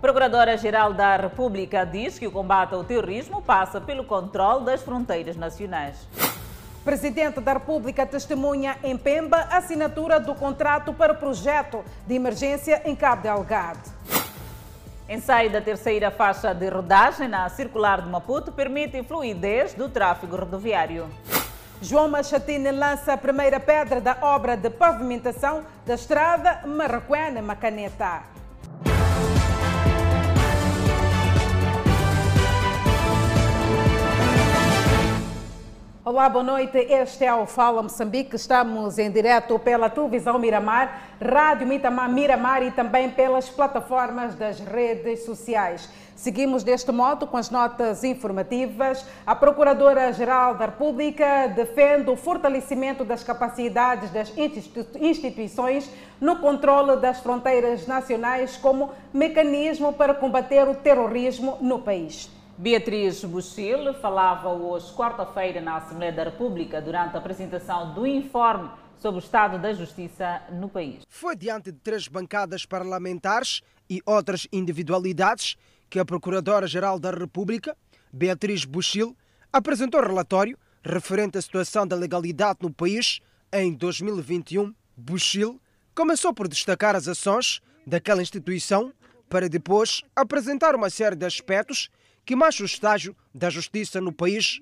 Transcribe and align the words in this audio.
Procuradora-Geral 0.00 0.94
da 0.94 1.14
República 1.14 1.84
diz 1.84 2.18
que 2.18 2.26
o 2.26 2.32
combate 2.32 2.74
ao 2.74 2.82
terrorismo 2.82 3.42
passa 3.42 3.82
pelo 3.82 4.02
controle 4.02 4.64
das 4.64 4.80
fronteiras 4.80 5.36
nacionais. 5.36 6.08
Presidente 6.82 7.38
da 7.38 7.52
República 7.52 8.06
testemunha 8.06 8.78
em 8.82 8.96
Pemba 8.96 9.46
a 9.50 9.58
assinatura 9.58 10.18
do 10.18 10.34
contrato 10.34 10.94
para 10.94 11.12
o 11.12 11.16
projeto 11.16 11.84
de 12.06 12.14
emergência 12.14 12.80
em 12.86 12.96
Cabo 12.96 13.22
Delgado. 13.22 13.90
Ensaio 15.06 15.50
da 15.50 15.60
terceira 15.60 16.10
faixa 16.10 16.54
de 16.54 16.70
rodagem 16.70 17.28
na 17.28 17.46
circular 17.50 18.00
de 18.00 18.08
Maputo 18.08 18.50
permite 18.50 19.02
fluidez 19.02 19.74
do 19.74 19.90
tráfego 19.90 20.34
rodoviário. 20.34 21.10
João 21.82 22.08
Machatine 22.08 22.70
lança 22.70 23.12
a 23.12 23.18
primeira 23.18 23.60
pedra 23.60 24.00
da 24.00 24.16
obra 24.22 24.56
de 24.56 24.70
pavimentação 24.70 25.62
da 25.84 25.94
estrada 25.94 26.62
Marraquena-Macaneta. 26.64 28.39
Olá, 36.02 36.30
boa 36.30 36.42
noite. 36.42 36.78
Este 36.78 37.26
é 37.26 37.34
o 37.34 37.44
Fala 37.44 37.82
Moçambique. 37.82 38.34
Estamos 38.34 38.98
em 38.98 39.10
direto 39.10 39.58
pela 39.58 39.90
televisão 39.90 40.38
Miramar, 40.38 40.98
Rádio 41.20 41.66
Mitamar 41.66 42.08
Miramar 42.08 42.62
e 42.62 42.70
também 42.70 43.10
pelas 43.10 43.50
plataformas 43.50 44.34
das 44.34 44.60
redes 44.60 45.26
sociais. 45.26 45.90
Seguimos 46.16 46.64
deste 46.64 46.90
modo 46.90 47.26
com 47.26 47.36
as 47.36 47.50
notas 47.50 48.02
informativas. 48.02 49.04
A 49.26 49.36
Procuradora-Geral 49.36 50.54
da 50.54 50.64
República 50.64 51.48
defende 51.48 52.08
o 52.08 52.16
fortalecimento 52.16 53.04
das 53.04 53.22
capacidades 53.22 54.08
das 54.08 54.32
instituições 54.98 55.90
no 56.18 56.36
controle 56.36 56.96
das 56.96 57.20
fronteiras 57.20 57.86
nacionais 57.86 58.56
como 58.56 58.90
mecanismo 59.12 59.92
para 59.92 60.14
combater 60.14 60.66
o 60.66 60.74
terrorismo 60.74 61.58
no 61.60 61.80
país. 61.80 62.39
Beatriz 62.60 63.24
Buchil 63.24 63.94
falava 64.02 64.50
hoje, 64.50 64.92
quarta-feira, 64.92 65.62
na 65.62 65.78
Assembleia 65.78 66.12
da 66.12 66.24
República, 66.24 66.78
durante 66.78 67.16
a 67.16 67.18
apresentação 67.18 67.94
do 67.94 68.06
informe 68.06 68.68
sobre 68.98 69.18
o 69.18 69.24
estado 69.24 69.58
da 69.58 69.72
justiça 69.72 70.42
no 70.52 70.68
país. 70.68 71.00
Foi 71.08 71.34
diante 71.34 71.72
de 71.72 71.78
três 71.78 72.06
bancadas 72.06 72.66
parlamentares 72.66 73.62
e 73.88 74.02
outras 74.04 74.46
individualidades 74.52 75.56
que 75.88 75.98
a 75.98 76.04
Procuradora-Geral 76.04 76.98
da 76.98 77.10
República, 77.10 77.74
Beatriz 78.12 78.66
Buchil, 78.66 79.16
apresentou 79.50 80.02
relatório 80.02 80.58
referente 80.84 81.38
à 81.38 81.40
situação 81.40 81.86
da 81.86 81.96
legalidade 81.96 82.58
no 82.60 82.70
país 82.70 83.20
em 83.50 83.72
2021. 83.72 84.74
Buchil 84.94 85.58
começou 85.94 86.34
por 86.34 86.46
destacar 86.46 86.94
as 86.94 87.08
ações 87.08 87.62
daquela 87.86 88.20
instituição 88.20 88.92
para 89.30 89.48
depois 89.48 90.02
apresentar 90.14 90.74
uma 90.74 90.90
série 90.90 91.16
de 91.16 91.24
aspectos 91.24 91.88
que 92.24 92.36
marcha 92.36 92.62
o 92.62 92.66
estágio 92.66 93.16
da 93.34 93.50
justiça 93.50 94.00
no 94.00 94.12
país, 94.12 94.60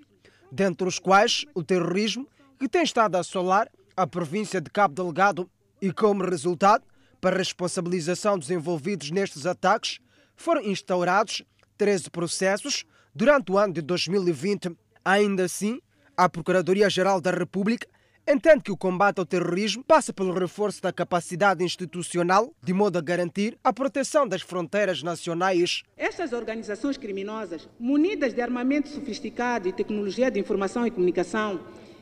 dentre 0.50 0.86
os 0.86 0.98
quais 0.98 1.44
o 1.54 1.62
terrorismo, 1.62 2.26
que 2.58 2.68
tem 2.68 2.82
estado 2.82 3.16
a 3.16 3.20
assolar 3.20 3.70
a 3.96 4.06
província 4.06 4.60
de 4.60 4.70
Cabo 4.70 4.94
Delgado 4.94 5.50
e, 5.80 5.92
como 5.92 6.24
resultado, 6.24 6.84
para 7.20 7.36
a 7.36 7.38
responsabilização 7.38 8.38
dos 8.38 8.50
envolvidos 8.50 9.10
nestes 9.10 9.44
ataques, 9.46 9.98
foram 10.36 10.62
instaurados 10.62 11.42
13 11.76 12.10
processos 12.10 12.84
durante 13.14 13.50
o 13.50 13.58
ano 13.58 13.74
de 13.74 13.82
2020. 13.82 14.76
Ainda 15.04 15.44
assim, 15.44 15.80
a 16.16 16.28
Procuradoria-Geral 16.28 17.20
da 17.20 17.30
República 17.30 17.88
entende 18.32 18.62
que 18.62 18.70
o 18.70 18.76
combate 18.76 19.18
ao 19.18 19.24
terrorismo 19.24 19.82
passa 19.82 20.12
pelo 20.12 20.34
reforço 20.34 20.82
da 20.82 20.92
capacidade 20.92 21.64
institucional, 21.64 22.52
de 22.62 22.74
modo 22.74 22.98
a 22.98 23.00
garantir 23.00 23.56
a 23.64 23.72
proteção 23.72 24.28
das 24.28 24.42
fronteiras 24.42 25.02
nacionais. 25.02 25.82
Estas 25.96 26.34
organizações 26.34 26.98
criminosas, 26.98 27.66
munidas 27.80 28.34
de 28.34 28.42
armamento 28.42 28.88
sofisticado 28.88 29.66
e 29.66 29.72
tecnologia 29.72 30.30
de 30.30 30.38
informação 30.38 30.86
e 30.86 30.90
comunicação, 30.90 31.60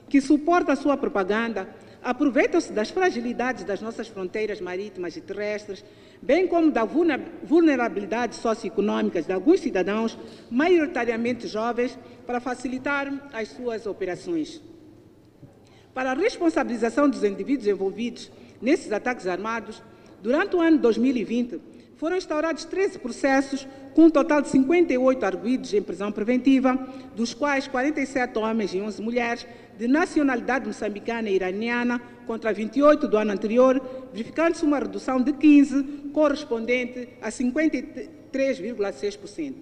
que 0.09 0.21
suporta 0.21 0.73
a 0.73 0.77
sua 0.77 0.97
propaganda, 0.97 1.69
aproveitam-se 2.03 2.73
das 2.73 2.91
fragilidades 2.91 3.65
das 3.65 3.81
nossas 3.81 4.09
fronteiras 4.09 4.61
marítimas 4.61 5.17
e 5.17 5.21
terrestres, 5.21 5.85
bem 6.21 6.49
como 6.49 6.73
da 6.73 6.85
vulnerabilidade 6.85 8.35
socioeconômica 8.35 9.23
de 9.23 9.33
alguns 9.33 9.61
cidadãos, 9.61 10.19
maioritariamente 10.51 11.47
jovens, 11.47 11.97
para 12.27 12.41
facilitar 12.41 13.13
as 13.33 13.49
suas 13.49 13.87
operações 13.87 14.61
para 15.97 16.11
a 16.11 16.15
responsabilização 16.15 17.09
dos 17.09 17.25
indivíduos 17.25 17.67
envolvidos 17.67 18.31
nesses 18.61 18.93
ataques 18.93 19.27
armados, 19.27 19.83
durante 20.23 20.55
o 20.55 20.61
ano 20.61 20.77
2020, 20.77 21.59
foram 21.97 22.19
instaurados 22.19 22.67
13 22.67 22.99
processos, 22.99 23.67
com 23.95 24.05
um 24.05 24.11
total 24.11 24.43
de 24.43 24.51
58 24.51 25.25
arguídos 25.25 25.73
em 25.73 25.81
prisão 25.81 26.13
preventiva, 26.13 26.79
dos 27.15 27.33
quais 27.33 27.67
47 27.67 28.39
homens 28.39 28.75
e 28.75 28.81
11 28.83 29.01
mulheres, 29.01 29.47
de 29.79 29.89
nacionalidade 29.89 30.67
moçambicana 30.67 31.31
e 31.31 31.35
iraniana, 31.35 31.99
contra 32.27 32.53
28 32.53 33.09
do 33.09 33.17
ano 33.17 33.33
anterior, 33.33 33.81
verificando-se 34.13 34.67
uma 34.67 34.79
redução 34.79 35.19
de 35.19 35.33
15, 35.33 36.11
correspondente 36.13 37.09
a 37.23 37.31
53,6%. 37.31 39.55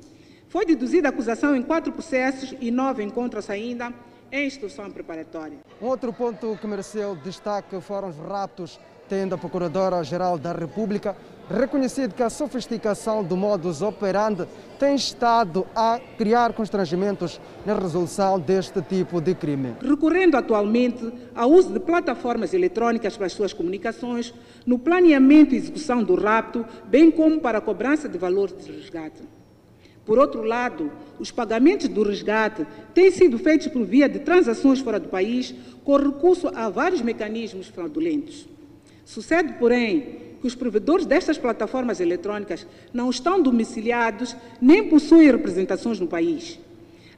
Foi 0.49 0.67
deduzida 0.67 1.11
acusação 1.11 1.55
em 1.55 1.63
quatro 1.63 1.93
processos 1.93 2.57
e 2.61 2.73
nove 2.73 3.05
encontram-se 3.05 3.53
ainda 3.53 3.95
em 4.35 4.49
instrução 4.49 4.91
preparatória. 4.91 5.59
Um 5.81 5.87
outro 5.87 6.13
ponto 6.13 6.59
que 6.61 6.67
mereceu 6.67 7.15
destaque 7.15 7.81
foram 7.81 8.09
os 8.09 8.17
raptos, 8.19 8.81
tendo 9.09 9.37
a 9.37 9.39
Procuradora-Geral 9.39 10.37
da 10.37 10.53
República 10.53 11.17
reconhecido 11.49 12.15
que 12.15 12.23
a 12.23 12.31
sofisticação 12.31 13.23
do 13.23 13.37
modus 13.37 13.83
operandi 13.83 14.47
tem 14.79 14.95
estado 14.95 15.67
a 15.77 16.01
criar 16.17 16.53
constrangimentos 16.55 17.41
na 17.67 17.79
resolução 17.79 18.41
deste 18.41 18.81
tipo 18.83 19.21
de 19.21 19.35
crime. 19.35 19.75
Recorrendo 19.81 20.37
atualmente 20.37 21.13
ao 21.35 21.51
uso 21.51 21.73
de 21.73 21.81
plataformas 21.81 22.55
eletrónicas 22.55 23.17
para 23.17 23.27
as 23.27 23.33
suas 23.33 23.53
comunicações, 23.53 24.35
no 24.67 24.79
planeamento 24.79 25.55
e 25.55 25.59
execução 25.59 26.03
do 26.03 26.15
rapto, 26.15 26.65
bem 26.87 27.11
como 27.11 27.39
para 27.41 27.59
a 27.59 27.61
cobrança 27.61 28.09
de 28.09 28.19
valores 28.19 28.57
de 28.57 28.73
resgate. 28.73 29.23
Por 30.05 30.19
outro 30.19 30.43
lado, 30.43 30.91
os 31.19 31.31
pagamentos 31.31 31.89
do 31.89 32.03
resgate 32.03 32.67
têm 32.93 33.11
sido 33.11 33.39
feitos 33.39 33.69
por 33.69 33.85
via 33.85 34.09
de 34.09 34.19
transações 34.19 34.81
fora 34.81 35.01
do 35.01 35.09
país, 35.09 35.55
com 35.83 35.97
recurso 35.97 36.49
a 36.55 36.69
vários 36.69 37.01
mecanismos 37.01 37.69
fraudulentos. 37.69 38.47
Sucede, 39.05 39.55
porém, 39.55 40.19
que 40.41 40.47
os 40.47 40.55
provedores 40.55 41.07
destas 41.07 41.39
plataformas 41.39 42.01
eletrônicas 42.01 42.67
não 42.93 43.09
estão 43.09 43.41
domiciliados 43.41 44.37
nem 44.61 44.89
possuem 44.89 45.31
representações 45.31 45.99
no 45.99 46.07
país 46.07 46.59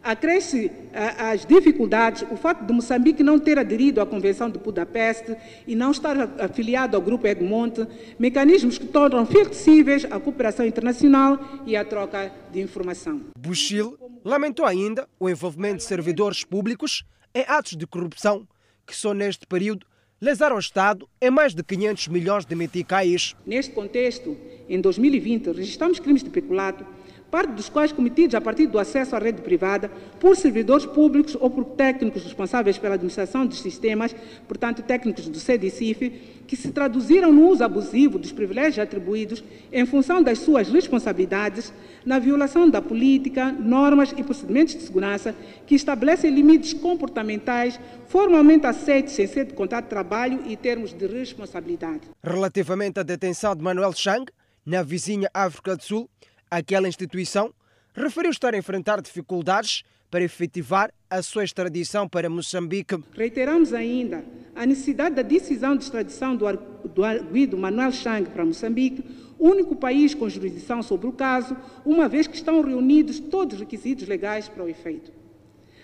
acresce 0.07 0.71
às 1.19 1.45
dificuldades 1.45 2.25
o 2.31 2.37
fato 2.37 2.65
de 2.65 2.73
Moçambique 2.73 3.25
não 3.25 3.41
ter 3.41 3.59
aderido 3.59 4.01
à 4.01 4.07
Convenção 4.07 4.49
de 4.49 4.57
Budapeste 4.57 5.37
e 5.67 5.75
não 5.75 5.91
estar 5.91 6.17
afiliado 6.39 6.97
ao 6.97 7.03
Grupo 7.03 7.27
Egmont, 7.27 7.87
mecanismos 8.17 8.79
que 8.79 8.87
tornam 8.87 9.27
flexíveis 9.27 10.05
a 10.05 10.21
cooperação 10.21 10.65
internacional 10.65 11.39
e 11.67 11.77
a 11.77 11.85
troca 11.85 12.33
de 12.53 12.61
informação. 12.61 13.21
Buchil 13.37 13.99
lamentou 14.25 14.65
ainda 14.65 15.09
o 15.19 15.29
envolvimento 15.29 15.79
de 15.79 15.83
servidores 15.83 16.45
públicos 16.45 17.05
em 17.35 17.45
atos 17.49 17.77
de 17.77 17.87
corrupção 17.87 18.47
que 18.87 18.95
só 18.95 19.13
neste 19.13 19.45
período 19.45 19.85
lesaram 20.21 20.55
o 20.55 20.61
Estado 20.61 21.09
em 21.21 21.31
mais 21.31 21.53
de 21.53 21.65
500 21.65 22.09
milhões 22.09 22.47
de 22.47 22.55
meticais. 22.55 23.35
Neste 23.45 23.73
contexto, 23.73 24.37
em 24.69 24.81
2020, 24.81 25.51
registramos 25.51 25.99
crimes 25.99 26.23
de 26.23 26.31
peculato 26.31 26.87
parte 27.31 27.53
dos 27.53 27.69
quais 27.69 27.93
cometidos 27.93 28.35
a 28.35 28.41
partir 28.41 28.67
do 28.67 28.79
acesso 28.79 29.17
à 29.17 29.19
rede 29.19 29.43
privada 29.43 29.91
por 30.21 30.37
servidores 30.37 30.87
públicos 30.87 31.37
ou 31.39 31.51
por 31.51 31.65
técnicos 31.65 32.23
responsáveis 32.23 32.79
pela 32.79 32.95
administração 32.95 33.47
dos 33.47 33.61
sistemas, 33.61 34.15
portanto 34.47 34.83
técnicos 34.83 35.29
do 35.29 35.39
CDCIF, 35.39 36.11
que 36.47 36.57
se 36.57 36.71
traduziram 36.71 37.33
no 37.33 37.49
uso 37.49 37.65
abusivo 37.65 38.19
dos 38.19 38.33
privilégios 38.33 38.79
atribuídos 38.79 39.43
em 39.73 39.85
função 39.85 40.23
das 40.23 40.39
suas 40.39 40.69
responsabilidades 40.69 41.73
na 42.05 42.19
violação 42.19 42.71
da 42.71 42.81
política, 42.81 43.51
normas 43.51 44.15
e 44.17 44.23
procedimentos 44.23 44.75
de 44.75 44.83
segurança 44.83 45.35
que 45.67 45.75
estabelecem 45.75 46.31
limites 46.31 46.73
comportamentais 46.73 47.81
formalmente 48.07 48.67
aceitos 48.67 49.15
sem 49.15 49.27
ser 49.27 49.47
de 49.47 49.55
contrato 49.55 49.85
de 49.85 49.91
trabalho 49.91 50.41
e 50.47 50.57
termos 50.57 50.93
de 50.93 51.07
responsabilidade. 51.07 52.03
Relativamente 52.23 53.01
à 53.01 53.03
detenção 53.03 53.57
de 53.57 53.63
Manuel 53.63 53.93
Chang, 53.93 54.25
na 54.65 54.83
vizinha 54.83 55.29
África 55.35 55.77
do 55.77 55.83
Sul, 55.83 56.09
Aquela 56.49 56.87
instituição 56.87 57.53
referiu 57.93 58.31
estar 58.31 58.55
a 58.55 58.59
enfrentar 58.59 59.01
dificuldades 59.03 59.83
para 60.09 60.23
efetivar 60.23 60.93
a 61.11 61.21
sua 61.21 61.43
extradição 61.43 62.09
para 62.09 62.31
Moçambique. 62.31 62.97
Reiteramos 63.13 63.73
ainda 63.73 64.25
a 64.55 64.65
necessidade 64.65 65.17
da 65.17 65.23
decisão 65.23 65.77
de 65.77 65.83
extradição 65.83 66.37
do 66.37 67.05
arguido 67.05 67.59
Manuel 67.59 67.91
Chang 67.91 68.31
para 68.31 68.45
Moçambique, 68.45 69.05
único 69.41 69.75
país 69.75 70.15
com 70.15 70.29
jurisdição 70.29 70.85
sobre 70.85 71.09
o 71.09 71.13
caso, 71.13 71.57
uma 71.85 72.09
vez 72.09 72.29
que 72.29 72.37
estão 72.37 72.63
reunidos 72.63 73.19
todos 73.19 73.55
os 73.55 73.61
requisitos 73.61 74.07
legais 74.07 74.49
para 74.49 74.63
o 74.63 74.69
efeito. 74.69 75.11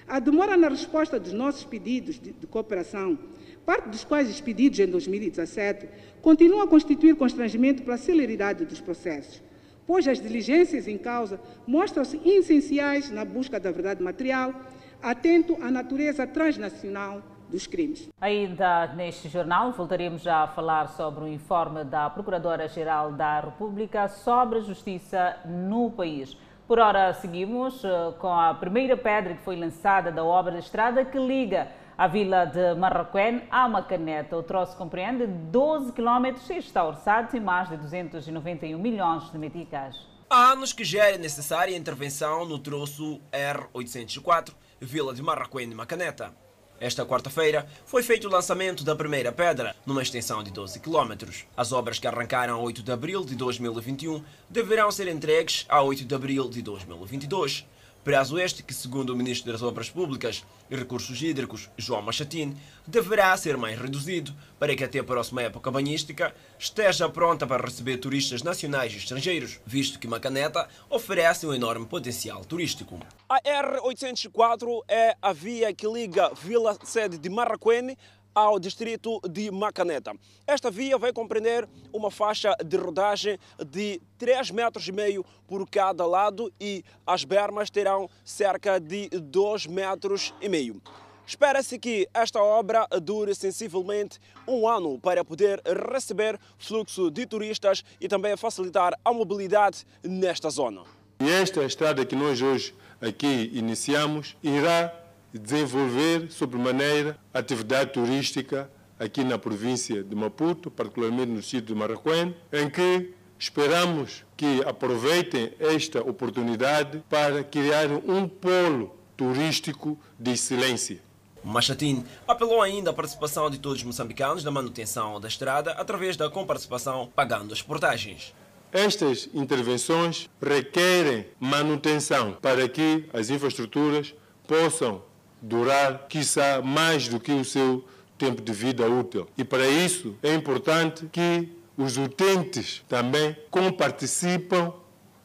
A 0.07 0.21
demora 0.21 0.57
na 0.57 0.69
resposta 0.69 1.19
dos 1.19 1.33
nossos 1.33 1.65
pedidos 1.65 2.21
de, 2.21 2.31
de 2.31 2.47
cooperação, 2.47 3.19
parte 3.67 3.89
dos 3.89 4.05
quais 4.05 4.31
expedidos 4.31 4.79
em 4.79 4.87
2017, 4.87 5.89
continua 6.21 6.65
a 6.65 6.69
constituir 6.69 7.17
constrangimento 7.17 7.83
para 7.83 7.95
a 7.95 7.99
celeridade 7.99 8.65
dos 8.65 8.81
processos. 8.81 9.43
Pois 9.87 10.07
as 10.07 10.21
diligências 10.21 10.89
em 10.89 10.99
causa 10.99 11.41
mostram-se 11.67 12.21
essenciais 12.25 13.11
na 13.11 13.25
busca 13.25 13.59
da 13.59 13.71
verdade 13.71 14.03
material, 14.03 14.55
atento 15.03 15.57
à 15.61 15.71
natureza 15.71 16.27
transnacional 16.27 17.23
dos 17.49 17.67
crimes. 17.67 18.09
Ainda 18.21 18.87
neste 18.95 19.29
jornal, 19.29 19.73
voltaremos 19.73 20.27
a 20.27 20.47
falar 20.47 20.89
sobre 20.89 21.25
o 21.25 21.29
informe 21.29 21.85
da 21.85 22.09
Procuradora-Geral 22.09 23.13
da 23.13 23.41
República 23.41 24.09
sobre 24.09 24.59
a 24.59 24.63
justiça 24.63 25.37
no 25.45 25.91
país. 25.91 26.37
Por 26.67 26.79
ora, 26.79 27.13
seguimos 27.13 27.85
eh, 27.85 28.15
com 28.19 28.33
a 28.33 28.55
primeira 28.55 28.97
pedra 28.97 29.35
que 29.35 29.43
foi 29.43 29.57
lançada 29.57 30.11
da 30.11 30.25
obra 30.25 30.53
de 30.53 30.61
estrada 30.61 31.05
que 31.05 31.19
liga 31.19 31.69
a 32.03 32.09
vila 32.09 32.47
de 32.47 32.75
Marraquém 32.75 33.43
à 33.49 33.69
Macaneta. 33.69 34.37
O 34.37 34.43
troço 34.43 34.77
compreende 34.77 35.25
12 35.25 35.93
km 35.93 36.35
e 36.51 36.59
está 36.59 36.85
orçado 36.85 37.37
em 37.37 37.39
mais 37.39 37.69
de 37.69 37.77
291 37.77 38.77
milhões 38.77 39.31
de 39.31 39.39
meticais. 39.39 39.95
Há 40.29 40.51
anos 40.51 40.73
que 40.73 40.99
é 40.99 41.17
necessária 41.17 41.77
intervenção 41.77 42.45
no 42.45 42.59
troço 42.59 43.21
R804, 43.31 44.53
Vila 44.81 45.15
de 45.15 45.23
Marraquém 45.23 45.71
e 45.71 45.75
Macaneta. 45.77 46.35
Esta 46.81 47.07
quarta-feira 47.07 47.69
foi 47.87 48.03
feito 48.03 48.27
o 48.27 48.31
lançamento 48.33 48.83
da 48.83 48.97
primeira 48.97 49.31
pedra, 49.31 49.77
numa 49.87 50.03
extensão 50.03 50.43
de 50.43 50.51
12 50.51 50.81
km. 50.81 51.31
As 51.57 51.71
obras 51.71 52.01
que 52.01 52.09
arrancaram 52.09 52.57
a 52.57 52.59
8 52.59 52.83
de 52.83 52.91
abril 52.91 53.25
de 53.25 53.37
2021 53.37 54.25
deverão 54.51 54.91
ser 54.91 55.07
entregues 55.07 55.65
a 55.69 55.81
8 55.81 56.05
de 56.05 56.15
abril 56.17 56.51
de 56.51 56.63
2022. 56.63 57.65
Prazo 58.05 58.37
este 58.37 58.65
que, 58.65 58.75
segundo 58.75 59.11
o 59.11 59.17
Ministro 59.17 59.53
das 59.53 59.63
Obras 59.63 59.89
Públicas 59.89 60.45
e 60.69 60.75
Recursos 60.75 61.23
Hídricos, 61.23 61.71
João 61.77 62.03
Machatin, 62.03 62.57
deverá 62.85 63.37
ser 63.37 63.57
mais 63.57 63.79
reduzido 63.79 64.35
para 64.59 64.75
que 64.75 64.83
até 64.83 64.99
a 64.99 65.05
próxima 65.05 65.43
época 65.43 65.71
banhística 65.71 66.35
esteja 66.59 67.09
pronta 67.09 67.47
para 67.47 67.65
receber 67.65 67.99
turistas 67.99 68.43
nacionais 68.43 68.93
e 68.93 68.97
estrangeiros, 68.97 69.61
visto 69.65 70.01
que 70.01 70.09
Macaneta 70.09 70.69
oferece 70.91 71.47
um 71.47 71.55
enorme 71.55 71.87
potencial 71.87 72.45
turístico. 72.45 72.99
A 73.29 73.41
R804 73.41 74.83
é 74.89 75.17
a 75.23 75.33
via 75.33 75.73
que 75.73 75.87
liga 75.87 76.33
Vila 76.35 76.77
Sede 76.83 77.17
de 77.17 77.31
Marraquene 77.31 77.97
ao 78.35 78.59
distrito 78.59 79.21
de 79.29 79.51
Macaneta. 79.51 80.15
Esta 80.47 80.71
via 80.71 80.99
vai 80.99 81.13
compreender 81.13 81.69
uma 81.93 82.11
faixa 82.11 82.55
de 82.65 82.77
rodagem 82.77 83.39
de 83.67 84.01
3,5 84.19 84.53
metros 84.53 84.89
e 84.89 84.93
meio 84.93 85.25
por 85.47 85.69
cada 85.69 86.07
lado 86.07 86.53
e 86.61 86.85
as 87.07 87.25
bermas 87.25 87.71
terão 87.71 88.09
cerca 88.25 88.79
de 88.79 89.09
2 89.09 89.67
metros 89.67 90.33
e 90.41 90.49
meio. 90.49 90.81
Espera-se 91.27 91.79
que 91.79 92.09
esta 92.13 92.43
obra 92.43 92.87
dure 93.01 93.35
sensivelmente 93.35 94.19
um 94.47 94.69
ano 94.69 94.99
para 94.99 95.25
poder 95.25 95.63
receber 95.91 96.39
fluxo 96.59 97.11
de 97.11 97.27
turistas 97.27 97.85
e 98.01 98.09
também 98.09 98.37
facilitar 98.37 98.93
a 99.05 99.13
mobilidade 99.13 99.87
nesta 100.03 100.51
zona. 100.51 100.83
E 101.21 101.31
esta 101.31 101.63
estrada 101.65 102.05
que 102.05 102.17
nós 102.17 102.43
hoje 102.43 102.75
aqui 103.01 103.51
iniciamos 103.55 104.37
irá 104.43 104.93
desenvolver 105.39 106.31
sobremaneira 106.31 107.19
atividade 107.33 107.93
turística 107.93 108.71
aqui 108.99 109.25
na 109.25 109.39
província 109.39 110.03
de 110.03 110.15
Maputo, 110.15 110.71
particularmente 110.71 111.31
no 111.31 111.43
sítio 111.43 111.63
de 111.63 111.75
Marraquém, 111.75 112.35
em 112.53 112.71
que 112.71 113.13
esperamos 113.39 114.25
que 114.37 114.63
aproveitem 114.65 115.53
esta 115.59 116.01
oportunidade 116.01 117.03
para 117.11 117.43
criar 117.43 117.91
um 117.91 118.29
polo 118.29 118.97
turístico 119.17 119.99
de 120.19 120.33
excelência. 120.33 121.01
Machatin 121.43 122.05
apelou 122.27 122.63
ainda 122.63 122.91
à 122.91 122.93
participação 122.93 123.51
de 123.51 123.59
todos 123.59 123.79
os 123.79 123.85
moçambicanos 123.85 124.45
na 124.45 124.51
manutenção 124.51 125.21
da 125.21 125.27
estrada 125.27 125.73
através 125.73 126.17
da 126.17 126.31
comparticipação 126.31 127.11
pagando 127.17 127.53
as 127.53 127.61
portagens. 127.61 128.33
Estas 128.71 129.29
intervenções 129.35 130.31
requerem 130.41 131.27
manutenção 131.41 132.39
para 132.41 132.69
que 132.69 133.07
as 133.13 133.29
infraestruturas 133.29 134.15
possam 134.47 135.03
durar, 135.43 136.07
quiçá, 136.09 136.63
mais 136.63 137.09
do 137.09 137.19
que 137.19 137.33
o 137.33 137.45
seu 137.45 137.85
tempo 138.17 138.41
de 138.41 138.53
vida 138.53 138.89
útil. 138.89 139.27
E 139.37 139.43
para 139.43 139.67
isso 139.69 140.17
é 140.23 140.33
importante 140.33 141.07
que 141.11 141.49
os 141.77 141.97
utentes 141.97 142.85
também 142.89 143.37
comparticipam 143.51 144.73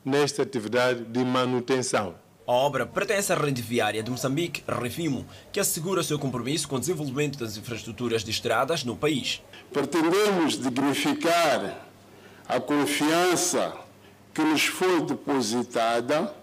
nesta 0.03 0.41
atividade 0.41 1.03
de 1.03 1.23
manutenção. 1.23 2.15
A 2.47 2.51
obra 2.51 2.85
pertence 2.85 3.31
à 3.31 3.35
Rede 3.35 3.61
Viária 3.61 4.01
de 4.01 4.09
Moçambique, 4.09 4.63
Refimo, 4.67 5.25
que 5.51 5.59
assegura 5.59 5.99
o 5.99 6.03
seu 6.03 6.17
compromisso 6.17 6.67
com 6.67 6.77
o 6.77 6.79
desenvolvimento 6.79 7.37
das 7.37 7.57
infraestruturas 7.57 8.23
de 8.23 8.31
estradas 8.31 8.85
no 8.85 8.95
país. 8.95 9.43
Pretendemos 9.71 10.57
dignificar 10.57 11.85
a 12.47 12.59
confiança 12.59 13.73
que 14.33 14.41
nos 14.41 14.65
foi 14.65 15.01
depositada 15.01 16.33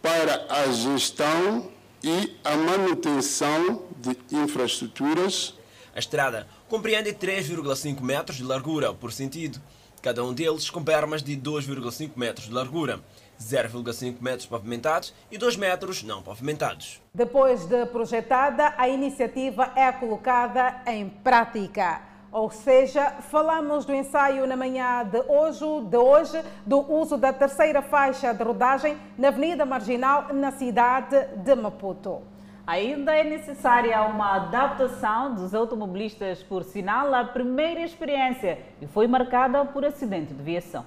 para 0.00 0.46
a 0.48 0.70
gestão 0.70 1.68
e 2.02 2.36
a 2.44 2.56
manutenção 2.56 3.82
de 3.96 4.16
infraestruturas. 4.30 5.54
A 5.94 5.98
estrada 5.98 6.46
compreende 6.68 7.12
3,5 7.12 8.00
metros 8.00 8.36
de 8.36 8.44
largura 8.44 8.92
por 8.94 9.12
sentido, 9.12 9.60
cada 10.00 10.24
um 10.24 10.32
deles 10.32 10.70
com 10.70 10.82
bermas 10.82 11.22
de 11.22 11.36
2,5 11.36 12.10
metros 12.16 12.46
de 12.46 12.52
largura. 12.52 13.00
0,5 13.40 14.16
metros 14.20 14.46
pavimentados 14.46 15.14
e 15.30 15.38
2 15.38 15.56
metros 15.56 16.02
não 16.02 16.22
pavimentados. 16.22 17.00
Depois 17.14 17.64
de 17.64 17.86
projetada, 17.86 18.74
a 18.76 18.86
iniciativa 18.86 19.72
é 19.74 19.90
colocada 19.90 20.82
em 20.86 21.08
prática. 21.08 22.09
Ou 22.32 22.48
seja, 22.48 23.10
falamos 23.28 23.84
do 23.84 23.92
ensaio 23.92 24.46
na 24.46 24.56
manhã 24.56 25.04
de 25.04 25.20
hoje, 25.26 25.64
de 25.88 25.96
hoje 25.96 26.40
do 26.64 26.78
uso 26.78 27.16
da 27.16 27.32
terceira 27.32 27.82
faixa 27.82 28.32
de 28.32 28.44
rodagem 28.44 28.96
na 29.18 29.28
Avenida 29.28 29.66
Marginal, 29.66 30.32
na 30.32 30.52
cidade 30.52 31.26
de 31.38 31.54
Maputo. 31.56 32.22
Ainda 32.64 33.12
é 33.12 33.24
necessária 33.24 34.00
uma 34.02 34.36
adaptação 34.36 35.34
dos 35.34 35.52
automobilistas, 35.52 36.40
por 36.40 36.62
sinal, 36.62 37.12
a 37.12 37.24
primeira 37.24 37.80
experiência 37.80 38.60
e 38.80 38.86
foi 38.86 39.08
marcada 39.08 39.64
por 39.64 39.84
acidente 39.84 40.32
de 40.32 40.40
viação. 40.40 40.86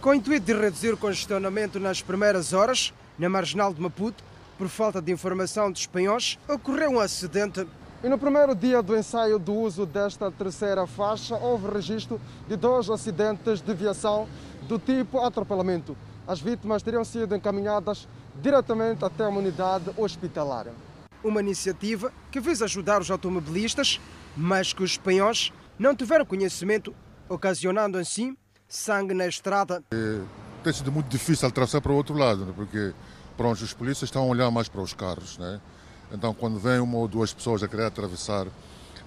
Com 0.00 0.10
o 0.10 0.14
intuito 0.14 0.46
de 0.46 0.52
reduzir 0.52 0.92
o 0.92 0.96
congestionamento 0.96 1.78
nas 1.78 2.02
primeiras 2.02 2.52
horas, 2.52 2.92
na 3.16 3.28
Marginal 3.28 3.72
de 3.72 3.80
Maputo, 3.80 4.24
por 4.58 4.66
falta 4.66 5.00
de 5.00 5.12
informação 5.12 5.70
dos 5.70 5.82
espanhóis, 5.82 6.36
ocorreu 6.48 6.90
um 6.90 6.98
acidente 6.98 7.64
e 8.02 8.08
no 8.08 8.18
primeiro 8.18 8.54
dia 8.54 8.82
do 8.82 8.96
ensaio 8.96 9.38
do 9.38 9.54
uso 9.54 9.86
desta 9.86 10.30
terceira 10.30 10.86
faixa, 10.86 11.36
houve 11.36 11.68
registro 11.68 12.20
de 12.46 12.56
dois 12.56 12.90
acidentes 12.90 13.60
de 13.60 13.74
viação 13.74 14.28
do 14.62 14.78
tipo 14.78 15.20
atropelamento. 15.20 15.96
As 16.26 16.40
vítimas 16.40 16.82
teriam 16.82 17.04
sido 17.04 17.34
encaminhadas 17.34 18.06
diretamente 18.40 19.04
até 19.04 19.26
uma 19.26 19.38
unidade 19.38 19.90
hospitalar. 19.96 20.66
Uma 21.24 21.40
iniciativa 21.40 22.12
que 22.30 22.38
visa 22.38 22.66
ajudar 22.66 23.00
os 23.00 23.10
automobilistas, 23.10 24.00
mas 24.36 24.72
que 24.72 24.82
os 24.82 24.92
espanhóis 24.92 25.52
não 25.78 25.94
tiveram 25.94 26.26
conhecimento, 26.26 26.94
ocasionando 27.28 27.96
assim 27.98 28.36
sangue 28.68 29.14
na 29.14 29.26
estrada. 29.26 29.82
É, 29.92 30.20
tem 30.62 30.72
sido 30.72 30.92
muito 30.92 31.08
difícil 31.08 31.48
atravessar 31.48 31.80
para 31.80 31.92
o 31.92 31.96
outro 31.96 32.16
lado, 32.16 32.44
né? 32.44 32.52
porque 32.54 32.92
pronto, 33.36 33.62
os 33.62 33.72
polícias 33.72 34.08
estão 34.08 34.22
a 34.22 34.26
olhar 34.26 34.50
mais 34.50 34.68
para 34.68 34.82
os 34.82 34.92
carros. 34.92 35.38
Né? 35.38 35.60
Então, 36.12 36.32
quando 36.32 36.58
vem 36.58 36.78
uma 36.78 36.98
ou 36.98 37.08
duas 37.08 37.32
pessoas 37.32 37.62
a 37.62 37.68
querer 37.68 37.84
atravessar, 37.84 38.46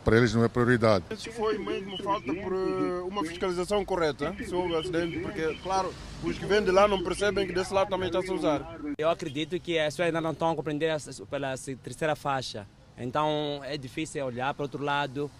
para 0.03 0.17
eles 0.17 0.33
não 0.33 0.43
é 0.43 0.47
prioridade. 0.47 1.05
Isso 1.11 1.31
foi 1.31 1.57
mesmo 1.57 1.97
falta 2.01 2.33
por 2.33 2.53
eh, 2.53 3.01
uma 3.07 3.23
fiscalização 3.23 3.83
correta 3.85 4.33
sobre 4.47 4.73
o 4.73 4.77
acidente, 4.77 5.19
porque, 5.19 5.55
claro, 5.61 5.93
os 6.23 6.37
que 6.37 6.45
vêm 6.45 6.63
de 6.63 6.71
lá 6.71 6.87
não 6.87 7.03
percebem 7.03 7.45
que 7.45 7.53
desse 7.53 7.73
lado 7.73 7.89
também 7.89 8.07
está 8.07 8.19
a 8.19 8.33
usar. 8.33 8.79
Eu 8.97 9.09
acredito 9.09 9.59
que 9.59 9.77
as 9.77 9.93
pessoas 9.93 10.07
ainda 10.07 10.21
não 10.21 10.31
estão 10.31 10.51
a 10.51 10.55
compreender 10.55 10.95
pela 11.29 11.55
terceira 11.83 12.15
faixa. 12.15 12.65
Então 12.97 13.61
é 13.63 13.77
difícil 13.77 14.25
olhar 14.25 14.53
para 14.53 14.63
o 14.63 14.65
outro 14.65 14.83
lado, 14.83 15.31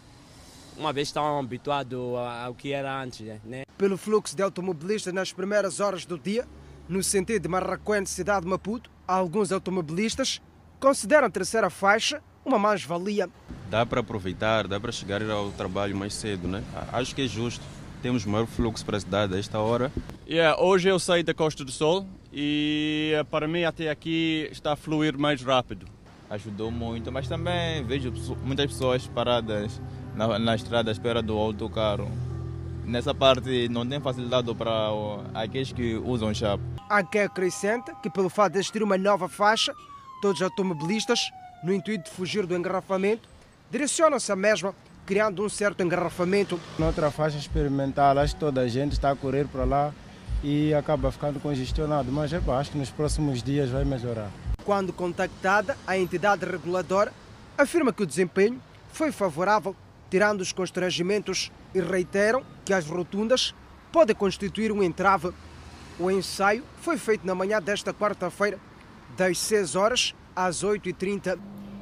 uma 0.78 0.94
vez 0.94 1.10
estão 1.10 1.40
habituados 1.40 2.00
ao 2.44 2.54
que 2.54 2.72
era 2.72 3.02
antes. 3.02 3.26
Né? 3.44 3.64
Pelo 3.78 3.98
fluxo 3.98 4.36
de 4.36 4.42
automobilistas 4.42 5.14
nas 5.14 5.34
primeiras 5.34 5.80
horas 5.80 6.06
do 6.06 6.18
dia, 6.18 6.48
no 6.88 7.04
sentido 7.04 7.44
de 7.44 7.50
Marraquém, 7.50 8.06
cidade 8.06 8.46
de 8.46 8.50
Maputo, 8.50 8.90
alguns 9.08 9.52
automobilistas 9.52 10.42
consideram 10.80 11.28
a 11.28 11.30
terceira 11.30 11.70
faixa 11.70 12.22
uma 12.46 12.58
mais-valia. 12.58 13.30
Dá 13.70 13.86
para 13.86 14.00
aproveitar, 14.00 14.68
dá 14.68 14.80
para 14.80 14.92
chegar 14.92 15.22
ao 15.30 15.52
trabalho 15.52 15.96
mais 15.96 16.14
cedo, 16.14 16.48
né? 16.48 16.64
Acho 16.92 17.14
que 17.14 17.24
é 17.24 17.28
justo. 17.28 17.64
Temos 18.02 18.26
maior 18.26 18.48
fluxo 18.48 18.86
para 18.86 18.98
a 18.98 19.00
cidade 19.00 19.36
a 19.36 19.38
esta 19.40 19.60
hora. 19.60 19.92
Yeah, 20.28 20.60
hoje 20.62 20.88
eu 20.88 20.98
saí 20.98 21.22
da 21.22 21.34
Costa 21.34 21.66
do 21.66 21.72
Sol 21.72 22.08
e 22.32 23.14
para 23.30 23.48
mim 23.48 23.64
até 23.64 23.90
aqui 23.90 24.48
está 24.52 24.74
a 24.74 24.76
fluir 24.76 25.18
mais 25.18 25.44
rápido. 25.44 25.86
Ajudou 26.30 26.72
muito, 26.72 27.12
mas 27.12 27.28
também 27.28 27.84
vejo 27.84 28.14
muitas 28.44 28.68
pessoas 28.68 29.06
paradas 29.08 29.82
na, 30.16 30.40
na 30.40 30.56
estrada 30.56 30.90
à 30.90 30.94
espera 30.94 31.22
do 31.22 31.38
autocarro. 31.38 32.10
Nessa 32.86 33.14
parte 33.14 33.68
não 33.70 33.86
tem 33.86 34.00
facilidade 34.00 34.54
para 34.56 34.72
aqueles 35.34 35.72
que 35.74 35.96
usam 35.96 36.34
chapa. 36.34 36.64
Há 36.90 37.04
quem 37.04 37.22
acrescenta 37.22 37.94
que 37.96 38.10
pelo 38.10 38.30
fato 38.30 38.54
de 38.54 38.60
existir 38.60 38.82
uma 38.82 38.98
nova 38.98 39.28
faixa, 39.28 39.74
Todos 40.22 40.42
os 40.42 40.44
automobilistas, 40.44 41.32
no 41.64 41.74
intuito 41.74 42.10
de 42.10 42.16
fugir 42.16 42.46
do 42.46 42.56
engarrafamento, 42.56 43.30
direcionam-se 43.72 44.32
à 44.32 44.36
mesma, 44.36 44.76
criando 45.06 45.44
um 45.44 45.50
certo 45.50 45.82
engarrafamento. 45.82 46.60
Noutra 46.78 47.10
faixa 47.10 47.38
experimental, 47.38 48.18
acho 48.20 48.34
que 48.34 48.40
toda 48.40 48.62
a 48.62 48.68
gente 48.68 48.94
está 48.94 49.12
a 49.12 49.16
correr 49.16 49.48
para 49.48 49.64
lá 49.64 49.94
e 50.44 50.74
acaba 50.74 51.12
ficando 51.12 51.40
congestionado. 51.40 52.12
Mas 52.12 52.34
epa, 52.34 52.58
acho 52.58 52.72
que 52.72 52.78
nos 52.78 52.90
próximos 52.90 53.42
dias 53.42 53.70
vai 53.70 53.86
melhorar. 53.86 54.30
Quando 54.66 54.92
contactada, 54.92 55.78
a 55.88 55.98
entidade 55.98 56.46
reguladora 56.46 57.14
afirma 57.58 57.94
que 57.94 58.04
o 58.04 58.06
desempenho 58.06 58.62
foi 58.92 59.12
favorável, 59.12 59.76
tirando 60.10 60.42
os 60.42 60.52
constrangimentos 60.52 61.52
e 61.74 61.80
reiteram 61.80 62.44
que 62.66 62.74
as 62.74 62.86
rotundas 62.86 63.56
podem 63.92 64.16
constituir 64.16 64.72
um 64.72 64.84
entrave. 64.84 65.32
O 65.98 66.12
ensaio 66.12 66.64
foi 66.82 66.98
feito 66.98 67.26
na 67.26 67.34
manhã 67.34 67.62
desta 67.62 67.94
quarta-feira, 67.94 68.60
das 69.18 69.38
6 69.40 69.76
horas 69.76 70.16
às 70.36 70.64
8h30. 70.64 71.38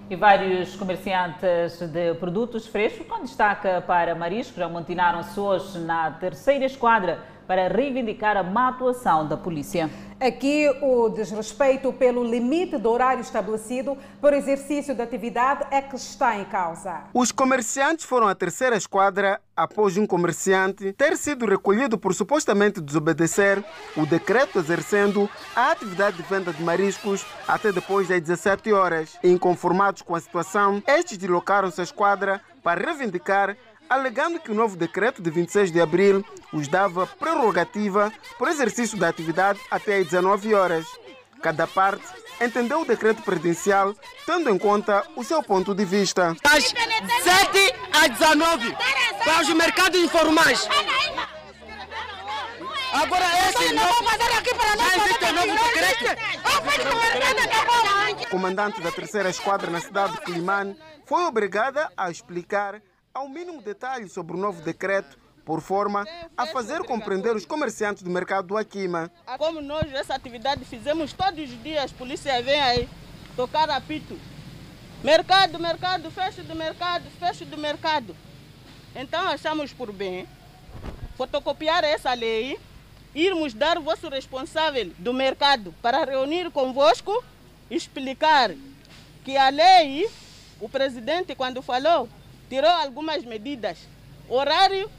E 0.10 0.16
vários 0.16 0.76
comerciantes 0.76 1.80
de 1.80 2.14
produtos 2.16 2.66
frescos, 2.66 3.06
com 3.08 3.22
destaque 3.24 3.68
para 3.86 4.16
marisco, 4.16 4.58
já 4.58 4.66
amotinaram-se 4.66 5.38
hoje 5.40 5.80
na 5.80 6.12
terceira 6.12 6.66
esquadra 6.66 7.20
para 7.46 7.68
reivindicar 7.68 8.38
a 8.38 8.44
má 8.44 8.70
atuação 8.70 9.28
da 9.28 9.36
polícia. 9.36 9.90
Aqui, 10.20 10.68
o 10.82 11.10
desrespeito 11.10 11.94
pelo 11.94 12.24
limite 12.24 12.76
do 12.80 12.90
horário 12.90 13.22
estabelecido 13.22 13.96
para 14.20 14.36
o 14.36 14.40
exercício 14.40 14.96
da 14.96 15.04
atividade 15.04 15.68
é 15.70 15.80
que 15.80 15.96
está 15.96 16.36
em 16.36 16.46
causa. 16.46 17.04
Os 17.14 17.32
comerciantes 17.32 18.04
foram 18.04 18.28
à 18.28 18.34
terceira 18.34 18.76
esquadra 18.76 19.40
após 19.56 19.96
um 19.96 20.08
comerciante 20.08 20.92
ter 20.94 21.18
sido 21.18 21.46
recolhido 21.46 22.00
por 22.00 22.16
supostamente 22.16 22.82
desobedecer 22.82 23.64
o 23.96 24.08
decreto 24.08 24.58
exercendo 24.58 25.30
a 25.56 25.72
atividade 25.72 26.18
de 26.18 26.24
venda 26.24 26.52
de 26.52 26.64
mariscos 26.64 27.24
até 27.48 27.72
depois 27.72 28.08
das 28.08 28.20
17 28.20 28.74
horas. 28.74 29.20
Inconformados 29.24 30.02
com 30.02 30.16
a 30.16 30.20
situação, 30.20 30.82
estes 30.88 31.20
deslocaram-se 31.20 31.80
à 31.80 31.84
esquadra 31.84 32.42
para 32.64 32.84
reivindicar 32.84 33.56
alegando 33.90 34.40
que 34.40 34.52
o 34.52 34.56
novo 34.56 34.76
decreto 34.76 35.22
de 35.22 35.30
26 35.30 35.72
de 35.72 35.82
abril 35.82 36.26
os 36.52 36.68
dava 36.68 37.08
prerrogativa 37.08 38.12
para 38.38 38.48
o 38.48 38.50
exercício 38.50 38.98
da 38.98 39.10
atividade 39.10 39.60
até 39.70 39.98
às 39.98 40.06
19 40.06 40.54
horas. 40.54 40.86
Cada 41.42 41.68
parte 41.68 42.04
entendeu 42.42 42.82
o 42.82 42.86
decreto 42.86 43.22
presidencial 43.22 43.96
tendo 44.26 44.50
em 44.50 44.58
conta 44.58 45.06
o 45.16 45.24
seu 45.24 45.42
ponto 45.42 45.74
de 45.74 45.86
vista. 45.86 46.36
Das 46.44 46.64
7 46.66 46.76
às 47.94 48.10
19 48.10 48.76
para 49.24 49.42
os 49.42 49.50
mercados 49.54 50.00
informais. 50.00 50.68
Agora 52.94 53.26
esse 53.50 53.74
não 53.74 53.84
vou 53.84 54.04
fazer 54.04 54.32
aqui 54.38 54.56
para 54.56 54.76
nós. 54.76 54.88
Já 54.88 54.98
existe 55.06 55.32
novo 55.34 55.54
decreto. 55.66 56.06
O 58.22 58.30
comandante 58.30 58.82
da 58.82 58.92
terceira 58.92 59.30
esquadra 59.30 59.70
na 59.70 59.80
cidade 59.80 60.14
de 60.14 60.22
Climane 60.22 60.78
foi 61.06 61.24
obrigada 61.24 61.92
a 61.96 62.10
explicar 62.10 62.82
ao 63.18 63.28
mínimo 63.28 63.64
detalhe 63.64 64.08
sobre 64.08 64.36
o 64.36 64.40
novo 64.40 64.62
decreto, 64.62 65.18
por 65.44 65.60
forma 65.60 66.06
a 66.38 66.46
fazer 66.46 66.84
compreender 66.84 67.36
os 67.36 67.46
comerciantes 67.48 68.04
do 68.04 68.12
mercado 68.12 68.50
do 68.50 68.58
Aquima. 68.58 69.10
Como 69.40 69.60
nós 69.60 69.92
essa 69.92 70.14
atividade 70.14 70.64
fizemos 70.66 71.14
todos 71.14 71.50
os 71.50 71.64
dias, 71.64 71.92
a 71.92 71.98
polícia 71.98 72.42
vem 72.44 72.62
aí 72.62 72.90
tocar 73.36 73.70
apito. 73.72 74.20
Mercado, 75.04 75.58
mercado, 75.58 76.12
fecho 76.12 76.44
do 76.44 76.54
mercado, 76.54 77.10
fecho 77.20 77.44
do 77.46 77.58
mercado. 77.58 78.16
Então 78.96 79.28
achamos 79.28 79.74
por 79.74 79.92
bem 79.92 80.28
fotocopiar 81.16 81.84
essa 81.84 82.14
lei, 82.14 82.60
irmos 83.16 83.54
dar 83.54 83.80
o 83.80 83.82
vosso 83.82 84.10
responsável 84.10 84.92
do 85.00 85.12
mercado 85.12 85.74
para 85.82 86.06
reunir 86.06 86.52
convosco, 86.52 87.24
explicar 87.72 88.52
que 89.26 89.36
a 89.36 89.50
lei, 89.50 90.08
o 90.60 90.70
presidente 90.70 91.34
quando 91.34 91.64
falou, 91.64 92.08
tirou 92.50 92.70
algumas 92.70 93.24
medidas. 93.24 93.78
Horário 94.30 94.90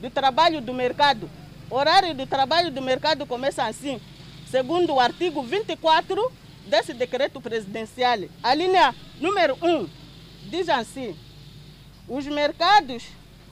do 0.00 0.10
trabalho 0.10 0.60
do 0.60 0.72
mercado. 0.72 1.30
Horário 1.70 2.14
do 2.14 2.26
trabalho 2.26 2.70
do 2.70 2.82
mercado 2.82 3.26
começa 3.26 3.64
assim, 3.64 4.00
segundo 4.50 4.94
o 4.94 5.00
artigo 5.00 5.42
24 5.42 6.32
desse 6.66 6.92
decreto 6.92 7.40
presidencial. 7.40 8.18
A 8.42 8.54
linha 8.54 8.94
número 9.20 9.56
1 9.62 9.88
diz 10.50 10.68
assim: 10.68 11.16
os 12.08 12.26
mercados 12.26 13.04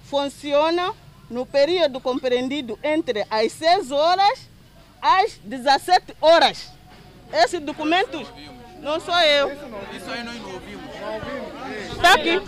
funcionam 0.04 0.94
no 1.30 1.46
período 1.46 2.00
compreendido 2.00 2.78
entre 2.82 3.26
as 3.30 3.52
6 3.52 3.90
horas 3.90 4.48
às 5.00 5.38
17 5.38 6.14
horas. 6.20 6.70
Esse 7.32 7.58
documento 7.58 8.18
não 8.82 9.00
sou 9.00 9.18
eu. 9.20 9.48
Isso 9.96 10.10
aí 10.10 10.24
nós 10.24 10.36
não 10.42 10.54
ouvimos. 10.54 10.84
Está 11.92 12.14
aqui. 12.14 12.40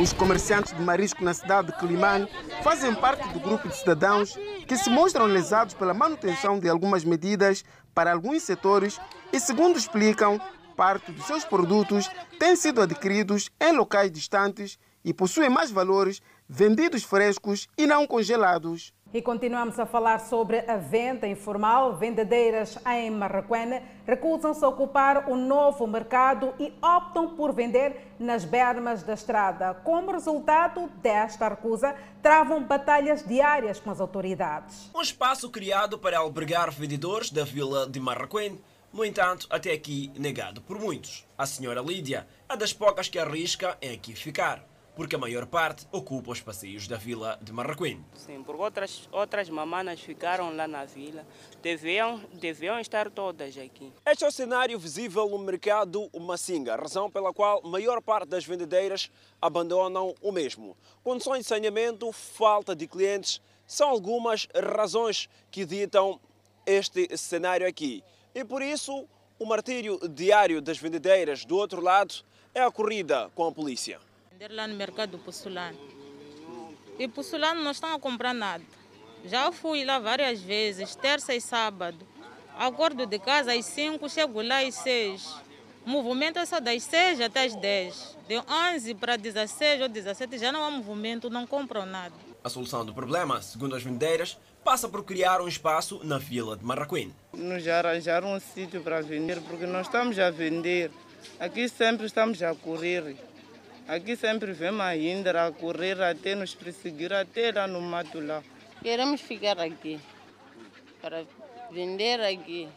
Os 0.00 0.12
comerciantes 0.12 0.72
de 0.72 0.80
marisco 0.80 1.24
na 1.24 1.34
cidade 1.34 1.72
de 1.72 1.78
Climane 1.78 2.28
fazem 2.62 2.94
parte 2.94 3.28
do 3.30 3.40
grupo 3.40 3.68
de 3.68 3.76
cidadãos 3.76 4.38
que 4.66 4.76
se 4.76 4.88
mostram 4.88 5.26
lesados 5.26 5.74
pela 5.74 5.92
manutenção 5.92 6.60
de 6.60 6.68
algumas 6.68 7.04
medidas 7.04 7.64
para 7.92 8.12
alguns 8.12 8.44
setores 8.44 9.00
e, 9.32 9.40
segundo 9.40 9.76
explicam, 9.76 10.40
parte 10.76 11.10
dos 11.10 11.26
seus 11.26 11.44
produtos 11.44 12.08
têm 12.38 12.54
sido 12.54 12.80
adquiridos 12.80 13.50
em 13.60 13.72
locais 13.72 14.12
distantes 14.12 14.78
e 15.04 15.12
possuem 15.12 15.50
mais 15.50 15.70
valores 15.70 16.22
vendidos 16.48 17.02
frescos 17.02 17.66
e 17.76 17.86
não 17.86 18.06
congelados. 18.06 18.92
E 19.12 19.22
continuamos 19.22 19.78
a 19.78 19.86
falar 19.86 20.20
sobre 20.20 20.58
a 20.70 20.76
venda 20.76 21.26
informal. 21.26 21.96
Vendedeiras 21.96 22.78
em 22.86 23.10
Marraquena 23.10 23.82
recusam-se 24.06 24.62
a 24.62 24.68
ocupar 24.68 25.30
o 25.30 25.34
novo 25.34 25.86
mercado 25.86 26.52
e 26.58 26.74
optam 26.82 27.34
por 27.34 27.54
vender 27.54 28.12
nas 28.18 28.44
bermas 28.44 29.02
da 29.02 29.14
estrada. 29.14 29.72
Como 29.82 30.12
resultado 30.12 30.88
desta 31.00 31.48
recusa, 31.48 31.96
travam 32.22 32.62
batalhas 32.62 33.26
diárias 33.26 33.80
com 33.80 33.90
as 33.90 33.98
autoridades. 33.98 34.90
Um 34.94 35.00
espaço 35.00 35.48
criado 35.48 35.98
para 35.98 36.18
albergar 36.18 36.70
vendedores 36.70 37.30
da 37.30 37.44
vila 37.44 37.88
de 37.88 37.98
Marraquém, 37.98 38.60
no 38.92 39.06
entanto, 39.06 39.46
até 39.48 39.72
aqui 39.72 40.12
negado 40.18 40.60
por 40.60 40.78
muitos. 40.78 41.24
A 41.38 41.46
senhora 41.46 41.80
Lídia 41.80 42.26
é 42.46 42.54
das 42.58 42.74
poucas 42.74 43.08
que 43.08 43.18
arrisca 43.18 43.78
em 43.80 43.94
aqui 43.94 44.14
ficar 44.14 44.67
porque 44.98 45.14
a 45.14 45.18
maior 45.18 45.46
parte 45.46 45.86
ocupa 45.92 46.32
os 46.32 46.40
passeios 46.40 46.88
da 46.88 46.96
vila 46.96 47.38
de 47.40 47.52
Marraquém. 47.52 48.04
Sim, 48.16 48.42
porque 48.42 48.60
outras, 48.60 49.08
outras 49.12 49.48
mamanas 49.48 50.00
ficaram 50.00 50.52
lá 50.56 50.66
na 50.66 50.84
vila, 50.84 51.24
deviam, 51.62 52.20
deviam 52.32 52.80
estar 52.80 53.08
todas 53.08 53.56
aqui. 53.56 53.92
Este 54.04 54.24
é 54.24 54.26
o 54.26 54.32
cenário 54.32 54.76
visível 54.76 55.28
no 55.28 55.38
mercado 55.38 56.10
Massinga, 56.20 56.74
razão 56.74 57.08
pela 57.08 57.32
qual 57.32 57.60
a 57.64 57.68
maior 57.68 58.02
parte 58.02 58.28
das 58.28 58.44
vendedeiras 58.44 59.08
abandonam 59.40 60.16
o 60.20 60.32
mesmo. 60.32 60.76
Condições 61.04 61.42
de 61.42 61.46
saneamento, 61.46 62.10
falta 62.10 62.74
de 62.74 62.88
clientes, 62.88 63.40
são 63.68 63.90
algumas 63.90 64.48
razões 64.52 65.28
que 65.48 65.64
ditam 65.64 66.20
este 66.66 67.16
cenário 67.16 67.68
aqui. 67.68 68.02
E 68.34 68.44
por 68.44 68.62
isso, 68.62 69.06
o 69.38 69.46
martírio 69.46 69.96
diário 70.08 70.60
das 70.60 70.76
vendedeiras 70.76 71.44
do 71.44 71.56
outro 71.56 71.80
lado 71.80 72.16
é 72.52 72.64
a 72.64 72.70
corrida 72.72 73.30
com 73.36 73.46
a 73.46 73.52
polícia 73.52 74.07
vender 74.38 74.54
lá 74.54 74.68
no 74.68 74.74
mercado 74.76 75.18
Pussulano. 75.18 75.76
E 76.96 77.08
Pussulano 77.08 77.60
não 77.60 77.72
estão 77.72 77.92
a 77.92 77.98
comprar 77.98 78.32
nada. 78.32 78.62
Já 79.24 79.50
fui 79.50 79.84
lá 79.84 79.98
várias 79.98 80.40
vezes, 80.40 80.94
terça 80.94 81.34
e 81.34 81.40
sábado. 81.40 82.06
Acordo 82.56 83.04
de 83.04 83.18
casa 83.18 83.52
às 83.52 83.64
5, 83.66 84.08
chego 84.08 84.40
lá 84.40 84.60
às 84.60 84.76
6. 84.76 85.36
O 85.84 85.90
movimento 85.90 86.38
é 86.38 86.46
só 86.46 86.60
das 86.60 86.84
6 86.84 87.20
até 87.20 87.46
as 87.46 87.56
10. 87.56 88.16
De 88.28 88.38
11 88.38 88.94
para 88.94 89.16
16 89.16 89.82
ou 89.82 89.88
17 89.88 90.38
já 90.38 90.52
não 90.52 90.62
há 90.62 90.70
movimento, 90.70 91.28
não 91.28 91.44
compram 91.44 91.84
nada. 91.84 92.14
A 92.44 92.48
solução 92.48 92.84
do 92.84 92.94
problema, 92.94 93.42
segundo 93.42 93.74
as 93.74 93.82
vendeiras, 93.82 94.38
passa 94.62 94.88
por 94.88 95.02
criar 95.02 95.40
um 95.40 95.48
espaço 95.48 96.00
na 96.04 96.18
vila 96.18 96.56
de 96.56 96.64
Marraquém. 96.64 97.12
Nos 97.32 97.66
arranjaram 97.66 98.34
um 98.34 98.38
sítio 98.38 98.82
para 98.82 99.00
vender, 99.00 99.40
porque 99.40 99.66
nós 99.66 99.86
estamos 99.86 100.16
a 100.16 100.30
vender. 100.30 100.92
Aqui 101.40 101.68
sempre 101.68 102.06
estamos 102.06 102.40
a 102.40 102.54
correr. 102.54 103.16
Aqui 103.88 104.16
sempre 104.16 104.52
vemos 104.52 104.82
a 104.82 104.94
Indra 104.94 105.46
a 105.46 105.50
correr 105.50 105.98
até 106.02 106.34
nos 106.34 106.54
perseguir, 106.54 107.10
até 107.10 107.50
lá 107.50 107.66
no 107.66 107.80
mato 107.80 108.20
lá. 108.20 108.42
Queremos 108.82 109.22
ficar 109.22 109.58
aqui, 109.58 109.98
para 111.00 111.24
vender 111.70 112.20
aqui. 112.20 112.68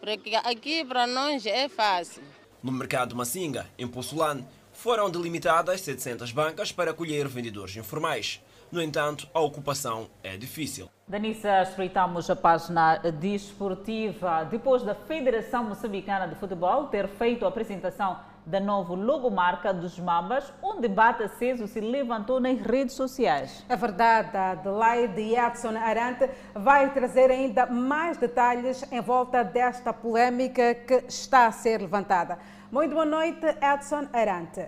Porque 0.00 0.34
aqui 0.34 0.82
para 0.82 1.06
nós 1.06 1.44
é 1.44 1.68
fácil. 1.68 2.22
No 2.62 2.72
mercado 2.72 3.14
Massinga, 3.14 3.66
em 3.78 3.86
Possulane, 3.86 4.42
foram 4.72 5.10
delimitadas 5.10 5.82
700 5.82 6.32
bancas 6.32 6.72
para 6.72 6.92
acolher 6.92 7.28
vendedores 7.28 7.76
informais. 7.76 8.40
No 8.72 8.80
entanto, 8.80 9.28
a 9.34 9.40
ocupação 9.40 10.08
é 10.22 10.34
difícil. 10.38 10.88
Danissa, 11.06 11.60
espreitamos 11.60 12.30
a 12.30 12.34
página 12.34 12.96
desportiva. 12.96 14.44
Depois 14.50 14.82
da 14.82 14.94
Federação 14.94 15.64
Moçambicana 15.64 16.26
de 16.26 16.34
Futebol 16.36 16.86
ter 16.86 17.06
feito 17.06 17.44
a 17.44 17.48
apresentação 17.48 18.18
da 18.46 18.60
nova 18.60 18.94
logomarca 18.94 19.72
dos 19.72 19.98
Mambas, 19.98 20.52
um 20.62 20.80
debate 20.80 21.22
aceso 21.22 21.66
se 21.66 21.80
levantou 21.80 22.38
nas 22.38 22.60
redes 22.60 22.94
sociais. 22.94 23.64
É 23.68 23.76
verdade, 23.76 24.36
a 24.36 24.50
Adelaide 24.52 25.34
Edson 25.34 25.76
Arante 25.76 26.28
vai 26.54 26.92
trazer 26.92 27.30
ainda 27.30 27.66
mais 27.66 28.16
detalhes 28.18 28.84
em 28.92 29.00
volta 29.00 29.42
desta 29.42 29.92
polêmica 29.92 30.74
que 30.74 31.04
está 31.08 31.46
a 31.46 31.52
ser 31.52 31.80
levantada. 31.80 32.38
Muito 32.70 32.92
boa 32.92 33.06
noite, 33.06 33.46
Edson 33.62 34.06
Arante. 34.12 34.66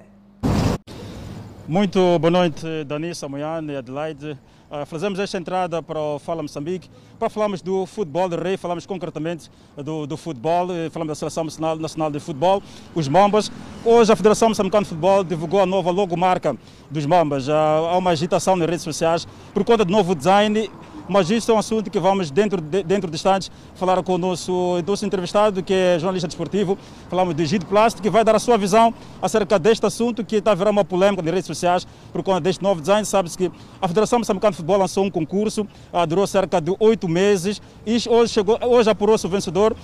Muito 1.69 2.19
boa 2.19 2.31
noite, 2.31 2.85
Danissa 2.85 3.29
Moyane 3.29 3.73
e 3.73 3.77
Adelaide. 3.77 4.39
Uh, 4.69 4.85
fazemos 4.85 5.19
esta 5.21 5.39
entrada 5.39 5.81
para 5.81 6.01
o 6.01 6.19
Fala 6.19 6.43
Moçambique 6.43 6.91
para 7.21 7.31
falarmos 7.31 7.63
do 7.63 7.87
futebol 7.87 8.29
de 8.29 8.35
rei, 8.35 8.57
falamos 8.57 8.85
concretamente 8.85 9.49
do, 9.77 10.09
do 10.09 10.17
futebol, 10.17 10.67
falamos 10.91 11.13
da 11.13 11.15
Seleção 11.15 11.45
Nacional, 11.45 11.77
Nacional 11.77 12.11
de 12.11 12.19
Futebol, 12.19 12.61
os 12.93 13.07
Mambas. 13.07 13.51
Hoje 13.85 14.13
a 14.13 14.17
Federação 14.17 14.49
Moçambicana 14.49 14.83
de 14.83 14.89
Futebol 14.89 15.23
divulgou 15.23 15.61
a 15.61 15.67
nova 15.67 15.93
logomarca 15.93 16.57
dos 16.91 17.07
Mambas. 17.07 17.47
Uh, 17.47 17.53
há 17.53 17.97
uma 17.97 18.11
agitação 18.11 18.57
nas 18.57 18.69
redes 18.69 18.83
sociais 18.83 19.27
por 19.55 19.65
conta 19.65 19.85
do 19.85 19.93
novo 19.93 20.17
design 20.17 20.69
mas 21.09 21.31
isso 21.31 21.51
é 21.51 21.55
um 21.55 21.59
assunto 21.59 21.91
que 21.91 21.99
vamos, 21.99 22.31
dentro 22.31 22.61
de, 22.61 22.83
dentro 22.83 23.11
de 23.11 23.15
instantes, 23.15 23.51
falar 23.75 24.03
com 24.03 24.15
o 24.15 24.19
nosso, 24.19 24.83
nosso 24.87 25.05
entrevistado, 25.07 25.63
que 25.63 25.73
é 25.73 25.99
jornalista 25.99 26.27
desportivo. 26.27 26.79
Falamos 27.09 27.35
de 27.35 27.47
Gide 27.47 27.67
Plástico, 27.67 28.03
que 28.03 28.11
vai 28.11 28.25
dar 28.25 28.37
a 28.37 28.39
sua 28.39 28.57
visão 28.57 28.93
acerca 29.21 29.59
deste 29.59 29.87
assunto, 29.87 30.25
que 30.25 30.37
está 30.37 30.53
a 30.53 30.55
virar 30.55 30.71
uma 30.71 30.85
polêmica 30.85 31.23
nas 31.23 31.33
redes 31.33 31.47
sociais 31.47 31.87
por 32.13 32.23
conta 32.23 32.41
deste 32.41 32.63
novo 32.63 32.81
design. 32.81 33.05
Sabe-se 33.05 33.37
que 33.37 33.51
a 33.81 33.89
Federação 33.89 34.19
Moçambicana 34.19 34.51
de 34.51 34.57
Futebol 34.57 34.79
lançou 34.79 35.05
um 35.05 35.11
concurso, 35.11 35.67
uh, 35.93 36.07
durou 36.07 36.27
cerca 36.27 36.61
de 36.61 36.75
oito 36.79 37.09
meses, 37.09 37.61
e 37.87 37.97
hoje, 38.09 38.33
chegou, 38.33 38.59
hoje 38.63 38.91
apurou-se 38.91 39.27
o 39.27 39.29
vencedor 39.29 39.77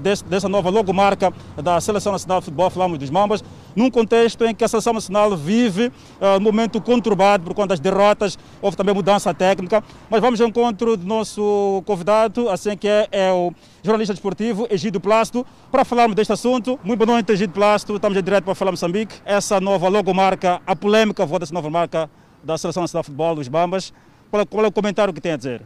desse, 0.00 0.24
dessa 0.24 0.48
nova 0.48 0.70
logomarca 0.70 1.32
da 1.62 1.80
Seleção 1.80 2.12
Nacional 2.12 2.40
de 2.40 2.46
Futebol, 2.46 2.70
falamos 2.70 2.98
dos 2.98 3.10
Mambas, 3.10 3.42
num 3.74 3.90
contexto 3.90 4.44
em 4.44 4.54
que 4.54 4.64
a 4.64 4.68
Seleção 4.68 4.92
Nacional 4.92 5.36
vive 5.36 5.86
uh, 5.86 6.38
um 6.38 6.40
momento 6.40 6.80
conturbado 6.80 7.44
por 7.44 7.54
conta 7.54 7.68
das 7.68 7.80
derrotas, 7.80 8.38
houve 8.60 8.76
também 8.76 8.94
mudança 8.94 9.32
técnica, 9.34 9.82
mas 10.10 10.20
vamos 10.20 10.40
encontro 10.52 10.98
do 10.98 11.06
nosso 11.06 11.82
convidado, 11.86 12.50
assim 12.50 12.76
que 12.76 12.86
é, 12.86 13.08
é 13.10 13.32
o 13.32 13.54
jornalista 13.82 14.12
desportivo 14.12 14.66
Egido 14.70 15.00
Plasto, 15.00 15.46
para 15.70 15.82
falarmos 15.82 16.14
deste 16.14 16.30
assunto. 16.30 16.78
Muito 16.84 16.98
boa 16.98 17.14
noite, 17.14 17.32
Egido 17.32 17.54
Plasto, 17.54 17.96
estamos 17.96 18.18
em 18.18 18.22
direto 18.22 18.44
para 18.44 18.54
falar 18.54 18.70
Moçambique. 18.70 19.14
Essa 19.24 19.58
nova 19.60 19.88
logomarca, 19.88 20.60
a 20.66 20.76
polêmica 20.76 21.24
volta 21.24 21.40
dessa 21.46 21.54
nova 21.54 21.70
marca 21.70 22.10
da 22.44 22.58
Seleção 22.58 22.82
Nacional 22.82 23.02
de 23.02 23.06
Futebol, 23.06 23.34
dos 23.34 23.48
Bambas. 23.48 23.94
Qual 24.30 24.42
é, 24.42 24.44
qual 24.44 24.64
é 24.66 24.68
o 24.68 24.72
comentário 24.72 25.14
que 25.14 25.22
tem 25.22 25.32
a 25.32 25.36
dizer? 25.38 25.62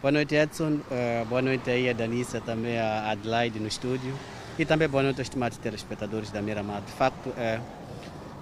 Boa 0.00 0.10
noite, 0.10 0.34
Edson. 0.34 0.78
Uh, 0.90 1.26
boa 1.28 1.42
noite 1.42 1.70
aí 1.70 1.90
a 1.90 1.92
Danissa, 1.92 2.40
também 2.40 2.78
a 2.78 3.10
Adelaide 3.10 3.60
no 3.60 3.68
estúdio. 3.68 4.14
E 4.58 4.64
também 4.64 4.88
boa 4.88 5.02
noite 5.02 5.20
aos 5.20 5.26
estimados 5.26 5.58
telespectadores 5.58 6.30
da 6.30 6.40
Miramar. 6.40 6.80
De 6.80 6.92
facto, 6.92 7.34
é, 7.36 7.60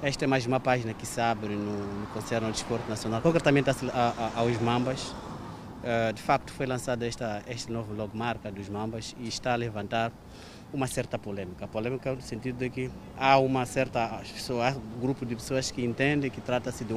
esta 0.05 0.25
é 0.25 0.29
mais 0.29 0.47
uma 0.47 0.61
página 0.61 0.95
que 0.95 1.05
se 1.05 1.21
abre 1.21 1.57
no, 1.57 2.01
no 2.01 2.07
Conselho 2.09 2.47
ao 2.47 2.53
Desporto 2.53 2.89
Nacional, 2.89 3.21
concretamente 3.21 3.71
a, 3.71 3.75
a, 4.37 4.41
aos 4.41 4.57
Mambas. 4.61 5.13
Uh, 5.79 6.13
de 6.13 6.21
facto, 6.21 6.53
foi 6.53 6.67
lançada 6.67 7.07
esta, 7.07 7.43
este 7.49 7.71
novo 7.71 7.95
logomarca 7.95 8.51
dos 8.51 8.69
Mambas 8.69 9.15
e 9.19 9.29
está 9.29 9.53
a 9.53 9.57
levantar 9.57 10.13
uma 10.73 10.87
certa 10.87 11.19
polêmica. 11.19 11.65
A 11.65 11.69
polêmica 11.69 12.15
no 12.15 12.21
sentido 12.21 12.59
de 12.59 12.69
que 12.69 12.91
há 13.17 13.39
uma 13.39 13.65
certa 13.65 14.21
pessoa, 14.35 14.71
um 14.71 15.01
grupo 15.01 15.25
de 15.25 15.35
pessoas 15.35 15.71
que 15.71 15.85
entendem 15.85 16.31
que 16.31 16.41
trata-se 16.41 16.85
de, 16.85 16.95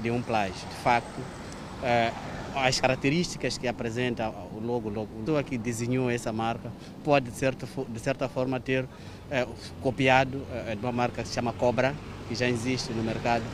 de 0.00 0.10
um 0.10 0.22
plágio. 0.22 0.54
De 0.54 0.76
facto, 0.76 1.18
uh, 1.18 2.34
as 2.54 2.80
características 2.80 3.58
que 3.58 3.66
apresenta 3.66 4.28
o 4.28 4.60
logo, 4.60 4.88
logo. 4.88 5.08
A 5.16 5.20
pessoa 5.20 5.42
que 5.42 5.58
desenhou 5.58 6.08
essa 6.08 6.32
marca 6.32 6.70
pode, 7.02 7.30
de 7.30 7.36
certa, 7.36 7.66
de 7.88 8.00
certa 8.00 8.28
forma, 8.28 8.60
ter 8.60 8.86
é, 9.30 9.46
copiado 9.80 10.42
é, 10.52 10.74
de 10.74 10.80
uma 10.80 10.92
marca 10.92 11.22
que 11.22 11.28
se 11.28 11.34
chama 11.34 11.52
Cobra, 11.52 11.94
que 12.28 12.34
já 12.34 12.48
existe 12.48 12.92
no 12.92 13.02
mercado 13.02 13.44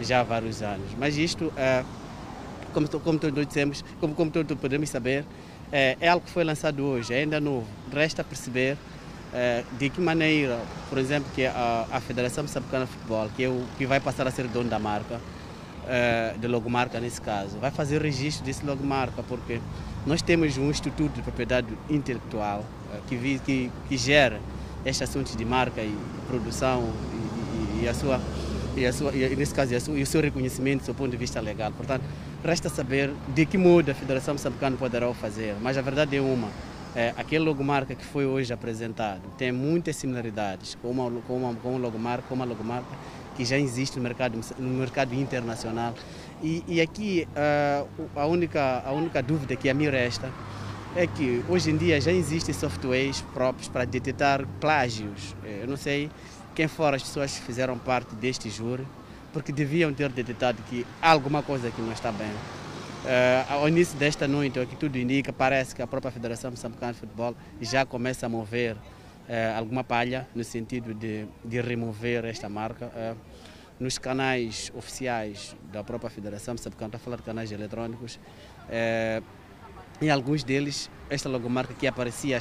já 0.00 0.20
há 0.20 0.22
vários 0.22 0.62
anos. 0.62 0.90
Mas 0.98 1.16
isto, 1.16 1.52
é, 1.56 1.84
como, 2.72 2.88
como 2.88 3.18
todos 3.18 3.46
dissemos, 3.46 3.84
como, 4.00 4.14
como 4.14 4.30
todos 4.30 4.58
podemos 4.58 4.88
saber, 4.88 5.24
é, 5.70 5.96
é, 6.00 6.08
algo 6.08 6.24
que 6.24 6.32
foi 6.32 6.44
lançado 6.44 6.82
hoje, 6.84 7.12
é 7.12 7.18
ainda 7.18 7.40
novo. 7.40 7.66
Resta 7.92 8.24
perceber 8.24 8.76
é, 9.32 9.64
de 9.78 9.90
que 9.90 10.00
maneira, 10.00 10.58
por 10.88 10.98
exemplo, 10.98 11.30
que 11.34 11.44
a, 11.46 11.86
a 11.90 12.00
Federação 12.00 12.44
Moçambicana 12.44 12.86
de 12.86 12.92
Futebol, 12.92 13.28
que, 13.36 13.44
é 13.44 13.48
o, 13.48 13.64
que 13.76 13.86
vai 13.86 14.00
passar 14.00 14.26
a 14.26 14.30
ser 14.30 14.48
dono 14.48 14.70
da 14.70 14.78
marca, 14.78 15.20
eh, 15.90 16.34
de 16.38 16.46
logomarca 16.46 17.00
nesse 17.00 17.18
caso. 17.18 17.58
Vai 17.58 17.70
fazer 17.70 18.02
registro 18.02 18.44
desse 18.44 18.62
logomarca, 18.62 19.22
porque 19.22 19.58
nós 20.06 20.20
temos 20.20 20.58
um 20.58 20.68
Instituto 20.68 21.14
de 21.14 21.22
Propriedade 21.22 21.68
Intelectual 21.88 22.62
que, 23.08 23.38
que, 23.38 23.70
que 23.88 23.96
gera 23.96 24.38
estes 24.84 25.08
assuntos 25.08 25.34
de 25.34 25.44
marca 25.46 25.80
e 25.80 25.96
produção 26.26 26.92
e, 27.12 27.80
e, 27.80 27.84
e 27.84 27.88
a 27.88 27.94
sua 27.94 28.20
e, 28.76 28.86
a 28.86 28.92
sua, 28.92 29.12
e 29.14 29.34
nesse 29.34 29.54
caso 29.54 29.72
e, 29.74 30.02
o 30.02 30.06
seu 30.06 30.20
reconhecimento 30.20 30.84
do 30.84 30.94
ponto 30.94 31.10
de 31.10 31.16
vista 31.16 31.40
legal. 31.40 31.72
Portanto, 31.72 32.04
resta 32.44 32.68
saber 32.68 33.12
de 33.34 33.46
que 33.46 33.58
modo 33.58 33.90
a 33.90 33.94
Federação 33.94 34.34
Moçambicana 34.34 34.76
poderá 34.76 35.08
o 35.08 35.14
fazer, 35.14 35.54
mas 35.60 35.76
a 35.76 35.82
verdade 35.82 36.16
é 36.16 36.20
uma. 36.20 36.48
É, 36.96 37.12
aquele 37.16 37.44
logomarca 37.44 37.94
que 37.94 38.04
foi 38.04 38.24
hoje 38.24 38.52
apresentado 38.52 39.20
tem 39.36 39.52
muitas 39.52 39.94
similaridades 39.96 40.74
com 40.80 40.90
uma, 40.90 41.10
com 41.22 41.36
uma, 41.36 41.54
com 41.54 41.70
uma 41.70 41.78
logomarca, 41.78 42.24
com 42.28 42.34
uma 42.34 42.46
logomarca 42.46 42.88
que 43.36 43.44
já 43.44 43.58
existe 43.58 43.96
no 43.98 44.02
mercado, 44.02 44.40
no 44.58 44.68
mercado 44.70 45.14
internacional. 45.14 45.94
E, 46.42 46.64
e 46.66 46.80
aqui 46.80 47.28
uh, 47.30 48.08
a, 48.16 48.26
única, 48.26 48.82
a 48.84 48.92
única 48.92 49.22
dúvida 49.22 49.54
que 49.54 49.68
a 49.68 49.74
mim 49.74 49.88
resta 49.88 50.30
é 50.96 51.06
que 51.06 51.44
hoje 51.48 51.70
em 51.70 51.76
dia 51.76 52.00
já 52.00 52.10
existem 52.10 52.54
softwares 52.54 53.20
próprios 53.34 53.68
para 53.68 53.84
detectar 53.84 54.44
plágios. 54.60 55.36
Eh, 55.44 55.60
eu 55.62 55.68
não 55.68 55.76
sei 55.76 56.10
quem 56.54 56.66
foram 56.66 56.96
as 56.96 57.02
pessoas 57.02 57.38
que 57.38 57.44
fizeram 57.44 57.78
parte 57.78 58.14
deste 58.16 58.50
júri, 58.50 58.84
porque 59.38 59.52
deviam 59.52 59.94
ter 59.94 60.10
detectado 60.10 60.60
que 60.64 60.84
alguma 61.00 61.44
coisa 61.44 61.70
que 61.70 61.80
não 61.80 61.92
está 61.92 62.10
bem. 62.10 62.26
Uh, 62.26 63.52
ao 63.52 63.68
início 63.68 63.96
desta 63.96 64.26
noite, 64.26 64.58
o 64.58 64.66
que 64.66 64.74
tudo 64.74 64.98
indica, 64.98 65.32
parece 65.32 65.76
que 65.76 65.80
a 65.80 65.86
própria 65.86 66.10
Federação 66.10 66.50
Moçambicana 66.50 66.92
de 66.92 66.98
Futebol 66.98 67.36
já 67.60 67.86
começa 67.86 68.26
a 68.26 68.28
mover 68.28 68.74
uh, 68.74 69.56
alguma 69.56 69.84
palha 69.84 70.26
no 70.34 70.42
sentido 70.42 70.92
de, 70.92 71.24
de 71.44 71.60
remover 71.60 72.24
esta 72.24 72.48
marca. 72.48 72.86
Uh, 72.86 73.16
nos 73.78 73.96
canais 73.96 74.72
oficiais 74.74 75.54
da 75.72 75.84
própria 75.84 76.10
Federação 76.10 76.54
Moçambicana, 76.54 76.96
a 76.96 76.98
falar 76.98 77.18
de 77.18 77.22
canais 77.22 77.52
eletrônicos, 77.52 78.18
em 80.00 80.10
alguns 80.10 80.44
deles, 80.44 80.90
esta 81.10 81.28
logomarca 81.28 81.74
que 81.74 81.86
aparecia 81.86 82.38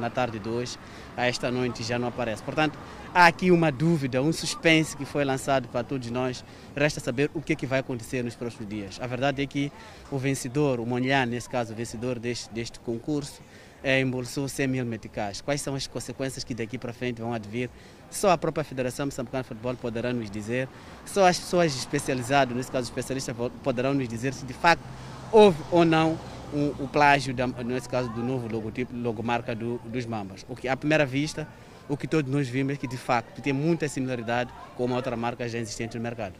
na 0.00 0.10
tarde 0.10 0.38
de 0.38 0.48
hoje, 0.48 0.76
a 1.16 1.26
esta 1.26 1.50
noite 1.50 1.82
já 1.82 1.98
não 1.98 2.08
aparece. 2.08 2.42
Portanto, 2.42 2.78
há 3.14 3.26
aqui 3.26 3.50
uma 3.50 3.70
dúvida, 3.70 4.20
um 4.22 4.32
suspense 4.32 4.96
que 4.96 5.04
foi 5.04 5.24
lançado 5.24 5.68
para 5.68 5.84
todos 5.84 6.10
nós. 6.10 6.44
Resta 6.74 6.98
saber 6.98 7.30
o 7.34 7.40
que, 7.40 7.52
é 7.52 7.56
que 7.56 7.66
vai 7.66 7.80
acontecer 7.80 8.24
nos 8.24 8.34
próximos 8.34 8.68
dias. 8.68 8.98
A 9.00 9.06
verdade 9.06 9.42
é 9.42 9.46
que 9.46 9.70
o 10.10 10.18
vencedor, 10.18 10.80
o 10.80 10.86
Monlhan, 10.86 11.26
nesse 11.26 11.48
caso, 11.48 11.72
o 11.72 11.76
vencedor 11.76 12.18
deste, 12.18 12.52
deste 12.52 12.80
concurso, 12.80 13.40
é, 13.84 14.00
embolsou 14.00 14.48
100 14.48 14.66
mil 14.66 14.86
meticais. 14.86 15.42
Quais 15.42 15.60
são 15.60 15.74
as 15.74 15.86
consequências 15.86 16.42
que 16.42 16.54
daqui 16.54 16.78
para 16.78 16.92
frente 16.92 17.20
vão 17.20 17.34
advir? 17.34 17.68
Só 18.10 18.30
a 18.30 18.38
própria 18.38 18.64
Federação 18.64 19.06
Moçambicana 19.06 19.42
de 19.42 19.48
Futebol 19.48 19.74
poderá 19.74 20.12
nos 20.12 20.30
dizer, 20.30 20.68
só 21.04 21.28
as 21.28 21.38
pessoas 21.38 21.76
especializadas, 21.76 22.56
nesse 22.56 22.70
caso 22.70 22.88
especialistas, 22.88 23.36
poderão 23.62 23.92
nos 23.92 24.08
dizer 24.08 24.32
se 24.32 24.46
de 24.46 24.54
facto 24.54 24.82
houve 25.30 25.58
ou 25.70 25.84
não 25.84 26.18
um, 26.52 26.84
o 26.84 26.88
plágio, 26.88 27.32
da, 27.34 27.46
nesse 27.46 27.88
caso, 27.88 28.08
do 28.10 28.22
novo 28.22 28.48
logotipo, 28.50 28.94
logomarca 28.94 29.54
do, 29.54 29.78
dos 29.84 30.06
Mambas. 30.06 30.44
O 30.48 30.56
que, 30.56 30.68
à 30.68 30.76
primeira 30.76 31.06
vista, 31.06 31.46
o 31.88 31.96
que 31.96 32.06
todos 32.06 32.30
nós 32.30 32.48
vimos 32.48 32.74
é 32.74 32.76
que, 32.76 32.86
de 32.86 32.96
facto, 32.96 33.40
tem 33.40 33.52
muita 33.52 33.88
similaridade 33.88 34.52
com 34.76 34.84
uma 34.84 34.96
outra 34.96 35.16
marca 35.16 35.48
já 35.48 35.58
existente 35.58 35.96
no 35.96 36.02
mercado. 36.02 36.34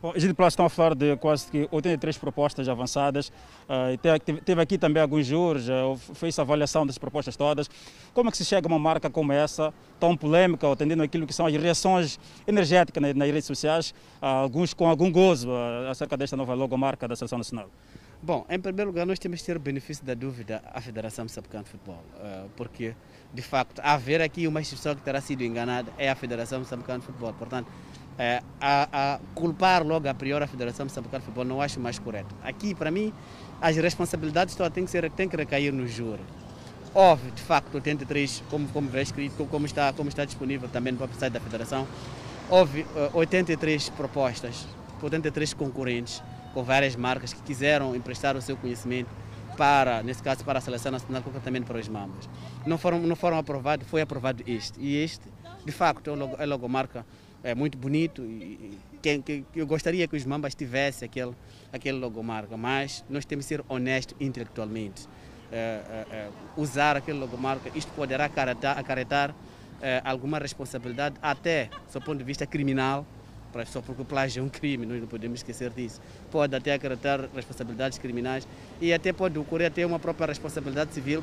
Bom, 0.00 0.12
a 0.14 0.18
gente 0.18 0.32
estão 0.40 0.64
a 0.64 0.68
falar 0.68 0.94
de 0.94 1.16
quase 1.16 1.50
que 1.50 1.68
83 1.72 2.16
propostas 2.18 2.68
avançadas. 2.68 3.32
Uh, 3.68 3.98
teve, 4.22 4.40
teve, 4.40 4.62
aqui 4.62 4.78
também 4.78 5.02
alguns 5.02 5.26
juros, 5.26 5.68
uh, 5.68 5.96
fez 6.14 6.38
a 6.38 6.42
avaliação 6.42 6.86
das 6.86 6.96
propostas 6.96 7.34
todas. 7.34 7.68
Como 8.14 8.28
é 8.28 8.30
que 8.30 8.38
se 8.38 8.44
chega 8.44 8.68
a 8.68 8.70
uma 8.70 8.78
marca 8.78 9.10
como 9.10 9.32
essa, 9.32 9.74
tão 9.98 10.16
polêmica, 10.16 10.70
atendendo 10.70 11.02
aquilo 11.02 11.26
que 11.26 11.32
são 11.32 11.46
as 11.46 11.52
reações 11.52 12.16
energéticas 12.46 13.02
nas, 13.02 13.12
nas 13.12 13.28
redes 13.28 13.46
sociais, 13.46 13.92
uh, 14.22 14.26
alguns 14.26 14.72
com 14.72 14.88
algum 14.88 15.10
gozo 15.10 15.50
acerca 15.90 16.16
desta 16.16 16.36
nova 16.36 16.54
logomarca 16.54 17.08
da 17.08 17.16
Seleção 17.16 17.38
Nacional? 17.38 17.68
Bom, 18.20 18.44
em 18.50 18.58
primeiro 18.58 18.90
lugar, 18.90 19.06
nós 19.06 19.18
temos 19.18 19.40
que 19.40 19.46
ter 19.46 19.56
o 19.56 19.60
benefício 19.60 20.04
da 20.04 20.12
dúvida 20.12 20.60
à 20.74 20.80
Federação 20.80 21.24
Moçambicana 21.24 21.62
de 21.62 21.70
Futebol, 21.70 22.02
uh, 22.16 22.50
porque, 22.56 22.92
de 23.32 23.42
facto, 23.42 23.80
haver 23.80 24.20
aqui 24.20 24.48
uma 24.48 24.60
instituição 24.60 24.92
que 24.96 25.02
terá 25.02 25.20
sido 25.20 25.44
enganada 25.44 25.92
é 25.96 26.10
a 26.10 26.16
Federação 26.16 26.58
Moçambicana 26.58 26.98
de 26.98 27.06
Futebol. 27.06 27.32
Portanto, 27.34 27.68
uh, 27.68 28.44
a, 28.60 28.88
a, 29.14 29.20
culpar 29.36 29.86
logo 29.86 30.08
a 30.08 30.14
priori 30.14 30.44
a 30.44 30.48
Federação 30.48 30.86
Moçambicana 30.86 31.20
de 31.20 31.26
Futebol 31.26 31.44
não 31.44 31.62
acho 31.62 31.78
mais 31.78 32.00
correto. 32.00 32.34
Aqui, 32.42 32.74
para 32.74 32.90
mim, 32.90 33.12
as 33.60 33.76
responsabilidades 33.76 34.56
só 34.56 34.68
têm 34.68 34.84
que, 34.84 34.90
ser, 34.90 35.08
têm 35.12 35.28
que 35.28 35.36
recair 35.36 35.72
no 35.72 35.86
júri. 35.86 36.22
Houve, 36.92 37.30
de 37.30 37.42
facto, 37.42 37.72
83, 37.76 38.42
como, 38.50 38.66
como 38.68 38.96
é 38.96 39.02
escrito, 39.02 39.46
como 39.46 39.64
está, 39.64 39.92
como 39.92 40.08
está 40.08 40.24
disponível 40.24 40.68
também 40.68 40.90
no 40.92 40.98
próprio 40.98 41.20
site 41.20 41.34
da 41.34 41.40
Federação, 41.40 41.86
houve 42.50 42.80
uh, 42.80 43.10
83 43.16 43.90
propostas, 43.90 44.66
83 45.00 45.54
concorrentes 45.54 46.20
com 46.54 46.62
várias 46.62 46.96
marcas 46.96 47.32
que 47.32 47.42
quiseram 47.42 47.94
emprestar 47.94 48.36
o 48.36 48.42
seu 48.42 48.56
conhecimento 48.56 49.08
para, 49.56 50.02
nesse 50.02 50.22
caso, 50.22 50.44
para 50.44 50.58
a 50.58 50.62
seleção 50.62 50.92
nacional, 50.92 51.22
concretamente 51.22 51.66
para 51.66 51.78
os 51.78 51.88
mambas. 51.88 52.28
Não 52.64 52.78
foram, 52.78 53.00
não 53.00 53.16
foram 53.16 53.38
aprovados, 53.38 53.86
foi 53.88 54.00
aprovado 54.00 54.42
este. 54.46 54.80
E 54.80 54.96
este, 54.96 55.28
de 55.64 55.72
facto, 55.72 56.10
é 56.10 56.12
uma 56.12 56.44
logomarca 56.44 57.04
é 57.42 57.54
muito 57.54 57.78
bonito 57.78 58.24
e, 58.24 58.78
que, 59.00 59.18
que, 59.22 59.44
eu 59.54 59.66
gostaria 59.66 60.06
que 60.08 60.16
os 60.16 60.24
mambas 60.24 60.54
tivessem 60.54 61.06
aquele, 61.06 61.34
aquele 61.72 61.98
logomarca, 61.98 62.56
mas 62.56 63.04
nós 63.08 63.24
temos 63.24 63.44
que 63.44 63.48
ser 63.48 63.64
honestos 63.68 64.16
intelectualmente. 64.20 65.08
É, 65.50 65.56
é, 66.10 66.14
é, 66.14 66.28
usar 66.56 66.96
aquele 66.96 67.18
logomarca, 67.18 67.70
isto 67.74 67.90
poderá 67.92 68.26
acarretar, 68.26 68.78
acarretar 68.78 69.34
é, 69.80 70.02
alguma 70.04 70.38
responsabilidade, 70.38 71.16
até 71.22 71.70
do 71.92 72.00
ponto 72.00 72.18
de 72.18 72.24
vista 72.24 72.46
criminal, 72.46 73.06
só 73.66 73.80
porque 73.80 74.02
o 74.02 74.04
plágio 74.04 74.40
é 74.40 74.44
um 74.44 74.48
crime, 74.48 74.86
nós 74.86 75.00
não 75.00 75.08
podemos 75.08 75.40
esquecer 75.40 75.70
disso. 75.70 76.00
Pode 76.30 76.54
até 76.54 76.74
acarretar 76.74 77.28
responsabilidades 77.34 77.98
criminais 77.98 78.46
e 78.80 78.92
até 78.92 79.12
pode 79.12 79.38
ocorrer 79.38 79.68
até 79.68 79.84
uma 79.84 79.98
própria 79.98 80.26
responsabilidade 80.26 80.94
civil, 80.94 81.22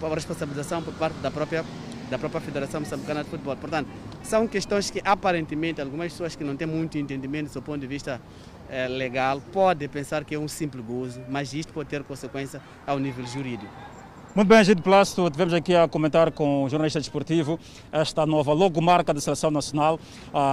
por 0.00 0.12
responsabilização 0.12 0.82
por 0.82 0.94
parte 0.94 1.16
da 1.18 1.30
própria 1.30 1.64
da 2.10 2.18
própria 2.18 2.40
Federação 2.40 2.80
Moçambicana 2.80 3.24
de 3.24 3.30
Futebol. 3.30 3.56
Portanto, 3.56 3.88
são 4.22 4.46
questões 4.46 4.90
que 4.90 5.00
aparentemente 5.04 5.80
algumas 5.80 6.12
pessoas 6.12 6.36
que 6.36 6.44
não 6.44 6.56
têm 6.56 6.66
muito 6.66 6.96
entendimento 6.96 7.52
do 7.52 7.60
ponto 7.60 7.80
de 7.80 7.86
vista 7.88 8.20
eh, 8.68 8.86
legal 8.88 9.40
podem 9.52 9.88
pensar 9.88 10.24
que 10.24 10.34
é 10.34 10.38
um 10.38 10.48
simples 10.48 10.84
gozo, 10.84 11.20
mas 11.28 11.52
isto 11.52 11.72
pode 11.72 11.88
ter 11.88 12.04
consequência 12.04 12.60
ao 12.86 12.98
nível 12.98 13.26
jurídico. 13.26 13.95
Muito 14.36 14.48
bem, 14.48 14.62
Gide 14.62 14.82
Plasto, 14.82 15.30
tivemos 15.30 15.54
aqui 15.54 15.74
a 15.74 15.88
comentar 15.88 16.30
com 16.30 16.64
o 16.64 16.68
jornalista 16.68 17.00
desportivo 17.00 17.58
esta 17.90 18.26
nova 18.26 18.52
logomarca 18.52 19.14
da 19.14 19.18
seleção 19.18 19.50
nacional. 19.50 19.98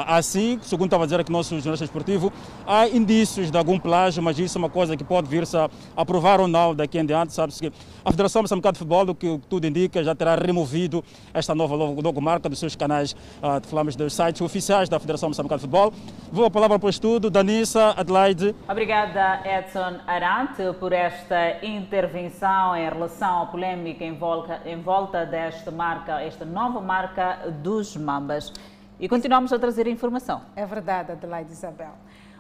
Assim, 0.08 0.58
segundo 0.62 0.88
estava 0.88 1.04
a 1.04 1.06
dizer 1.06 1.20
aqui 1.20 1.30
o 1.30 1.34
nosso 1.34 1.50
jornalista 1.56 1.84
desportivo, 1.84 2.32
há 2.66 2.88
indícios 2.88 3.52
de 3.52 3.58
algum 3.58 3.78
plágio, 3.78 4.24
mas 4.24 4.40
isso 4.40 4.58
é 4.58 4.60
uma 4.60 4.70
coisa 4.70 4.96
que 4.96 5.04
pode 5.04 5.28
vir-se 5.28 5.58
a 5.58 5.70
aprovar 5.98 6.40
ou 6.40 6.48
não 6.48 6.74
daqui 6.74 6.98
em 6.98 7.06
diante. 7.06 7.34
Sabe-se 7.34 7.60
que 7.60 7.74
a 8.06 8.10
Federação 8.10 8.44
Moçambicana 8.44 8.72
de 8.72 8.80
Futebol, 8.80 9.10
o 9.10 9.14
que 9.14 9.38
tudo 9.50 9.68
indica, 9.68 10.02
já 10.02 10.16
terá 10.16 10.36
removido 10.36 11.04
esta 11.34 11.54
nova 11.54 11.76
logomarca 11.76 12.48
dos 12.48 12.60
seus 12.60 12.78
canais, 12.78 13.14
ah, 13.42 13.60
falamos 13.66 13.98
dos 13.98 14.14
sites 14.14 14.42
oficiais 14.42 14.88
da 14.88 14.98
Federação 14.98 15.28
Moçambicana 15.28 15.58
de 15.58 15.68
Futebol. 15.68 15.94
Vou 16.32 16.46
a 16.46 16.50
palavra 16.50 16.80
para 16.80 16.88
o 16.88 16.90
estudo, 16.90 17.30
Danissa 17.30 17.94
Adelaide. 17.98 18.56
Obrigada, 18.66 19.42
Edson 19.44 20.00
Arante, 20.08 20.64
por 20.80 20.94
esta 20.94 21.58
intervenção 21.66 22.78
em 22.78 22.88
relação 22.88 23.40
ao 23.40 23.48
polêmica 23.48 23.73
polémica 23.74 24.04
em 24.04 24.16
volta, 24.16 24.62
em 24.66 24.82
volta 24.82 25.26
desta 25.26 25.72
marca, 25.72 26.22
esta 26.22 26.46
nova 26.46 26.80
marca 26.80 27.50
dos 27.62 27.96
Mambas. 27.98 28.54
E 29.00 29.10
continuamos 29.10 29.52
a 29.52 29.60
trazer 29.60 29.88
informação. 29.88 30.42
É 30.56 30.66
verdade, 30.66 31.12
Adelaide 31.12 31.52
Isabel. 31.52 31.94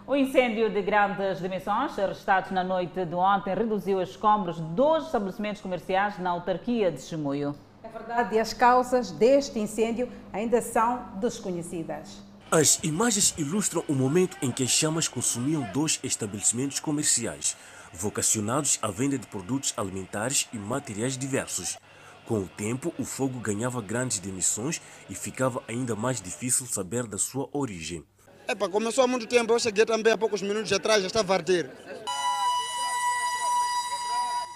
O 0.06 0.16
incêndio 0.16 0.70
de 0.70 0.82
grandes 0.82 1.40
dimensões, 1.40 1.98
arrestado 1.98 2.54
na 2.54 2.64
noite 2.64 3.04
de 3.06 3.16
ontem, 3.16 3.56
reduziu 3.56 4.00
os 4.00 4.10
escombros 4.10 4.58
de 4.58 4.64
dois 4.76 5.06
estabelecimentos 5.06 5.62
comerciais 5.62 6.20
na 6.20 6.30
autarquia 6.30 6.92
de 6.92 7.02
Chimoio. 7.02 7.56
É 7.82 7.88
verdade, 7.88 8.36
e 8.36 8.40
as 8.40 8.54
causas 8.54 9.12
deste 9.12 9.60
incêndio 9.60 10.10
ainda 10.32 10.62
são 10.62 11.06
desconhecidas. 11.16 12.22
As 12.52 12.84
imagens 12.84 13.34
ilustram 13.38 13.84
o 13.88 13.94
momento 13.94 14.38
em 14.42 14.52
que 14.52 14.64
as 14.64 14.70
chamas 14.70 15.08
consumiam 15.08 15.64
dois 15.74 16.00
estabelecimentos 16.04 16.80
comerciais 16.80 17.58
vocacionados 17.94 18.80
à 18.82 18.90
venda 18.90 19.18
de 19.18 19.28
produtos 19.28 19.74
alimentares 19.78 20.48
e 20.52 20.58
materiais 20.58 21.18
diversos. 21.18 21.78
Com 22.26 22.40
o 22.40 22.48
tempo, 22.48 22.94
o 22.98 23.06
fogo 23.06 23.40
ganhava 23.40 23.82
grandes 23.82 24.20
dimensões 24.20 24.82
e 25.10 25.16
ficava 25.16 25.62
ainda 25.68 25.96
mais 25.96 26.22
difícil 26.22 26.66
saber 26.66 27.06
da 27.06 27.18
sua 27.18 27.50
origem. 27.52 28.04
Epa, 28.48 28.68
começou 28.68 29.04
há 29.04 29.08
muito 29.08 29.28
tempo, 29.28 29.54
eu 29.54 29.60
cheguei 29.60 29.86
também 29.86 30.12
há 30.12 30.18
poucos 30.18 30.42
minutos 30.42 30.72
atrás, 30.72 31.02
já 31.02 31.08
estava 31.08 31.34
a 31.34 31.38
arder. 31.38 31.70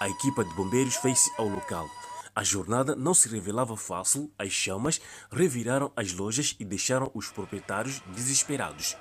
A 0.00 0.08
equipa 0.08 0.44
de 0.44 0.54
bombeiros 0.54 0.96
fez-se 0.96 1.30
ao 1.36 1.48
local. 1.48 1.88
A 2.34 2.44
jornada 2.44 2.94
não 2.94 3.12
se 3.12 3.28
revelava 3.28 3.76
fácil, 3.76 4.30
as 4.38 4.52
chamas 4.52 5.00
reviraram 5.30 5.90
as 5.96 6.12
lojas 6.12 6.54
e 6.60 6.64
deixaram 6.64 7.10
os 7.12 7.28
proprietários 7.28 8.00
desesperados. 8.14 8.96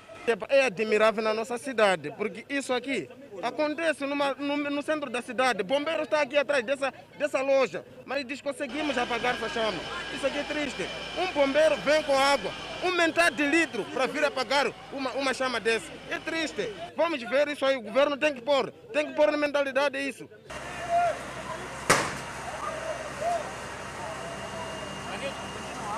É 0.50 0.66
admirável 0.66 1.24
na 1.24 1.34
nossa 1.34 1.58
cidade, 1.58 2.13
porque 2.18 2.46
isso 2.50 2.74
aqui 2.74 3.10
acontece 3.42 4.06
numa, 4.06 4.34
no, 4.34 4.58
no, 4.58 4.82
centro 4.82 5.10
da 5.10 5.22
cidade. 5.22 5.63
Bombeiro 5.63 6.04
está 6.04 6.22
aqui 6.22 6.36
atrás 6.36 6.66
dessa, 6.66 6.94
dessa 7.18 7.42
loja, 7.42 7.86
mas 8.06 8.42
conseguimos 8.42 8.98
apagar 8.98 9.36
essa 9.36 9.48
chama. 9.48 9.80
Isso 10.13 10.28
aqui 10.28 10.40
é 10.40 10.44
triste. 10.44 10.86
Um 11.18 11.32
bombeiro 11.32 11.78
vem 11.78 12.04
com 12.04 12.18
água, 12.18 12.52
um 12.84 12.92
metade 12.92 13.38
de 13.38 13.46
litro 13.46 13.86
para 13.86 14.06
vir 14.06 14.26
apagar 14.26 14.70
uma, 14.92 15.12
uma 15.12 15.34
chama 15.34 15.62
dessa. 15.62 15.90
É 16.12 16.20
triste. 16.20 16.74
Vamos 16.98 17.22
ver 17.24 17.48
isso 17.48 17.66
aí. 17.66 17.78
O 17.78 17.82
governo 17.82 18.18
tem 18.18 18.34
que 18.34 18.42
pôr, 18.42 18.70
tem 18.92 19.08
que 19.08 19.13
pôr 19.13 19.32
na 19.32 19.38
mentalidade 19.38 19.98
isso. 19.98 20.30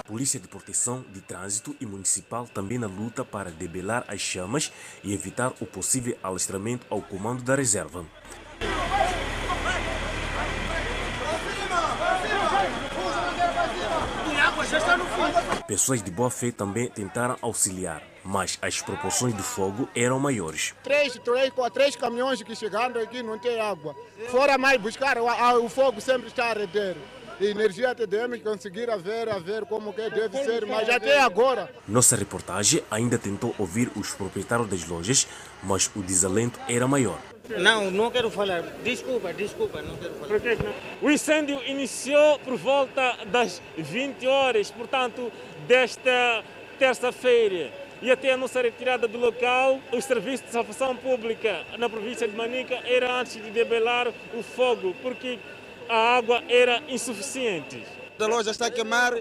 Polícia 0.09 0.39
de 0.39 0.47
Proteção 0.47 1.05
de 1.13 1.21
Trânsito 1.21 1.75
e 1.79 1.85
Municipal 1.85 2.47
também 2.47 2.79
na 2.79 2.87
luta 2.87 3.23
para 3.23 3.51
debelar 3.51 4.03
as 4.07 4.19
chamas 4.19 4.71
e 5.03 5.13
evitar 5.13 5.53
o 5.59 5.67
possível 5.67 6.17
alastramento 6.23 6.83
ao 6.89 6.99
comando 6.99 7.43
da 7.43 7.53
reserva. 7.53 8.03
Pessoas 15.67 16.01
de 16.01 16.09
boa 16.09 16.31
fé 16.31 16.51
também 16.51 16.89
tentaram 16.89 17.37
auxiliar, 17.39 18.01
mas 18.23 18.57
as 18.63 18.81
proporções 18.81 19.35
do 19.35 19.43
fogo 19.43 19.87
eram 19.95 20.19
maiores. 20.19 20.73
Três, 20.81 21.13
três, 21.23 21.53
três 21.71 21.95
caminhões 21.95 22.41
que 22.41 22.55
chegando 22.55 22.97
aqui 22.97 23.21
não 23.21 23.37
tem 23.37 23.61
água. 23.61 23.95
Fora 24.29 24.57
mais 24.57 24.81
buscar, 24.81 25.19
o, 25.19 25.69
fogo 25.69 26.01
sempre 26.01 26.29
está 26.29 26.49
a 26.49 26.53
energia 27.45 27.95
TDM 27.95 28.39
conseguir 28.43 28.89
a 28.89 28.97
ver, 28.97 29.29
a 29.29 29.39
ver 29.39 29.65
como 29.65 29.93
que 29.93 30.09
deve 30.09 30.37
ser, 30.43 30.65
mas 30.65 30.89
até 30.89 31.19
agora. 31.19 31.69
Nossa 31.87 32.15
reportagem 32.15 32.83
ainda 32.89 33.17
tentou 33.17 33.55
ouvir 33.57 33.91
os 33.95 34.13
proprietários 34.13 34.67
das 34.69 34.87
lojas, 34.87 35.27
mas 35.63 35.89
o 35.95 36.01
desalento 36.01 36.59
era 36.67 36.87
maior. 36.87 37.19
Não, 37.57 37.89
não 37.89 38.11
quero 38.11 38.29
falar. 38.29 38.61
Desculpa, 38.83 39.33
desculpa, 39.33 39.81
não 39.81 39.97
quero 39.97 40.13
falar. 40.15 40.75
O 41.01 41.09
incêndio 41.09 41.59
iniciou 41.65 42.37
por 42.39 42.55
volta 42.57 43.17
das 43.27 43.61
20 43.77 44.27
horas, 44.27 44.69
portanto, 44.69 45.31
desta 45.67 46.43
terça-feira. 46.77 47.71
E 48.01 48.09
até 48.09 48.31
a 48.31 48.37
nossa 48.37 48.61
retirada 48.61 49.07
do 49.07 49.17
local, 49.17 49.79
o 49.91 50.01
serviço 50.01 50.45
de 50.45 50.51
salvação 50.51 50.95
pública 50.95 51.65
na 51.77 51.89
província 51.89 52.27
de 52.27 52.35
Manica 52.35 52.75
era 52.85 53.19
antes 53.19 53.33
de 53.33 53.51
debelar 53.51 54.07
o 54.33 54.41
fogo, 54.41 54.95
porque 55.01 55.37
a 55.89 56.17
água 56.17 56.43
era 56.47 56.83
insuficiente. 56.87 57.83
A 58.19 58.25
loja 58.27 58.51
está 58.51 58.67
a 58.67 58.71
queimar, 58.71 59.13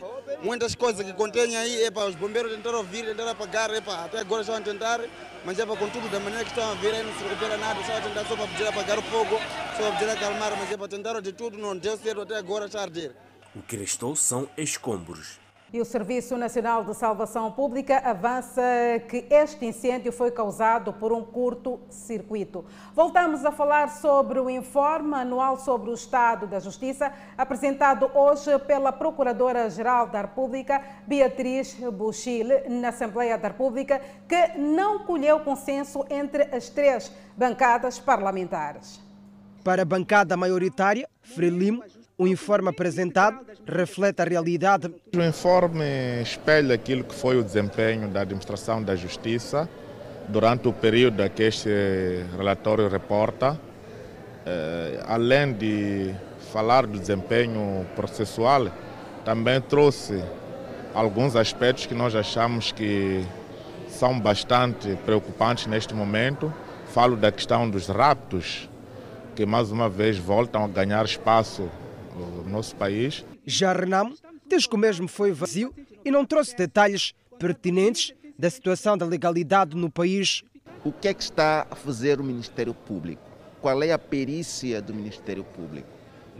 muitas 0.42 0.74
coisas 0.74 1.07
que 1.07 1.12
contém 1.12 1.57
aí, 1.57 1.85
epa, 1.85 2.04
os 2.04 2.16
bombeiros 2.16 2.52
tentaram 2.52 2.83
vir, 2.83 3.04
tentaram 3.07 3.31
apagar, 3.31 3.72
epa, 3.72 4.04
até 4.04 4.18
agora 4.18 4.42
estão 4.42 4.57
a 4.57 4.61
tentar, 4.61 5.00
mas 5.44 5.57
epa, 5.59 5.76
com 5.76 5.88
tudo 5.88 6.11
da 6.11 6.18
maneira 6.18 6.44
que 6.44 6.50
estão 6.50 6.68
a 6.70 6.74
vir, 6.74 6.92
aí 6.92 7.04
não 7.04 7.14
se 7.14 7.22
recupera 7.22 7.57
nada, 7.57 7.81
estão 7.81 7.96
a 7.96 8.00
tentar 8.00 8.24
só 8.24 8.37
para 8.37 8.48
pedir 8.48 8.66
apagar 8.66 8.98
o 8.98 9.02
fogo, 9.02 9.38
só 9.76 9.88
para 9.88 9.92
pedir 9.92 10.11
acalmar, 10.11 10.57
mas 10.59 10.70
epa, 10.70 10.88
tentaram 10.88 11.22
de 11.22 11.33
tudo, 11.33 11.57
não 11.57 11.76
deu 11.76 11.96
certo, 11.96 12.22
até 12.22 12.37
agora 12.37 12.66
está 12.66 12.81
a 12.81 12.83
arder. 12.83 13.14
O 13.54 13.62
que 13.62 13.76
restou 13.76 14.16
são 14.16 14.48
escombros. 14.57 15.38
E 15.70 15.83
o 15.83 15.85
Serviço 15.85 16.35
Nacional 16.38 16.83
de 16.83 16.94
Salvação 16.94 17.52
Pública 17.52 17.98
avança 17.98 18.62
que 19.07 19.26
este 19.28 19.66
incêndio 19.66 20.11
foi 20.11 20.31
causado 20.31 20.94
por 20.94 21.12
um 21.12 21.22
curto-circuito. 21.22 22.64
Voltamos 22.94 23.44
a 23.44 23.52
falar 23.52 23.90
sobre 23.90 24.40
o 24.40 24.48
informe 24.48 25.14
anual 25.14 25.59
sobre 25.59 25.90
o 25.90 25.94
Estado 25.94 26.46
da 26.46 26.59
Justiça, 26.59 27.12
apresentado 27.37 28.11
hoje 28.14 28.59
pela 28.61 28.90
Procuradora-Geral 28.92 30.07
da 30.07 30.22
República, 30.22 30.83
Beatriz 31.07 31.74
Buchile, 31.74 32.66
na 32.70 32.88
Assembleia 32.88 33.37
da 33.37 33.48
República, 33.48 34.00
que 34.26 34.57
não 34.57 35.00
colheu 35.00 35.40
consenso 35.40 36.02
entre 36.09 36.44
as 36.44 36.70
três 36.70 37.12
bancadas 37.37 37.98
parlamentares. 37.98 39.07
Para 39.62 39.83
a 39.83 39.85
bancada 39.85 40.35
maioritária, 40.35 41.07
Frelimo, 41.20 41.85
o 42.18 42.26
informe 42.26 42.68
apresentado 42.68 43.38
reflete 43.64 44.20
a 44.20 44.24
realidade. 44.24 44.92
O 45.16 45.22
informe 45.22 45.85
espelha 46.20 46.74
aquilo 46.74 47.04
que 47.04 47.14
foi 47.14 47.38
o 47.38 47.44
desempenho 47.44 48.09
da 48.09 48.22
administração 48.22 48.83
da 48.83 48.96
justiça 48.96 49.68
durante 50.28 50.66
o 50.66 50.72
período 50.72 51.28
que 51.31 51.44
este 51.44 51.70
relatório 52.37 52.88
reporta, 52.88 53.59
eh, 54.44 55.00
além 55.07 55.52
de 55.52 56.12
falar 56.52 56.87
do 56.87 56.98
desempenho 56.98 57.87
processual, 57.94 58.68
também 59.24 59.61
trouxe 59.61 60.22
alguns 60.92 61.37
aspectos 61.37 61.87
que 61.87 61.94
nós 61.94 62.16
achamos 62.16 62.72
que 62.72 63.24
são 63.88 64.18
bastante 64.18 64.96
preocupantes 65.07 65.66
neste 65.66 65.94
momento. 65.94 66.52
Falo 66.92 67.16
da 67.16 67.31
questão 67.31 67.70
dos 67.70 67.87
raptos, 67.87 68.68
que 69.37 69.46
mais 69.46 69.70
uma 69.70 69.88
vez 69.88 70.18
voltam 70.18 70.64
a 70.64 70.68
ganhar 70.68 71.04
espaço 71.04 71.70
no 72.26 72.48
nosso 72.48 72.74
país. 72.76 73.24
Já 73.46 73.72
Renamo 73.72 74.14
diz 74.48 74.66
que 74.66 74.74
o 74.74 74.78
mesmo 74.78 75.07
foi 75.07 75.33
vazio 75.33 75.74
e 76.04 76.11
não 76.11 76.24
trouxe 76.24 76.57
detalhes 76.57 77.14
pertinentes 77.38 78.14
da 78.38 78.50
situação 78.50 78.96
da 78.96 79.04
legalidade 79.04 79.76
no 79.76 79.90
país. 79.90 80.42
O 80.85 80.92
que 80.92 81.09
é 81.09 81.14
que 81.14 81.22
está 81.22 81.66
a 81.70 81.74
fazer 81.74 82.20
o 82.20 82.24
Ministério 82.24 82.72
Público? 82.72 83.22
Qual 83.61 83.83
é 83.83 83.92
a 83.92 83.98
perícia 83.98 84.81
do 84.81 84.94
Ministério 84.94 85.44
Público? 85.44 85.88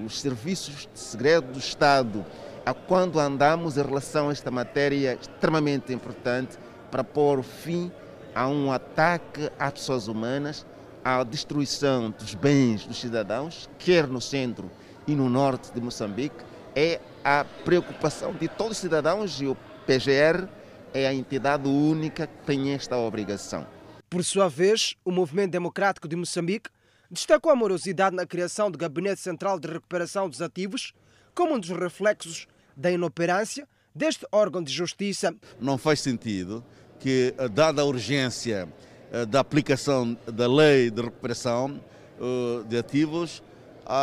Os 0.05 0.21
serviços 0.21 0.89
de 0.93 0.99
segredo 0.99 1.53
do 1.53 1.59
Estado, 1.59 2.25
a 2.65 2.73
quando 2.73 3.19
andamos 3.19 3.77
em 3.77 3.83
relação 3.83 4.29
a 4.29 4.33
esta 4.33 4.51
matéria 4.51 5.19
extremamente 5.21 5.93
importante 5.93 6.57
para 6.91 7.03
pôr 7.03 7.43
fim 7.43 7.91
a 8.35 8.47
um 8.47 8.71
ataque 8.71 9.51
às 9.59 9.73
pessoas 9.73 10.07
humanas, 10.07 10.65
à 11.05 11.25
destruição 11.25 12.11
dos 12.11 12.35
bens 12.35 12.87
dos 12.87 13.01
cidadãos, 13.01 13.69
quer 13.79 14.07
no 14.07 14.21
centro 14.21 14.71
e 15.09 15.17
no 15.17 15.29
norte 15.31 15.73
de 15.73 15.81
Moçambique 15.81 16.37
é 16.77 17.01
a 17.25 17.45
preocupação 17.65 18.35
de 18.35 18.47
todos 18.47 18.77
os 18.77 18.79
cidadãos 18.79 19.41
e 19.41 19.47
o 19.47 19.57
PGR 19.87 20.47
é 20.93 21.09
a 21.09 21.15
entidade 21.15 21.67
única 21.67 22.27
que 22.27 22.45
tem 22.45 22.73
esta 22.73 22.97
obrigação. 22.97 23.67
Por 24.11 24.23
sua 24.23 24.49
vez, 24.49 24.95
o 25.05 25.11
Movimento 25.11 25.51
Democrático 25.51 26.07
de 26.07 26.15
Moçambique 26.15 26.71
destacou 27.11 27.51
a 27.51 27.57
morosidade 27.57 28.15
na 28.15 28.27
criação 28.27 28.71
do 28.71 28.77
Gabinete 28.77 29.21
Central 29.21 29.59
de 29.59 29.67
Recuperação 29.67 30.29
dos 30.29 30.43
Ativos 30.43 30.93
como 31.35 31.55
um 31.55 31.59
dos 31.59 31.71
reflexos 31.71 32.47
da 32.77 32.91
inoperância 32.91 33.67
deste 33.95 34.27
órgão 34.31 34.63
de 34.63 34.73
justiça. 34.73 35.35
Não 35.59 35.79
faz 35.79 36.01
sentido 36.01 36.63
que, 37.01 37.35
dada 37.53 37.81
a 37.81 37.85
urgência 37.85 38.69
eh, 39.11 39.25
da 39.25 39.41
aplicação 39.41 40.17
da 40.27 40.47
lei 40.47 40.91
de 40.91 41.01
recuperação 41.01 41.81
eh, 42.21 42.65
de 42.69 42.77
ativos, 42.77 43.43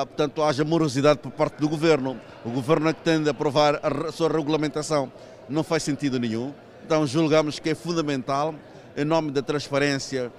portanto, 0.07 0.41
haja 0.41 0.63
morosidade 0.65 1.19
por 1.19 1.31
parte 1.31 1.59
do 1.59 1.69
governo. 1.69 2.19
O 2.43 2.49
governo 2.49 2.89
é 2.89 2.93
que 2.93 3.01
tem 3.01 3.21
de 3.21 3.29
aprovar 3.29 3.79
a 3.83 4.11
sua 4.11 4.27
regulamentação. 4.27 5.11
Não 5.47 5.63
faz 5.63 5.83
sentido 5.83 6.19
nenhum. 6.19 6.51
Então, 6.83 7.05
julgamos 7.05 7.59
que 7.59 7.69
é 7.69 7.75
fundamental, 7.75 8.55
em 8.97 9.05
nome 9.05 9.29
da 9.31 9.43
transparência, 9.43 10.31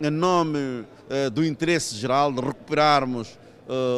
em 0.00 0.10
nome 0.10 0.84
eh, 1.08 1.30
do 1.30 1.44
interesse 1.44 1.94
geral, 1.94 2.32
de 2.32 2.40
recuperarmos 2.40 3.38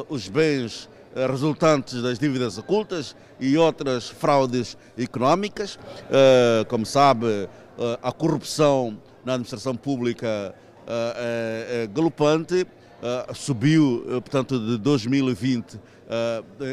os 0.09 0.29
bens 0.29 0.89
resultantes 1.29 2.03
das 2.03 2.19
dívidas 2.19 2.59
ocultas 2.59 3.15
e 3.39 3.57
outras 3.57 4.09
fraudes 4.09 4.77
económicas. 4.99 5.79
Como 6.67 6.85
sabe, 6.85 7.49
a 8.03 8.11
corrupção 8.11 8.99
na 9.25 9.35
administração 9.35 9.77
pública 9.77 10.53
é, 10.89 11.85
é 11.85 11.87
galopante, 13.01 13.39
subiu, 13.39 14.05
portanto, 14.23 14.59
de 14.59 14.79
2020 14.79 15.81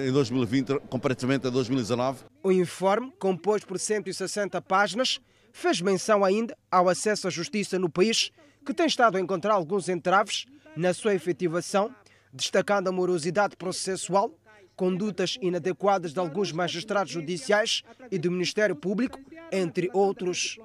em 0.07 0.11
2020 0.11 0.79
comparativamente 0.89 1.45
a 1.47 1.49
2019. 1.49 2.23
O 2.41 2.51
informe, 2.51 3.13
composto 3.19 3.67
por 3.67 3.79
160 3.79 4.59
páginas, 4.61 5.19
fez 5.51 5.79
menção 5.81 6.25
ainda 6.25 6.57
ao 6.71 6.89
acesso 6.89 7.27
à 7.27 7.29
justiça 7.29 7.77
no 7.77 7.89
país, 7.89 8.31
que 8.65 8.73
tem 8.73 8.87
estado 8.87 9.17
a 9.17 9.21
encontrar 9.21 9.53
alguns 9.53 9.89
entraves 9.89 10.45
na 10.75 10.93
sua 10.93 11.13
efetivação, 11.13 11.93
destacando 12.33 12.87
a 12.87 12.91
morosidade 12.91 13.55
processual, 13.55 14.31
condutas 14.75 15.37
inadequadas 15.41 16.13
de 16.13 16.19
alguns 16.19 16.51
magistrados 16.51 17.11
judiciais 17.11 17.83
e 18.11 18.17
do 18.17 18.31
Ministério 18.31 18.75
Público, 18.75 19.19
entre 19.51 19.89
outros. 19.93 20.57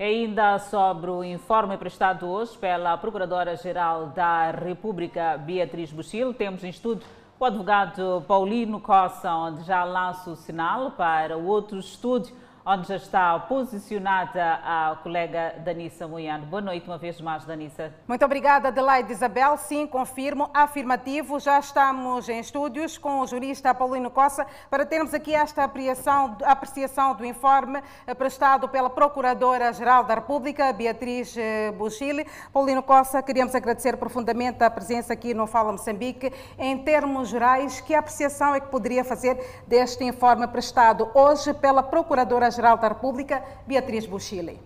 Ainda 0.00 0.60
sobre 0.60 1.10
o 1.10 1.24
informe 1.24 1.76
prestado 1.76 2.28
hoje 2.28 2.56
pela 2.56 2.96
Procuradora-Geral 2.96 4.06
da 4.10 4.52
República, 4.52 5.36
Beatriz 5.36 5.90
Buchil, 5.90 6.32
temos 6.32 6.62
em 6.62 6.68
estudo 6.68 7.04
o 7.36 7.44
advogado 7.44 8.22
Paulino 8.28 8.80
Cossa, 8.80 9.28
onde 9.34 9.64
já 9.64 9.82
lança 9.82 10.30
o 10.30 10.36
sinal 10.36 10.92
para 10.92 11.36
o 11.36 11.46
outro 11.46 11.80
estúdio 11.80 12.32
onde 12.70 12.86
já 12.86 12.96
está 12.96 13.38
posicionada 13.38 14.60
a 14.62 14.98
colega 15.02 15.54
Danissa 15.64 16.06
Moiano. 16.06 16.44
Boa 16.44 16.60
noite 16.60 16.86
uma 16.86 16.98
vez 16.98 17.18
mais, 17.18 17.42
Danissa. 17.46 17.94
Muito 18.06 18.22
obrigada, 18.22 18.68
Adelaide 18.68 19.10
Isabel. 19.10 19.56
Sim, 19.56 19.86
confirmo, 19.86 20.50
afirmativo. 20.52 21.40
Já 21.40 21.58
estamos 21.58 22.28
em 22.28 22.38
estúdios 22.40 22.98
com 22.98 23.20
o 23.20 23.26
jurista 23.26 23.72
Paulino 23.72 24.10
Costa 24.10 24.46
para 24.68 24.84
termos 24.84 25.14
aqui 25.14 25.34
esta 25.34 25.64
apreciação, 25.64 26.36
apreciação 26.44 27.14
do 27.14 27.24
informe 27.24 27.82
eh, 28.06 28.12
prestado 28.12 28.68
pela 28.68 28.90
Procuradora-Geral 28.90 30.04
da 30.04 30.16
República, 30.16 30.70
Beatriz 30.70 31.34
eh, 31.38 31.72
Buchile. 31.72 32.26
Paulino 32.52 32.82
Costa, 32.82 33.22
queríamos 33.22 33.54
agradecer 33.54 33.96
profundamente 33.96 34.62
a 34.62 34.70
presença 34.70 35.14
aqui 35.14 35.32
no 35.32 35.46
Fala 35.46 35.72
Moçambique. 35.72 36.30
Em 36.58 36.76
termos 36.76 37.30
gerais, 37.30 37.80
que 37.80 37.94
apreciação 37.94 38.54
é 38.54 38.60
que 38.60 38.68
poderia 38.68 39.04
fazer 39.04 39.62
deste 39.66 40.04
informe 40.04 40.46
prestado 40.48 41.10
hoje 41.14 41.54
pela 41.54 41.82
Procuradora-Geral 41.82 42.57
Procuradora-Geral 42.58 42.78
da 42.78 42.88
República, 42.88 43.42
Beatriz 43.66 44.04
Buchile. 44.04 44.60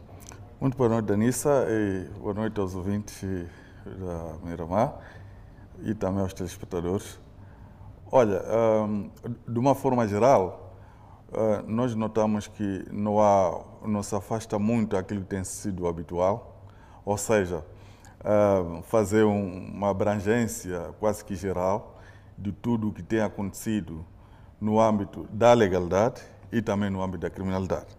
Muito 0.59 0.77
boa 0.77 0.89
noite, 0.89 1.07
Danissa, 1.07 1.67
e 1.69 2.09
boa 2.19 2.33
noite 2.33 2.59
aos 2.59 2.75
ouvintes 2.75 3.23
da 3.85 4.35
Miramar 4.43 4.95
e 5.83 5.95
também 5.95 6.23
aos 6.23 6.33
telespectadores. 6.33 7.21
Olha, 8.11 8.43
de 9.47 9.59
uma 9.59 9.75
forma 9.75 10.09
geral, 10.09 10.75
ah, 11.33 11.63
nós 11.67 11.95
notamos 11.95 12.47
que 12.47 12.87
não, 12.91 13.21
há, 13.21 13.61
não 13.85 14.03
se 14.03 14.15
afasta 14.15 14.59
muito 14.59 14.97
aquilo 14.97 15.21
que 15.21 15.29
tem 15.29 15.45
sido 15.45 15.87
habitual, 15.87 16.65
ou 17.05 17.19
seja, 17.19 17.65
fazer 18.85 19.25
uma 19.25 19.91
abrangência 19.91 20.95
quase 20.99 21.25
que 21.25 21.35
geral 21.35 22.01
de 22.39 22.53
tudo 22.53 22.89
o 22.89 22.93
que 22.93 23.03
tem 23.03 23.21
acontecido 23.21 24.05
no 24.61 24.81
âmbito 24.81 25.27
da 25.31 25.53
legalidade 25.53 26.32
e 26.53 26.61
também 26.61 26.91
no 26.91 27.03
âmbito 27.03 27.23
da 27.23 27.31
criminalidade. 27.31 27.97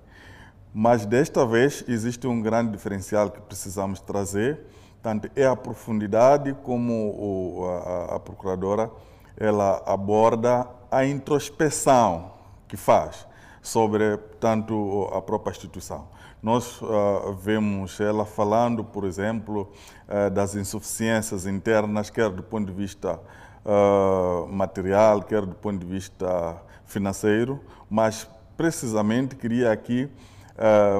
Mas 0.74 1.06
desta 1.06 1.46
vez 1.46 1.84
existe 1.88 2.28
um 2.28 2.42
grande 2.42 2.72
diferencial 2.72 3.30
que 3.30 3.42
precisamos 3.42 4.00
trazer, 4.00 4.62
tanto 5.02 5.30
é 5.36 5.46
a 5.46 5.56
profundidade 5.56 6.54
como 6.63 6.94
o, 6.94 7.66
a, 7.68 8.16
a 8.16 8.20
procuradora 8.20 8.89
ela 9.38 9.82
aborda 9.86 10.68
a 10.92 11.06
introspeção 11.06 12.32
que 12.68 12.78
faz 12.78 13.28
sobre 13.62 14.18
tanto 14.39 15.10
a 15.13 15.22
própria 15.22 15.52
instituição. 15.52 16.08
Nós 16.42 16.82
uh, 16.82 17.34
vemos 17.39 18.00
ela 18.02 18.26
falando, 18.26 18.84
por 18.84 19.06
exemplo, 19.06 19.72
uh, 20.10 20.30
das 20.30 20.56
insuficiências 20.56 21.46
internas, 21.46 22.10
quer 22.10 22.30
do 22.30 22.44
ponto 22.44 22.66
de 22.68 22.74
vista 22.74 23.20
uh, 23.66 24.46
material, 24.48 25.22
quer 25.24 25.46
do 25.46 25.56
ponto 25.56 25.80
de 25.80 25.86
vista 25.86 26.62
financeiro, 26.86 27.62
mas 27.89 28.28
precisamente 28.58 29.36
queria 29.36 29.72
aqui 29.72 30.10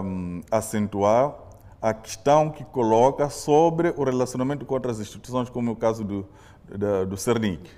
um, 0.04 0.42
acentuar 0.52 1.36
a 1.82 1.94
questão 1.94 2.50
que 2.50 2.64
coloca 2.64 3.30
sobre 3.30 3.94
o 3.98 4.04
relacionamento 4.04 4.66
com 4.66 4.74
outras 4.74 5.00
instituições, 5.00 5.50
como 5.50 5.70
é 5.70 5.74
o 5.74 5.76
caso 5.76 6.04
do, 6.04 6.26
do, 6.70 7.06
do 7.08 7.18
CERNIC, 7.18 7.70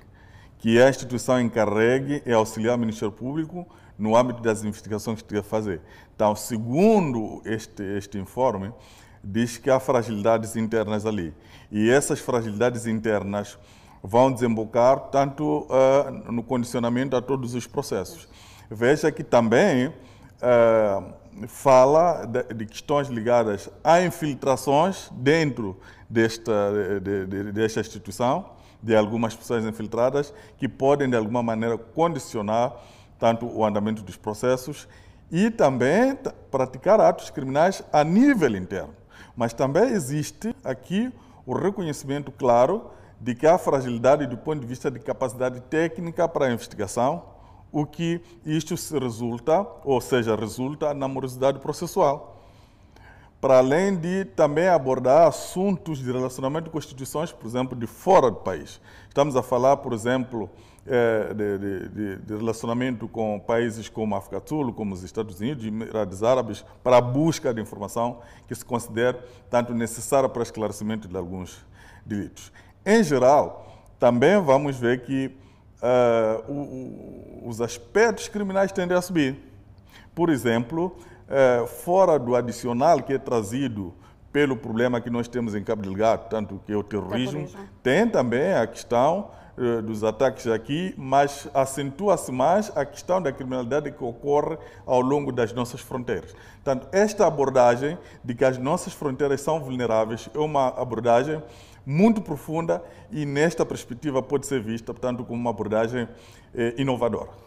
que 0.58 0.78
é 0.78 0.86
a 0.86 0.90
instituição 0.90 1.40
encarregue 1.40 2.22
e 2.24 2.32
auxiliar 2.32 2.76
o 2.76 2.78
Ministério 2.78 3.12
Público 3.12 3.66
no 3.98 4.16
âmbito 4.16 4.42
das 4.42 4.62
investigações 4.62 5.22
que 5.22 5.28
tem 5.28 5.38
a 5.38 5.42
fazer. 5.42 5.80
Então, 6.14 6.36
segundo 6.36 7.42
este, 7.44 7.82
este 7.82 8.18
informe, 8.18 8.72
diz 9.22 9.58
que 9.58 9.70
há 9.70 9.80
fragilidades 9.80 10.54
internas 10.54 11.04
ali. 11.04 11.34
E 11.70 11.90
essas 11.90 12.20
fragilidades 12.20 12.86
internas 12.86 13.58
vão 14.02 14.30
desembocar 14.30 15.08
tanto 15.10 15.66
uh, 15.68 16.32
no 16.32 16.42
condicionamento 16.42 17.16
a 17.16 17.20
todos 17.20 17.54
os 17.54 17.66
processos. 17.66 18.28
Veja 18.70 19.12
que 19.12 19.22
também 19.22 19.92
é, 20.42 21.02
fala 21.46 22.24
de, 22.24 22.54
de, 22.54 22.66
questões 22.66 23.08
ligadas 23.08 23.68
a 23.84 24.00
infiltrações 24.02 25.10
dentro 25.12 25.78
desta, 26.08 26.72
de, 27.00 27.26
de, 27.26 27.52
desta 27.52 27.80
instituição, 27.80 28.50
de 28.82 28.94
algumas 28.94 29.34
pessoas 29.34 29.64
infiltradas, 29.64 30.32
que 30.58 30.68
podem, 30.68 31.08
de 31.08 31.16
alguma 31.16 31.42
maneira, 31.42 31.76
condicionar 31.76 32.74
tanto 33.18 33.46
o 33.46 33.64
andamento 33.64 34.02
dos 34.02 34.16
processos 34.16 34.88
e 35.30 35.50
também 35.50 36.16
praticar 36.50 37.00
atos 37.00 37.30
criminais 37.30 37.82
a 37.92 38.04
nível 38.04 38.54
interno. 38.56 38.94
Mas 39.34 39.52
também 39.52 39.90
existe 39.90 40.54
aqui 40.64 41.12
o 41.44 41.54
reconhecimento 41.54 42.30
claro 42.32 42.90
de 43.20 43.34
que 43.34 43.46
há 43.46 43.56
fragilidade 43.56 44.26
do 44.26 44.36
ponto 44.36 44.60
de 44.60 44.66
vista 44.66 44.90
de 44.90 44.98
capacidade 44.98 45.60
técnica 45.60 46.28
para 46.28 46.46
a 46.46 46.52
investigação, 46.52 47.35
o 47.72 47.84
que 47.84 48.20
isto 48.44 48.76
se 48.76 48.98
resulta, 48.98 49.66
ou 49.84 50.00
seja, 50.00 50.34
resulta 50.34 50.94
na 50.94 51.08
morosidade 51.08 51.58
processual. 51.58 52.42
Para 53.40 53.58
além 53.58 53.94
de 53.94 54.24
também 54.24 54.66
abordar 54.66 55.28
assuntos 55.28 55.98
de 55.98 56.10
relacionamento 56.10 56.70
com 56.70 56.78
instituições, 56.78 57.30
por 57.32 57.46
exemplo, 57.46 57.78
de 57.78 57.86
fora 57.86 58.30
do 58.30 58.38
país. 58.38 58.80
Estamos 59.08 59.36
a 59.36 59.42
falar, 59.42 59.76
por 59.76 59.92
exemplo, 59.92 60.50
eh, 60.88 61.34
de, 61.34 61.88
de, 61.88 62.16
de, 62.18 62.36
relacionamento 62.36 63.08
com 63.08 63.40
países 63.40 63.88
como 63.88 64.14
a 64.14 64.18
África 64.18 64.38
do 64.38 64.48
Sul, 64.48 64.72
como 64.72 64.94
os 64.94 65.02
Estados 65.02 65.40
Unidos 65.40 65.64
Emirados 65.64 66.22
Árabes, 66.22 66.64
para 66.80 66.98
a 66.98 67.00
busca 67.00 67.52
de 67.52 67.60
informação 67.60 68.20
que 68.46 68.54
se 68.54 68.64
considera 68.64 69.18
tanto 69.50 69.74
necessária 69.74 70.28
para 70.28 70.44
esclarecimento 70.44 71.08
de 71.08 71.16
alguns 71.16 71.66
delitos. 72.04 72.52
Em 72.84 73.02
geral, 73.02 73.66
também 73.98 74.40
vamos 74.40 74.76
ver 74.76 75.02
que 75.02 75.36
uh, 75.82 76.50
o, 76.50 77.44
o, 77.44 77.48
os 77.48 77.60
aspectos 77.60 78.28
criminais 78.28 78.72
tendem 78.72 78.96
a 78.96 79.02
subir. 79.02 79.36
Por 80.14 80.30
exemplo, 80.30 80.96
uh, 81.26 81.66
fora 81.66 82.18
do 82.18 82.34
adicional 82.34 83.02
que 83.02 83.12
é 83.12 83.18
trazido 83.18 83.94
pelo 84.32 84.56
problema 84.56 85.00
que 85.00 85.08
nós 85.08 85.28
temos 85.28 85.54
em 85.54 85.62
Cabo 85.62 85.82
Delgado, 85.82 86.28
tanto 86.28 86.60
que 86.66 86.72
é 86.72 86.76
o 86.76 86.82
terrorismo, 86.82 87.46
terrorismo. 87.46 87.68
tem 87.82 88.06
também 88.06 88.52
a 88.52 88.66
questão 88.66 89.30
uh, 89.56 89.80
dos 89.80 90.04
ataques 90.04 90.46
aqui, 90.46 90.94
mas 90.96 91.48
acentua-se 91.54 92.30
mais 92.30 92.70
a 92.76 92.84
questão 92.84 93.20
da 93.20 93.32
criminalidade 93.32 93.90
que 93.90 94.04
ocorre 94.04 94.58
ao 94.84 95.00
longo 95.00 95.32
das 95.32 95.52
nossas 95.54 95.80
fronteiras. 95.80 96.34
Portanto, 96.62 96.86
esta 96.92 97.26
abordagem 97.26 97.96
de 98.22 98.34
que 98.34 98.44
as 98.44 98.58
nossas 98.58 98.92
fronteiras 98.92 99.40
são 99.40 99.58
vulneráveis 99.58 100.28
é 100.34 100.38
uma 100.38 100.68
abordagem 100.68 101.42
muito 101.86 102.20
profunda 102.20 102.84
e 103.10 103.24
nesta 103.24 103.64
perspectiva 103.64 104.20
pode 104.20 104.44
ser 104.44 104.60
vista, 104.60 104.92
portanto, 104.92 105.24
como 105.24 105.40
uma 105.40 105.50
abordagem 105.50 106.08
eh, 106.52 106.74
inovadora. 106.76 107.46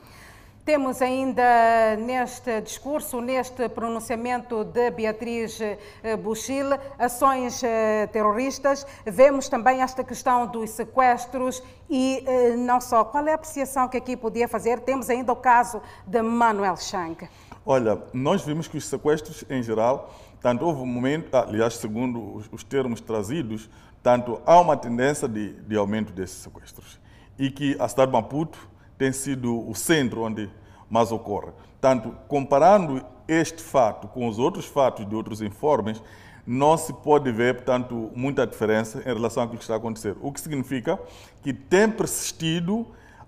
Temos 0.70 1.02
ainda 1.02 1.96
neste 1.98 2.62
discurso, 2.62 3.20
neste 3.20 3.68
pronunciamento 3.70 4.64
de 4.64 4.92
Beatriz 4.92 5.60
eh, 5.60 6.16
Buchil, 6.16 6.68
ações 7.00 7.64
eh, 7.64 8.08
terroristas. 8.14 8.86
Vemos 9.04 9.50
também 9.50 9.82
esta 9.82 10.04
questão 10.04 10.46
dos 10.46 10.70
sequestros 10.70 11.64
e 11.90 12.24
eh, 12.24 12.56
não 12.56 12.80
só. 12.80 13.04
Qual 13.04 13.26
é 13.28 13.32
a 13.32 13.36
apreciação 13.36 13.88
que 13.88 13.98
aqui 13.98 14.16
podia 14.16 14.48
fazer? 14.48 14.80
Temos 14.82 15.10
ainda 15.10 15.34
o 15.34 15.36
caso 15.36 15.82
de 16.06 16.22
Manuel 16.22 16.78
Chang. 16.78 17.28
Olha, 17.66 18.04
nós 18.14 18.44
vimos 18.44 18.68
que 18.68 18.78
os 18.78 18.86
sequestros 18.86 19.44
em 19.50 19.64
geral, 19.64 20.14
tanto 20.40 20.64
houve 20.64 20.82
um 20.82 20.86
momento, 20.86 21.34
aliás, 21.36 21.78
segundo 21.78 22.36
os, 22.36 22.48
os 22.52 22.64
termos 22.64 23.02
trazidos, 23.02 23.68
tanto 24.02 24.42
há 24.46 24.60
uma 24.60 24.78
tendência 24.78 25.28
de, 25.28 25.54
de 25.54 25.76
aumento 25.76 26.12
desses 26.14 26.38
sequestros 26.38 27.00
e 27.38 27.50
que 27.50 27.76
a 27.80 27.88
cidade 27.88 28.12
de 28.12 28.18
Maputo 28.18 28.60
tem 28.98 29.12
sido 29.12 29.68
o 29.68 29.74
centro 29.76 30.22
onde 30.22 30.50
mais 30.90 31.12
ocorre. 31.12 31.52
Tanto 31.80 32.12
comparando 32.28 33.04
este 33.28 33.62
fato 33.62 34.08
com 34.08 34.28
os 34.28 34.40
outros 34.40 34.66
fatos 34.66 35.08
de 35.08 35.16
outros 35.16 35.42
informes, 35.42 36.02
não 36.46 36.76
se 36.78 36.92
pode 36.92 37.32
ver, 37.32 37.56
portanto, 37.56 38.12
muita 38.16 38.46
diferença 38.48 39.00
em 39.06 39.14
relação 39.14 39.44
àquilo 39.44 39.60
que 39.60 39.64
está 39.64 39.76
a 39.76 39.78
acontecer. 39.78 40.18
O 40.20 40.32
que 40.32 40.42
significa 40.42 41.00
que 41.44 41.54
tem 41.54 41.90
persistido 41.90 42.88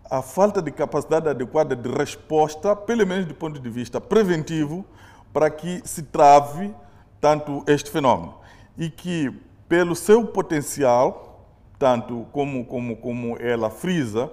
a 0.10 0.22
falta 0.22 0.62
de 0.62 0.72
capacidade 0.72 1.30
adequada 1.30 1.76
de 1.76 1.88
resposta, 1.88 2.76
pelo 2.76 3.06
menos 3.06 3.26
do 3.26 3.34
ponto 3.34 3.60
de 3.60 3.70
vista 3.70 4.02
preventivo, 4.02 4.84
para 5.32 5.50
que 5.50 5.82
se 5.86 6.04
trave 6.04 6.74
tanto 7.22 7.64
este 7.68 7.90
fenômeno. 7.90 8.34
E 8.78 8.90
que, 8.90 9.32
pelo 9.72 9.96
seu 9.96 10.26
potencial, 10.26 11.46
tanto 11.80 12.28
como, 12.34 12.66
como, 12.66 12.98
como 12.98 13.38
ela 13.40 13.70
frisa, 13.70 14.30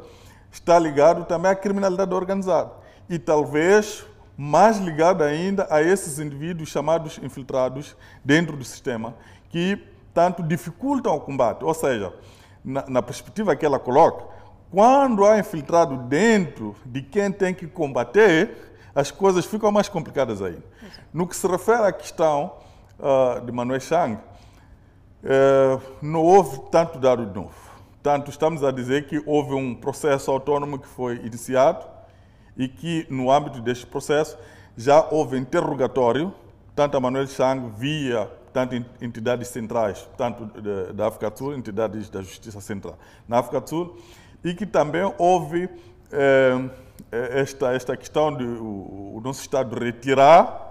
está 0.50 0.76
ligado 0.80 1.26
também 1.26 1.48
à 1.48 1.54
criminalidade 1.54 2.12
organizada 2.12 2.72
e 3.08 3.20
talvez 3.20 4.04
mais 4.36 4.78
ligado 4.78 5.22
ainda 5.22 5.64
a 5.70 5.80
esses 5.80 6.18
indivíduos 6.18 6.70
chamados 6.70 7.20
infiltrados 7.22 7.96
dentro 8.24 8.56
do 8.56 8.64
sistema, 8.64 9.14
que 9.48 9.80
tanto 10.12 10.42
dificultam 10.42 11.14
o 11.14 11.20
combate. 11.20 11.64
Ou 11.64 11.72
seja, 11.72 12.12
na, 12.64 12.84
na 12.88 13.00
perspectiva 13.00 13.54
que 13.54 13.64
ela 13.64 13.78
coloca, 13.78 14.24
quando 14.72 15.24
há 15.24 15.38
infiltrado 15.38 15.98
dentro 15.98 16.74
de 16.84 17.00
quem 17.00 17.30
tem 17.30 17.54
que 17.54 17.68
combater, 17.68 18.74
as 18.92 19.12
coisas 19.12 19.46
ficam 19.46 19.70
mais 19.70 19.88
complicadas 19.88 20.42
ainda. 20.42 20.64
No 21.12 21.28
que 21.28 21.36
se 21.36 21.46
refere 21.46 21.84
à 21.84 21.92
questão 21.92 22.54
uh, 22.98 23.40
de 23.46 23.52
Manuel 23.52 23.78
Chang, 23.78 24.18
uh, 25.24 25.80
não 26.00 26.22
houve 26.22 26.60
tanto 26.70 26.98
dado 26.98 27.26
de 27.26 27.34
novo. 27.34 27.54
Tanto 28.02 28.30
estamos 28.30 28.62
a 28.62 28.70
dizer 28.70 29.06
que 29.06 29.22
houve 29.26 29.54
um 29.54 29.74
processo 29.74 30.30
autônomo 30.30 30.78
que 30.78 30.86
foi 30.86 31.16
iniciado 31.16 31.84
e 32.56 32.68
que, 32.68 33.06
no 33.10 33.30
âmbito 33.30 33.60
deste 33.60 33.86
processo, 33.86 34.36
já 34.76 35.06
houve 35.10 35.36
interrogatório, 35.38 36.32
tanto 36.74 36.96
a 36.96 37.00
Manuel 37.00 37.26
Chang 37.26 37.70
via 37.76 38.30
tanto 38.52 38.74
entidades 39.00 39.48
centrais, 39.48 40.08
tanto 40.16 40.46
da 40.92 41.08
África 41.08 41.30
do 41.30 41.38
Sul, 41.38 41.54
entidades 41.54 42.08
da 42.08 42.22
Justiça 42.22 42.60
Central 42.60 42.98
na 43.28 43.38
África 43.38 43.60
do 43.60 43.68
Sul, 43.68 43.96
e 44.42 44.54
que 44.54 44.64
também 44.64 45.02
houve 45.18 45.68
eh, 46.10 46.70
esta, 47.10 47.72
esta 47.72 47.96
questão 47.96 48.34
de 48.34 48.44
o, 48.44 49.20
nosso 49.22 49.40
Estado 49.40 49.78
retirar 49.78 50.66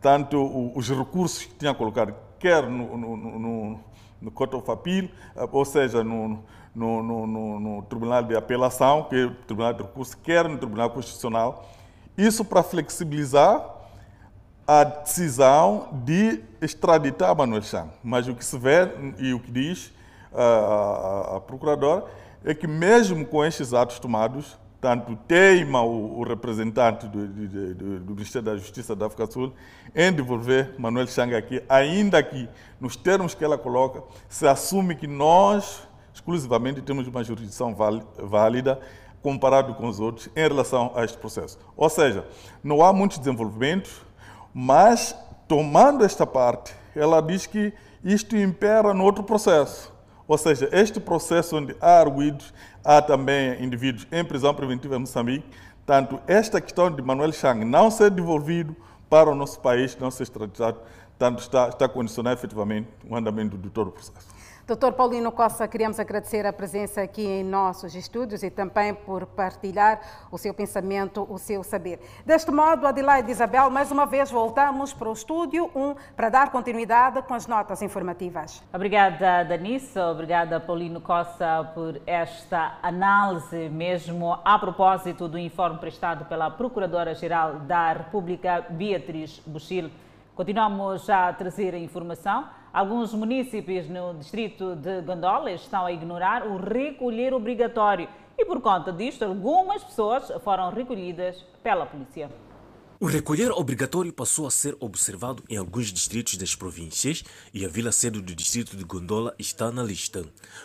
tanto 0.00 0.72
os 0.76 0.88
recursos 0.88 1.44
que 1.44 1.54
tinha 1.54 1.74
colocado, 1.74 2.14
quer 2.38 2.62
no, 2.68 2.96
no, 2.96 3.16
no 3.16 3.80
no 4.20 4.30
Court 4.30 4.54
of 4.54 4.70
Appeal, 4.70 5.08
eh, 5.36 5.48
ou 5.50 5.64
seja, 5.64 6.02
no, 6.02 6.42
no, 6.74 7.02
no, 7.02 7.60
no, 7.60 7.82
Tribunal 7.82 8.22
de 8.22 8.36
Apelação, 8.36 9.04
que 9.04 9.16
é 9.16 9.24
o 9.24 9.30
Tribunal 9.30 9.72
de 9.72 9.82
Recurso, 9.82 10.16
quer 10.18 10.48
no 10.48 10.58
Tribunal 10.58 10.90
Constitucional. 10.90 11.68
Isso 12.16 12.44
para 12.44 12.62
flexibilizar 12.62 13.74
a 14.66 14.82
decisão 14.82 15.88
de 16.04 16.42
extraditar 16.60 17.36
Manuel 17.36 17.62
Chang. 17.62 17.90
Mas 18.02 18.26
o 18.26 18.34
que 18.34 18.44
se 18.44 18.58
vê 18.58 18.90
e 19.18 19.32
o 19.32 19.38
que 19.38 19.50
diz 19.50 19.92
a, 20.34 20.42
a, 20.42 21.36
a 21.36 21.40
Procuradora 21.40 22.04
é 22.44 22.54
que 22.54 22.66
mesmo 22.66 23.24
com 23.24 23.44
estes 23.44 23.72
atos 23.72 23.98
tomados, 23.98 24.58
tanto 24.86 25.16
teima 25.26 25.82
o, 25.82 26.20
o 26.20 26.22
representante 26.22 27.08
do, 27.08 27.26
do, 27.26 27.74
do, 27.98 28.14
Ministério 28.14 28.46
da 28.46 28.56
Justiça 28.56 28.94
da 28.94 29.06
África 29.06 29.26
Sul 29.26 29.52
em 29.92 30.12
devolver 30.12 30.76
Manuel 30.78 31.08
Chang 31.08 31.34
aqui, 31.34 31.60
ainda 31.68 32.22
que 32.22 32.48
nos 32.80 32.94
termos 32.94 33.34
que 33.34 33.44
ela 33.44 33.58
coloca, 33.58 34.04
se 34.28 34.46
assume 34.46 34.94
que 34.94 35.08
nós 35.08 35.82
exclusivamente 36.14 36.80
temos 36.82 37.08
uma 37.08 37.24
jurisdição 37.24 37.74
válida 38.16 38.78
comparado 39.20 39.74
com 39.74 39.88
os 39.88 39.98
outros 39.98 40.28
em 40.36 40.42
relação 40.42 40.92
a 40.94 41.04
este 41.04 41.18
processo. 41.18 41.58
Ou 41.76 41.90
seja, 41.90 42.24
não 42.62 42.80
há 42.80 42.92
muitos 42.92 43.18
desenvolvimentos, 43.18 43.90
mas 44.54 45.16
tomando 45.48 46.04
esta 46.04 46.24
parte, 46.24 46.72
ela 46.94 47.20
diz 47.20 47.44
que 47.44 47.72
isto 48.04 48.36
impera 48.36 48.94
no 48.94 49.02
outro 49.02 49.24
processo. 49.24 49.92
Ou 50.28 50.38
seja, 50.38 50.68
este 50.72 50.98
processo 50.98 51.56
onde 51.56 51.76
há 51.80 52.00
arguídos, 52.00 52.52
há 52.86 53.02
também 53.02 53.62
indivíduos 53.62 54.06
em 54.12 54.24
prisão 54.24 54.54
preventiva 54.54 54.94
em 54.94 55.00
Moçambique, 55.00 55.44
tanto 55.84 56.20
esta 56.26 56.60
questão 56.60 56.90
de 56.90 57.02
Manuel 57.02 57.32
Chang 57.32 57.64
não 57.64 57.90
ser 57.90 58.10
devolvido 58.10 58.76
para 59.10 59.28
o 59.28 59.34
nosso 59.34 59.58
país, 59.60 59.96
não 59.98 60.10
ser 60.10 60.22
extraditado, 60.22 60.80
tanto 61.18 61.40
está, 61.40 61.68
está 61.68 61.86
a 61.86 61.88
condicionar 61.88 62.32
efetivamente 62.32 62.88
o 63.08 63.16
andamento 63.16 63.58
de 63.58 63.68
todo 63.70 63.88
o 63.88 63.92
processo. 63.92 64.35
Doutor 64.66 64.94
Paulino 64.94 65.30
Costa, 65.30 65.68
queríamos 65.68 66.00
agradecer 66.00 66.44
a 66.44 66.52
presença 66.52 67.00
aqui 67.00 67.24
em 67.24 67.44
nossos 67.44 67.94
estúdios 67.94 68.42
e 68.42 68.50
também 68.50 68.92
por 68.92 69.24
partilhar 69.24 70.00
o 70.28 70.36
seu 70.36 70.52
pensamento, 70.52 71.24
o 71.30 71.38
seu 71.38 71.62
saber. 71.62 72.00
Deste 72.24 72.50
modo, 72.50 72.84
Adelaide 72.84 73.30
Isabel, 73.30 73.70
mais 73.70 73.92
uma 73.92 74.06
vez 74.06 74.28
voltamos 74.28 74.92
para 74.92 75.08
o 75.08 75.12
estúdio 75.12 75.70
1 75.72 75.94
para 76.16 76.30
dar 76.30 76.50
continuidade 76.50 77.22
com 77.22 77.34
as 77.34 77.46
notas 77.46 77.80
informativas. 77.80 78.60
Obrigada, 78.74 79.44
Danissa. 79.44 80.04
Obrigada, 80.08 80.58
Paulino 80.58 81.00
Costa, 81.00 81.70
por 81.72 82.02
esta 82.04 82.80
análise, 82.82 83.68
mesmo 83.68 84.36
a 84.44 84.58
propósito 84.58 85.28
do 85.28 85.38
informe 85.38 85.78
prestado 85.78 86.24
pela 86.24 86.50
Procuradora-Geral 86.50 87.60
da 87.60 87.92
República, 87.92 88.66
Beatriz 88.68 89.40
Buchil. 89.46 89.92
Continuamos 90.36 91.08
a 91.08 91.32
trazer 91.32 91.74
a 91.74 91.78
informação. 91.78 92.46
Alguns 92.70 93.14
municípios 93.14 93.88
no 93.88 94.12
distrito 94.18 94.76
de 94.76 95.00
Gondola 95.00 95.50
estão 95.50 95.86
a 95.86 95.90
ignorar 95.90 96.46
o 96.46 96.58
recolher 96.58 97.32
obrigatório 97.32 98.06
e, 98.36 98.44
por 98.44 98.60
conta 98.60 98.92
disto, 98.92 99.24
algumas 99.24 99.82
pessoas 99.82 100.30
foram 100.44 100.68
recolhidas 100.68 101.42
pela 101.62 101.86
polícia. 101.86 102.30
O 103.00 103.06
recolher 103.06 103.50
obrigatório 103.50 104.12
passou 104.12 104.46
a 104.46 104.50
ser 104.50 104.76
observado 104.78 105.42
em 105.48 105.56
alguns 105.56 105.90
distritos 105.90 106.36
das 106.36 106.54
províncias 106.54 107.24
e 107.54 107.64
a 107.64 107.68
vila 107.68 107.90
sede 107.90 108.20
do 108.20 108.34
distrito 108.34 108.76
de 108.76 108.84
Gondola 108.84 109.34
está 109.38 109.70
na 109.70 109.82
lista. 109.82 110.22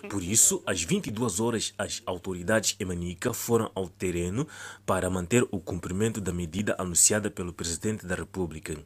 Por 0.09 0.21
isso, 0.21 0.61
às 0.65 0.83
22 0.83 1.39
horas, 1.39 1.73
as 1.77 2.01
autoridades 2.05 2.75
emanica 2.77 3.33
foram 3.33 3.71
ao 3.73 3.87
terreno 3.87 4.45
para 4.85 5.09
manter 5.09 5.47
o 5.49 5.61
cumprimento 5.61 6.19
da 6.19 6.33
medida 6.33 6.75
anunciada 6.77 7.31
pelo 7.31 7.53
presidente 7.53 8.05
da 8.05 8.15
República. 8.15 8.77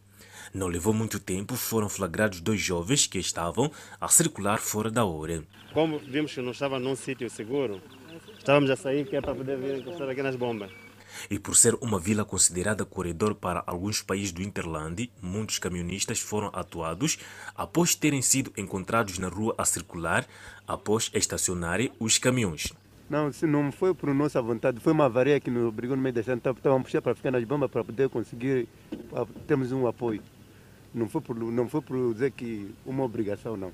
Não 0.54 0.68
levou 0.68 0.94
muito 0.94 1.20
tempo, 1.20 1.56
foram 1.56 1.90
flagrados 1.90 2.40
dois 2.42 2.62
jovens 2.62 3.08
que 3.08 3.20
estavam 3.20 3.72
a 4.00 4.08
circular 4.08 4.60
fora 4.60 4.90
da 4.90 5.06
hora. 5.06 5.44
Como 5.74 6.00
vimos 6.00 6.34
que 6.34 6.42
não 6.42 6.52
estava 6.52 6.80
num 6.80 6.96
sítio 6.96 7.30
seguro, 7.30 7.82
estávamos 8.38 8.70
a 8.70 8.76
sair 8.76 9.06
que 9.06 9.16
é 9.16 9.22
para 9.22 9.36
poder 9.36 9.58
vir 9.58 9.80
encostar 9.80 10.10
aqui 10.10 10.22
nas 10.24 10.36
bombas. 10.36 10.72
E 11.30 11.40
por 11.40 11.56
ser 11.56 11.76
uma 11.76 12.00
vila 12.00 12.26
considerada 12.26 12.86
corredor 12.86 13.36
para 13.36 13.64
alguns 13.66 14.02
países 14.02 14.32
do 14.32 14.42
Interland, 14.42 15.10
muitos 15.22 15.60
camionistas 15.60 16.20
foram 16.20 16.50
atuados 16.54 17.18
após 17.56 17.96
terem 17.96 18.22
sido 18.22 18.52
encontrados 18.58 19.18
na 19.18 19.30
rua 19.30 19.56
a 19.58 19.66
circular 19.66 20.28
após 20.68 21.10
estacionarem 21.14 21.92
os 22.00 22.18
caminhões. 22.18 22.74
Não, 23.10 23.32
se 23.32 23.46
não 23.46 23.72
foi 23.72 23.94
por 23.94 24.14
nossa 24.14 24.42
vontade, 24.42 24.80
foi 24.80 24.92
uma 24.92 25.06
avaria 25.06 25.40
que 25.40 25.52
nos 25.52 25.68
obrigou 25.68 25.96
no 25.96 26.02
meio 26.02 26.14
da 26.14 26.22
estrada, 26.22 26.40
então, 26.40 26.54
estávamos 26.54 26.86
puxando 26.86 27.04
para 27.04 27.16
ficar 27.16 27.32
nas 27.32 27.44
bombas 27.44 27.70
para 27.70 27.84
poder 27.84 28.10
conseguir 28.10 28.68
termos 29.48 29.72
um 29.72 29.88
apoio. 29.88 30.22
Não 30.96 31.10
foi 31.10 31.20
por, 31.20 31.36
não 31.36 31.68
foi 31.68 31.82
por 31.82 32.14
dizer 32.14 32.32
que 32.32 32.74
uma 32.86 33.04
obrigação, 33.04 33.58
não. 33.58 33.74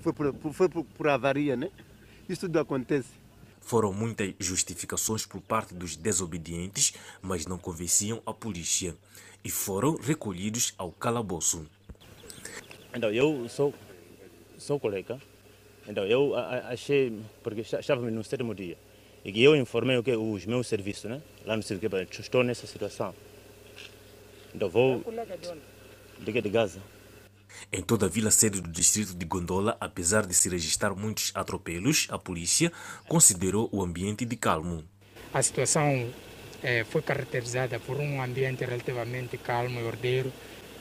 Foi 0.00 0.10
por, 0.10 0.34
foi 0.54 0.68
por, 0.70 0.84
por 0.84 1.06
avaria, 1.06 1.54
né? 1.54 1.70
Isso 2.26 2.40
tudo 2.40 2.58
acontece. 2.58 3.10
Foram 3.60 3.92
muitas 3.92 4.32
justificações 4.38 5.26
por 5.26 5.42
parte 5.42 5.74
dos 5.74 5.96
desobedientes, 5.96 6.94
mas 7.20 7.46
não 7.46 7.58
convenciam 7.58 8.22
a 8.24 8.32
polícia 8.32 8.96
e 9.44 9.50
foram 9.50 9.96
recolhidos 9.96 10.72
ao 10.78 10.90
calabouço. 10.90 11.66
Então, 12.94 13.10
eu 13.10 13.46
sou, 13.50 13.74
sou 14.56 14.80
colega. 14.80 15.20
Então, 15.86 16.06
eu 16.06 16.34
achei, 16.34 17.20
porque 17.42 17.60
estávamos 17.60 18.10
no 18.14 18.24
sétimo 18.24 18.54
dia, 18.54 18.78
e 19.22 19.30
que 19.30 19.42
eu 19.42 19.54
informei 19.54 19.98
o 19.98 20.02
que 20.02 20.16
os 20.16 20.46
meus 20.46 20.68
serviços, 20.68 21.04
né? 21.04 21.20
Lá 21.44 21.54
no 21.54 21.62
serviço, 21.62 21.96
estou 22.18 22.42
nessa 22.42 22.66
situação. 22.66 23.14
Então, 24.54 24.70
vou 24.70 25.04
de 26.20 26.50
Gaza. 26.50 26.80
Em 27.72 27.82
toda 27.82 28.06
a 28.06 28.08
vila 28.08 28.30
sede 28.30 28.60
do 28.60 28.70
distrito 28.70 29.14
de 29.14 29.24
Gondola, 29.24 29.76
apesar 29.80 30.26
de 30.26 30.34
se 30.34 30.48
registrar 30.48 30.94
muitos 30.94 31.32
atropelos, 31.34 32.06
a 32.10 32.18
polícia 32.18 32.72
considerou 33.08 33.68
o 33.72 33.82
ambiente 33.82 34.24
de 34.24 34.36
calmo. 34.36 34.84
A 35.32 35.42
situação 35.42 36.10
eh, 36.62 36.84
foi 36.84 37.02
caracterizada 37.02 37.78
por 37.78 37.96
um 37.96 38.22
ambiente 38.22 38.64
relativamente 38.64 39.36
calmo 39.38 39.80
e 39.80 39.84
ordeiro, 39.84 40.32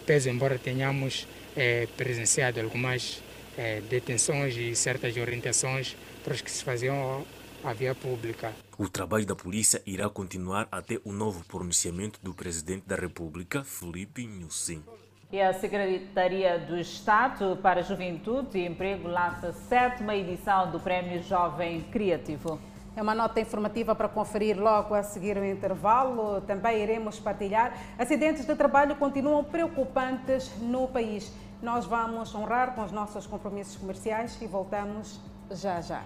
pese 0.06 0.30
embora 0.30 0.58
tenhamos 0.58 1.28
eh, 1.56 1.88
presenciado 1.98 2.60
algumas 2.60 3.22
eh, 3.58 3.82
detenções 3.90 4.56
e 4.58 4.76
certas 4.76 5.16
orientações 5.18 5.96
para 6.24 6.34
os 6.34 6.42
que 6.42 6.52
se 6.52 6.64
faziam 6.64 7.26
à 7.64 7.74
via 7.74 7.96
pública. 7.96 8.54
O 8.78 8.90
trabalho 8.90 9.26
da 9.26 9.36
polícia 9.36 9.82
irá 9.86 10.10
continuar 10.10 10.68
até 10.72 11.00
o 11.04 11.12
novo 11.12 11.44
pronunciamento 11.46 12.20
do 12.22 12.34
presidente 12.34 12.86
da 12.86 12.96
República, 12.96 13.64
Felipe 13.64 14.28
Nussim. 14.28 14.84
E 15.32 15.42
a 15.42 15.54
Secretaria 15.54 16.60
do 16.60 16.78
Estado 16.78 17.58
para 17.62 17.82
Juventude 17.82 18.60
e 18.60 18.66
Emprego 18.66 19.08
lança 19.08 19.48
a 19.48 19.54
sétima 19.54 20.16
edição 20.16 20.70
do 20.70 20.80
Prémio 20.80 21.22
Jovem 21.24 21.82
Criativo. 21.82 22.60
É 22.96 23.02
uma 23.02 23.16
nota 23.16 23.42
informativa 23.42 23.96
para 23.96 24.08
conferir 24.08 24.58
logo 24.58 24.94
a 24.94 25.02
seguir 25.02 25.36
o 25.36 25.44
intervalo. 25.44 26.42
Também 26.42 26.82
iremos 26.82 27.20
partilhar. 27.20 27.76
Acidentes 27.98 28.46
de 28.46 28.56
trabalho 28.56 28.96
continuam 28.96 29.44
preocupantes 29.44 30.50
no 30.62 30.88
país. 30.88 31.34
Nós 31.62 31.86
vamos 31.86 32.34
honrar 32.34 32.76
com 32.76 32.84
os 32.84 32.92
nossos 32.92 33.26
compromissos 33.26 33.76
comerciais 33.76 34.40
e 34.42 34.48
voltamos 34.48 35.20
já 35.52 35.82
já. 35.82 36.04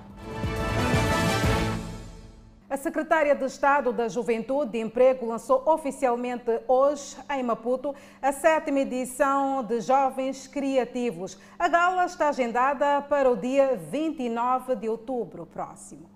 A 2.70 2.78
secretária 2.78 3.34
de 3.34 3.46
Estado 3.46 3.92
da 3.92 4.08
Juventude 4.08 4.78
e 4.78 4.82
Emprego 4.82 5.26
lançou 5.26 5.64
oficialmente 5.66 6.62
hoje, 6.68 7.18
em 7.32 7.42
Maputo, 7.42 7.96
a 8.22 8.32
sétima 8.32 8.82
edição 8.82 9.64
de 9.64 9.82
Jovens 9.82 10.46
Criativos. 10.46 11.36
A 11.58 11.68
gala 11.68 12.06
está 12.06 12.30
agendada 12.30 13.02
para 13.02 13.28
o 13.28 13.36
dia 13.36 13.76
29 13.76 14.76
de 14.76 14.88
outubro 14.88 15.48
próximo. 15.48 16.08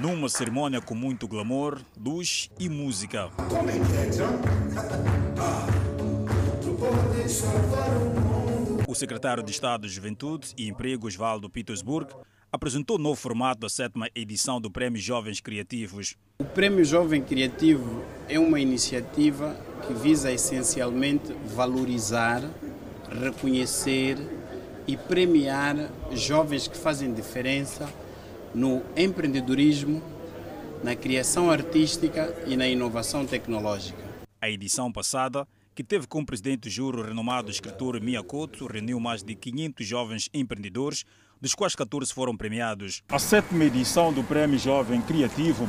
Numa 0.00 0.30
cerimônia 0.30 0.80
com 0.80 0.94
muito 0.94 1.28
glamour, 1.28 1.78
luz 1.94 2.50
e 2.58 2.66
música. 2.70 3.28
O 8.88 8.94
secretário 8.94 9.42
de 9.42 9.50
Estado 9.50 9.86
de 9.86 9.92
Juventude 9.92 10.54
e 10.56 10.66
Emprego, 10.66 11.06
Osvaldo 11.06 11.50
Petersburg, 11.50 12.10
apresentou 12.54 12.96
o 12.96 13.00
novo 13.00 13.16
formato 13.16 13.62
da 13.62 13.68
sétima 13.68 14.08
edição 14.14 14.60
do 14.60 14.70
Prêmio 14.70 15.00
Jovens 15.00 15.40
Criativos. 15.40 16.14
O 16.38 16.44
Prêmio 16.44 16.84
Jovem 16.84 17.20
Criativo 17.20 18.04
é 18.28 18.38
uma 18.38 18.60
iniciativa 18.60 19.56
que 19.84 19.92
visa 19.92 20.30
essencialmente 20.30 21.34
valorizar, 21.46 22.48
reconhecer 23.10 24.16
e 24.86 24.96
premiar 24.96 25.90
jovens 26.12 26.68
que 26.68 26.76
fazem 26.76 27.12
diferença 27.12 27.92
no 28.54 28.82
empreendedorismo, 28.96 30.00
na 30.84 30.94
criação 30.94 31.50
artística 31.50 32.32
e 32.46 32.56
na 32.56 32.68
inovação 32.68 33.26
tecnológica. 33.26 34.04
A 34.40 34.48
edição 34.48 34.92
passada, 34.92 35.44
que 35.74 35.82
teve 35.82 36.06
como 36.06 36.24
presidente 36.24 36.68
do 36.68 36.70
júri 36.70 37.00
o 37.00 37.02
renomado 37.02 37.50
escritor 37.50 38.00
Miyakoto, 38.00 38.66
reuniu 38.66 39.00
mais 39.00 39.22
de 39.24 39.34
500 39.34 39.86
jovens 39.86 40.30
empreendedores, 40.32 41.04
dos 41.40 41.54
quais 41.54 41.74
14 41.74 42.14
foram 42.14 42.36
premiados. 42.36 43.02
A 43.08 43.18
sétima 43.18 43.64
edição 43.64 44.12
do 44.12 44.22
Prêmio 44.22 44.58
Jovem 44.58 45.02
Criativo 45.02 45.68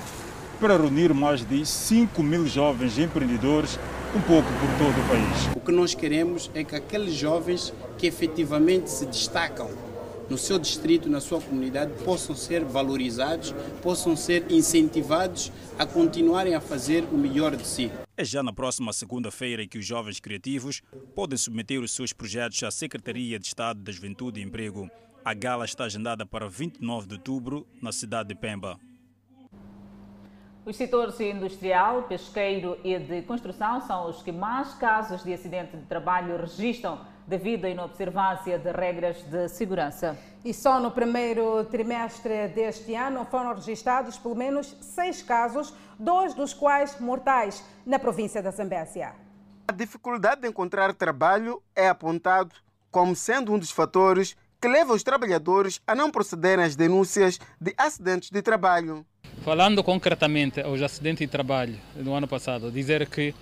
para 0.59 0.77
reunir 0.77 1.13
mais 1.13 1.43
de 1.43 1.65
5 1.65 2.21
mil 2.21 2.45
jovens 2.47 2.99
empreendedores 2.99 3.79
um 4.15 4.21
pouco 4.21 4.47
por 4.47 4.69
todo 4.77 5.03
o 5.03 5.09
país. 5.09 5.55
O 5.55 5.59
que 5.59 5.71
nós 5.71 5.95
queremos 5.95 6.51
é 6.53 6.63
que 6.63 6.75
aqueles 6.75 7.13
jovens 7.15 7.73
que 7.97 8.05
efetivamente 8.05 8.89
se 8.89 9.05
destacam 9.07 9.69
no 10.30 10.38
seu 10.38 10.57
distrito, 10.57 11.09
na 11.09 11.19
sua 11.19 11.41
comunidade, 11.41 11.91
possam 12.03 12.36
ser 12.36 12.63
valorizados, 12.63 13.53
possam 13.82 14.15
ser 14.15 14.51
incentivados 14.51 15.51
a 15.78 15.86
continuarem 15.86 16.55
a 16.55 16.61
fazer 16.61 17.03
o 17.11 17.17
melhor 17.17 17.55
de 17.55 17.65
si. 17.65 17.91
É 18.17 18.23
já 18.23 18.41
na 18.41 18.53
próxima 18.53 18.93
segunda-feira 18.93 19.67
que 19.67 19.78
os 19.78 19.86
jovens 19.86 20.19
criativos 20.19 20.82
podem 21.13 21.38
submeter 21.38 21.82
os 21.82 21.91
seus 21.91 22.13
projetos 22.13 22.63
à 22.63 22.71
Secretaria 22.71 23.38
de 23.38 23.47
Estado 23.47 23.82
da 23.82 23.91
Juventude 23.91 24.39
e 24.39 24.43
Emprego. 24.43 24.89
A 25.23 25.34
gala 25.34 25.65
está 25.65 25.86
agendada 25.86 26.26
para 26.26 26.47
29 26.47 27.07
de 27.07 27.15
outubro 27.15 27.67
na 27.82 27.91
cidade 27.91 28.30
de 28.30 28.36
Pemba. 28.36 28.80
Os 30.65 30.76
setores 30.78 31.19
industrial, 31.19 32.03
pesqueiro 32.03 32.78
e 32.84 32.97
de 32.97 33.21
construção 33.21 33.82
são 33.82 34.09
os 34.09 34.23
que 34.23 34.32
mais 34.32 34.73
casos 34.73 35.23
de 35.23 35.32
acidente 35.32 35.78
de 35.78 35.84
trabalho 35.84 36.38
registram 36.38 36.99
devido 37.28 37.65
à 37.65 37.69
inobservância 37.69 38.57
de 38.57 38.71
regras 38.71 39.23
de 39.23 39.47
segurança. 39.49 40.17
E 40.43 40.53
só 40.53 40.80
no 40.80 40.91
primeiro 40.91 41.65
trimestre 41.65 42.47
deste 42.49 42.93
ano 42.93 43.26
foram 43.26 43.53
registrados 43.53 44.17
pelo 44.17 44.36
menos 44.36 44.76
seis 44.80 45.21
casos, 45.21 45.73
dois 45.97 46.34
dos 46.34 46.53
quais 46.53 46.99
mortais, 46.99 47.63
na 47.86 47.97
província 47.97 48.41
da 48.41 48.51
Zambésia. 48.51 49.13
A 49.67 49.73
dificuldade 49.73 50.41
de 50.41 50.47
encontrar 50.47 50.93
trabalho 50.93 51.61
é 51.76 51.88
apontado 51.88 52.53
como 52.91 53.15
sendo 53.15 53.51
um 53.51 53.59
dos 53.59 53.71
fatores 53.71 54.38
que 54.61 54.67
leva 54.67 54.93
os 54.93 55.03
trabalhadores 55.03 55.82
a 55.86 55.93
não 55.93 56.09
procederem 56.09 56.63
às 56.63 56.76
denúncias 56.76 57.39
de 57.59 57.73
acidentes 57.78 58.30
de 58.30 58.41
trabalho. 58.41 59.05
Falando 59.43 59.84
concretamente 59.84 60.61
aos 60.61 60.82
acidentes 60.82 61.19
de 61.19 61.28
trabalho 61.28 61.78
do 61.95 62.13
ano 62.13 62.28
passado, 62.28 62.71
dizer 62.71 63.07
que 63.09 63.34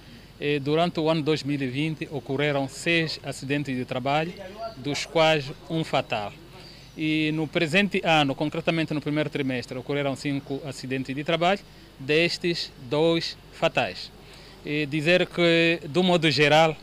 durante 0.61 0.99
o 0.99 1.09
ano 1.09 1.21
2020 1.21 2.09
ocorreram 2.11 2.67
seis 2.67 3.19
acidentes 3.23 3.75
de 3.75 3.85
trabalho, 3.85 4.33
dos 4.77 5.05
quais 5.05 5.51
um 5.69 5.83
fatal. 5.83 6.33
E 6.97 7.31
no 7.33 7.47
presente 7.47 8.01
ano, 8.03 8.35
concretamente 8.35 8.93
no 8.93 9.01
primeiro 9.01 9.29
trimestre, 9.29 9.77
ocorreram 9.77 10.15
cinco 10.15 10.61
acidentes 10.65 11.15
de 11.15 11.23
trabalho, 11.23 11.59
destes 11.99 12.71
dois 12.89 13.37
fatais. 13.53 14.11
E 14.65 14.85
dizer 14.85 15.25
que, 15.27 15.79
do 15.89 16.03
modo 16.03 16.29
geral, 16.29 16.75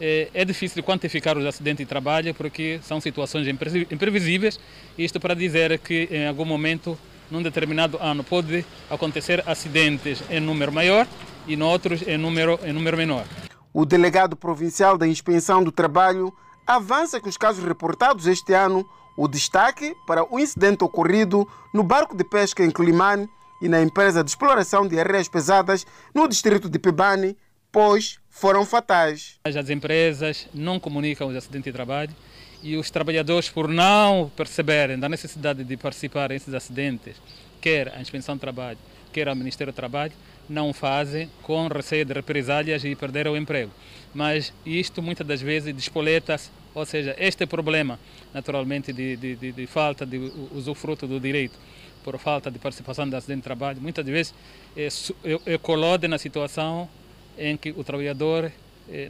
eh, 0.00 0.28
é 0.32 0.44
difícil 0.44 0.82
quantificar 0.82 1.36
os 1.36 1.44
acidentes 1.44 1.84
de 1.84 1.88
trabalho 1.88 2.32
porque 2.34 2.78
são 2.82 3.00
situações 3.00 3.48
imprevisíveis. 3.48 4.60
Isto 4.96 5.18
para 5.18 5.34
dizer 5.34 5.78
que 5.80 6.08
em 6.10 6.26
algum 6.26 6.44
momento 6.44 6.96
num 7.30 7.42
determinado 7.42 7.98
ano 8.00 8.22
pode 8.22 8.64
acontecer 8.88 9.42
acidentes 9.46 10.22
em 10.30 10.40
número 10.40 10.72
maior 10.72 11.06
e 11.48 11.56
noutros 11.56 12.02
em 12.06 12.18
número, 12.18 12.60
número 12.72 12.96
menor. 12.96 13.24
O 13.72 13.84
delegado 13.84 14.36
provincial 14.36 14.98
da 14.98 15.08
Inspeção 15.08 15.64
do 15.64 15.72
Trabalho 15.72 16.32
avança 16.66 17.20
que 17.20 17.28
os 17.28 17.36
casos 17.36 17.64
reportados 17.64 18.26
este 18.26 18.52
ano, 18.52 18.86
o 19.16 19.26
destaque 19.26 19.94
para 20.06 20.22
o 20.32 20.38
incidente 20.38 20.84
ocorrido 20.84 21.48
no 21.74 21.82
barco 21.82 22.14
de 22.14 22.22
pesca 22.22 22.62
em 22.62 22.70
Climane 22.70 23.28
e 23.62 23.68
na 23.68 23.82
empresa 23.82 24.22
de 24.22 24.30
exploração 24.30 24.86
de 24.86 25.00
areias 25.00 25.28
pesadas 25.28 25.86
no 26.14 26.28
distrito 26.28 26.68
de 26.68 26.78
Pibane, 26.78 27.36
pois 27.72 28.18
foram 28.28 28.64
fatais. 28.64 29.38
As 29.44 29.70
empresas 29.70 30.46
não 30.54 30.78
comunicam 30.78 31.28
os 31.28 31.36
acidentes 31.36 31.64
de 31.64 31.72
trabalho 31.72 32.14
e 32.62 32.76
os 32.76 32.90
trabalhadores, 32.90 33.48
por 33.48 33.68
não 33.68 34.30
perceberem 34.36 34.98
da 34.98 35.08
necessidade 35.08 35.64
de 35.64 35.76
participar 35.76 36.28
nesses 36.28 36.52
acidentes, 36.52 37.16
quer 37.60 37.94
a 37.94 38.00
Inspeção 38.00 38.36
do 38.36 38.40
Trabalho, 38.40 38.78
quer 39.12 39.28
o 39.28 39.36
Ministério 39.36 39.72
do 39.72 39.76
Trabalho, 39.76 40.12
não 40.48 40.72
fazem 40.72 41.30
com 41.42 41.66
receio 41.68 42.04
de 42.04 42.12
represálias 42.12 42.84
e 42.84 42.94
perder 42.94 43.28
o 43.28 43.36
emprego. 43.36 43.70
Mas 44.14 44.52
isto 44.64 45.02
muitas 45.02 45.26
das 45.26 45.40
vezes 45.40 45.74
despoleta-se, 45.74 46.50
ou 46.74 46.86
seja, 46.86 47.14
este 47.18 47.46
problema, 47.46 47.98
naturalmente, 48.32 48.92
de, 48.92 49.16
de, 49.16 49.36
de, 49.36 49.52
de 49.52 49.66
falta 49.66 50.06
de 50.06 50.32
usufruto 50.52 51.06
do 51.06 51.20
direito 51.20 51.58
por 52.02 52.18
falta 52.18 52.50
de 52.50 52.58
participação 52.58 53.08
do 53.08 53.16
acidente 53.16 53.38
de 53.38 53.44
trabalho, 53.44 53.80
muitas 53.80 54.06
vezes 54.06 54.34
é, 54.76 54.88
é, 55.24 55.54
é 55.54 56.08
na 56.08 56.18
situação 56.18 56.88
em 57.36 57.56
que 57.56 57.70
o 57.70 57.84
trabalhador 57.84 58.50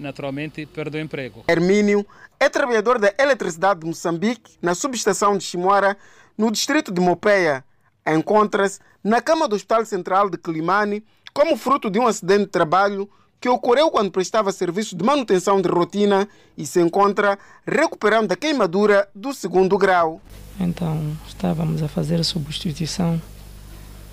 naturalmente 0.00 0.66
perde 0.66 0.98
o 0.98 1.00
emprego. 1.00 1.44
Hermínio 1.48 2.04
é 2.40 2.48
trabalhador 2.48 2.98
da 2.98 3.12
eletricidade 3.18 3.80
de 3.80 3.86
Moçambique 3.86 4.56
na 4.60 4.74
subestação 4.74 5.38
de 5.38 5.44
Chimoara, 5.44 5.96
no 6.36 6.50
distrito 6.50 6.92
de 6.92 7.00
Mopeia. 7.00 7.64
Encontra-se 8.06 8.80
na 9.04 9.20
cama 9.20 9.46
do 9.46 9.54
Hospital 9.54 9.84
Central 9.84 10.30
de 10.30 10.38
Climane 10.38 11.04
como 11.38 11.56
fruto 11.56 11.88
de 11.88 12.00
um 12.00 12.06
acidente 12.08 12.46
de 12.46 12.50
trabalho 12.50 13.08
que 13.40 13.48
ocorreu 13.48 13.92
quando 13.92 14.10
prestava 14.10 14.50
serviço 14.50 14.96
de 14.96 15.04
manutenção 15.04 15.62
de 15.62 15.68
rotina 15.68 16.28
e 16.56 16.66
se 16.66 16.80
encontra 16.80 17.38
recuperando 17.64 18.26
da 18.26 18.34
queimadura 18.34 19.08
do 19.14 19.32
segundo 19.32 19.78
grau. 19.78 20.20
Então, 20.58 21.16
estávamos 21.28 21.80
a 21.80 21.86
fazer 21.86 22.18
a 22.18 22.24
substituição 22.24 23.22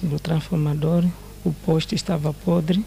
do 0.03 0.19
transformador, 0.19 1.03
o 1.43 1.51
poste 1.51 1.95
estava 1.95 2.31
podre 2.31 2.85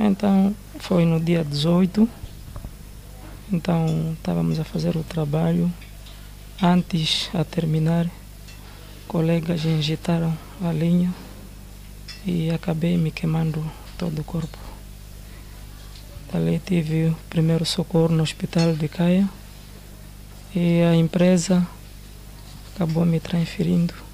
então 0.00 0.52
foi 0.80 1.04
no 1.04 1.20
dia 1.20 1.44
18. 1.44 2.08
Então 3.52 4.14
estávamos 4.14 4.58
a 4.58 4.64
fazer 4.64 4.96
o 4.96 5.04
trabalho. 5.04 5.72
Antes 6.60 7.30
a 7.32 7.44
terminar, 7.44 8.10
colegas 9.06 9.64
injetaram 9.64 10.36
a 10.60 10.72
linha 10.72 11.14
e 12.26 12.50
acabei 12.50 12.96
me 12.96 13.10
queimando 13.12 13.64
todo 13.96 14.18
o 14.20 14.24
corpo. 14.24 14.58
Dali 16.32 16.58
tive 16.58 17.06
o 17.06 17.16
primeiro 17.30 17.64
socorro 17.64 18.08
no 18.08 18.22
hospital 18.22 18.74
de 18.74 18.88
Caia 18.88 19.28
e 20.54 20.82
a 20.82 20.94
empresa 20.94 21.66
acabou 22.74 23.06
me 23.06 23.20
transferindo 23.20 24.05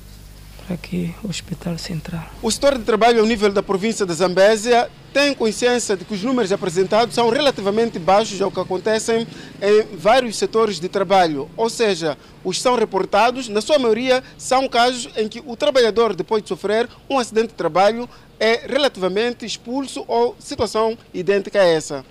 aqui 0.73 1.15
o 1.23 1.29
Hospital 1.29 1.79
Central. 1.79 2.25
O 2.43 2.51
setor 2.51 2.79
de 2.79 2.85
trabalho 2.85 3.21
ao 3.21 3.27
nível 3.27 3.53
da 3.53 3.63
província 3.63 4.05
de 4.05 4.13
Zambésia 4.15 4.91
tem 5.13 5.35
consciência 5.35 5.97
de 5.97 6.05
que 6.05 6.15
os 6.15 6.23
números 6.23 6.51
apresentados 6.53 7.15
são 7.15 7.29
relativamente 7.29 7.99
baixos 7.99 8.41
ao 8.41 8.51
que 8.51 8.59
acontecem 8.59 9.27
em 9.61 9.97
vários 9.97 10.37
setores 10.37 10.81
de 10.81 10.89
trabalho, 10.89 11.51
ou 11.57 11.69
seja, 11.69 12.17
os 12.43 12.61
são 12.61 12.77
reportados, 12.77 13.49
na 13.49 13.61
sua 13.61 13.79
maioria, 13.79 14.25
são 14.39 14.67
casos 14.69 15.09
em 15.17 15.29
que 15.29 15.43
o 15.45 15.55
trabalhador, 15.55 16.15
depois 16.15 16.43
de 16.43 16.49
sofrer 16.49 16.89
um 17.11 17.19
acidente 17.19 17.49
de 17.49 17.55
trabalho, 17.55 18.09
é 18.41 18.67
relativamente 18.67 19.45
expulso 19.45 20.05
ou 20.09 20.35
situação 20.39 20.97
idêntica 21.13 21.61
a 21.61 21.65
essa. 21.65 22.05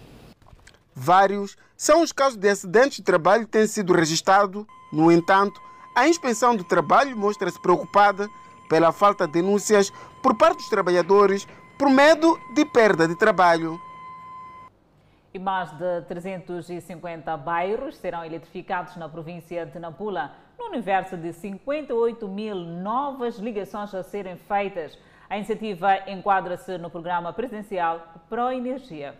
Vários 0.96 1.58
são 1.76 2.04
os 2.04 2.12
casos 2.12 2.38
de 2.38 2.48
acidentes 2.48 2.98
de 2.98 3.04
trabalho 3.04 3.46
que 3.46 3.52
têm 3.52 3.66
sido 3.66 3.94
registrados, 3.94 4.66
no 4.94 5.12
entanto, 5.12 5.60
a 5.96 6.08
inspeção 6.08 6.56
do 6.56 6.64
trabalho 6.64 7.18
mostra-se 7.18 7.60
preocupada 7.60 8.30
pela 8.72 8.94
falta 8.94 9.28
de 9.28 9.34
denúncias 9.34 9.92
por 10.24 10.38
parte 10.38 10.60
dos 10.60 10.70
trabalhadores 10.70 11.46
por 11.78 11.90
medo 11.90 12.40
de 12.56 12.64
perda 12.64 13.06
de 13.06 13.18
trabalho. 13.18 13.78
E 15.34 15.38
mais 15.38 15.70
de 15.72 16.02
350 16.04 17.36
bairros 17.36 17.98
serão 17.98 18.24
eletrificados 18.24 18.96
na 18.96 19.10
província 19.10 19.66
de 19.66 19.78
Nampula, 19.78 20.32
no 20.58 20.68
universo 20.68 21.18
de 21.18 21.34
58 21.34 22.26
mil 22.30 22.56
novas 22.56 23.38
ligações 23.40 23.94
a 23.94 24.04
serem 24.04 24.38
feitas. 24.38 24.98
A 25.30 25.36
iniciativa 25.36 26.10
enquadra-se 26.10 26.78
no 26.78 26.90
programa 26.90 27.34
presidencial 27.34 28.24
Pro 28.30 28.52
Energia. 28.52 29.16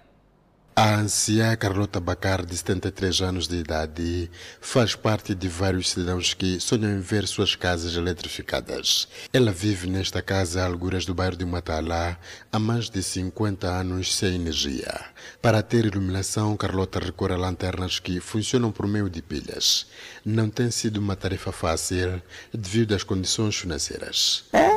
A 0.74 0.96
anciã 0.96 1.54
Carlota 1.58 2.00
Bacar, 2.00 2.46
de 2.46 2.56
73 2.56 3.22
anos 3.22 3.46
de 3.46 3.58
idade, 3.58 4.32
faz 4.62 4.96
parte 4.96 5.36
de 5.36 5.50
vários 5.50 5.90
cidadãos 5.90 6.34
que 6.34 6.62
sonham 6.62 6.92
em 6.92 7.02
ver 7.02 7.28
suas 7.28 7.56
casas 7.56 7.98
eletrificadas. 7.98 9.06
Ela 9.34 9.52
vive 9.52 9.90
nesta 9.90 10.22
casa 10.22 10.62
a 10.62 10.66
alguras 10.66 11.06
do 11.06 11.14
bairro 11.14 11.36
de 11.36 11.44
Matala 11.44 12.18
há 12.50 12.58
mais 12.58 12.90
de 12.90 13.04
50 13.04 13.68
anos 13.68 14.16
sem 14.16 14.36
energia. 14.36 14.98
Para 15.42 15.62
ter 15.62 15.86
iluminação, 15.86 16.56
Carlota 16.56 17.00
recorre 17.00 17.34
a 17.34 17.38
lanternas 17.38 18.00
que 18.00 18.22
funcionam 18.22 18.72
por 18.72 18.88
meio 18.88 19.10
de 19.10 19.22
pilhas. 19.22 19.88
Não 20.24 20.50
tem 20.50 20.72
sido 20.72 21.02
uma 21.02 21.18
tarefa 21.18 21.52
fácil 21.52 22.22
devido 22.54 22.96
às 22.96 23.04
condições 23.04 23.58
financeiras. 23.58 24.46
Ah, 24.54 24.72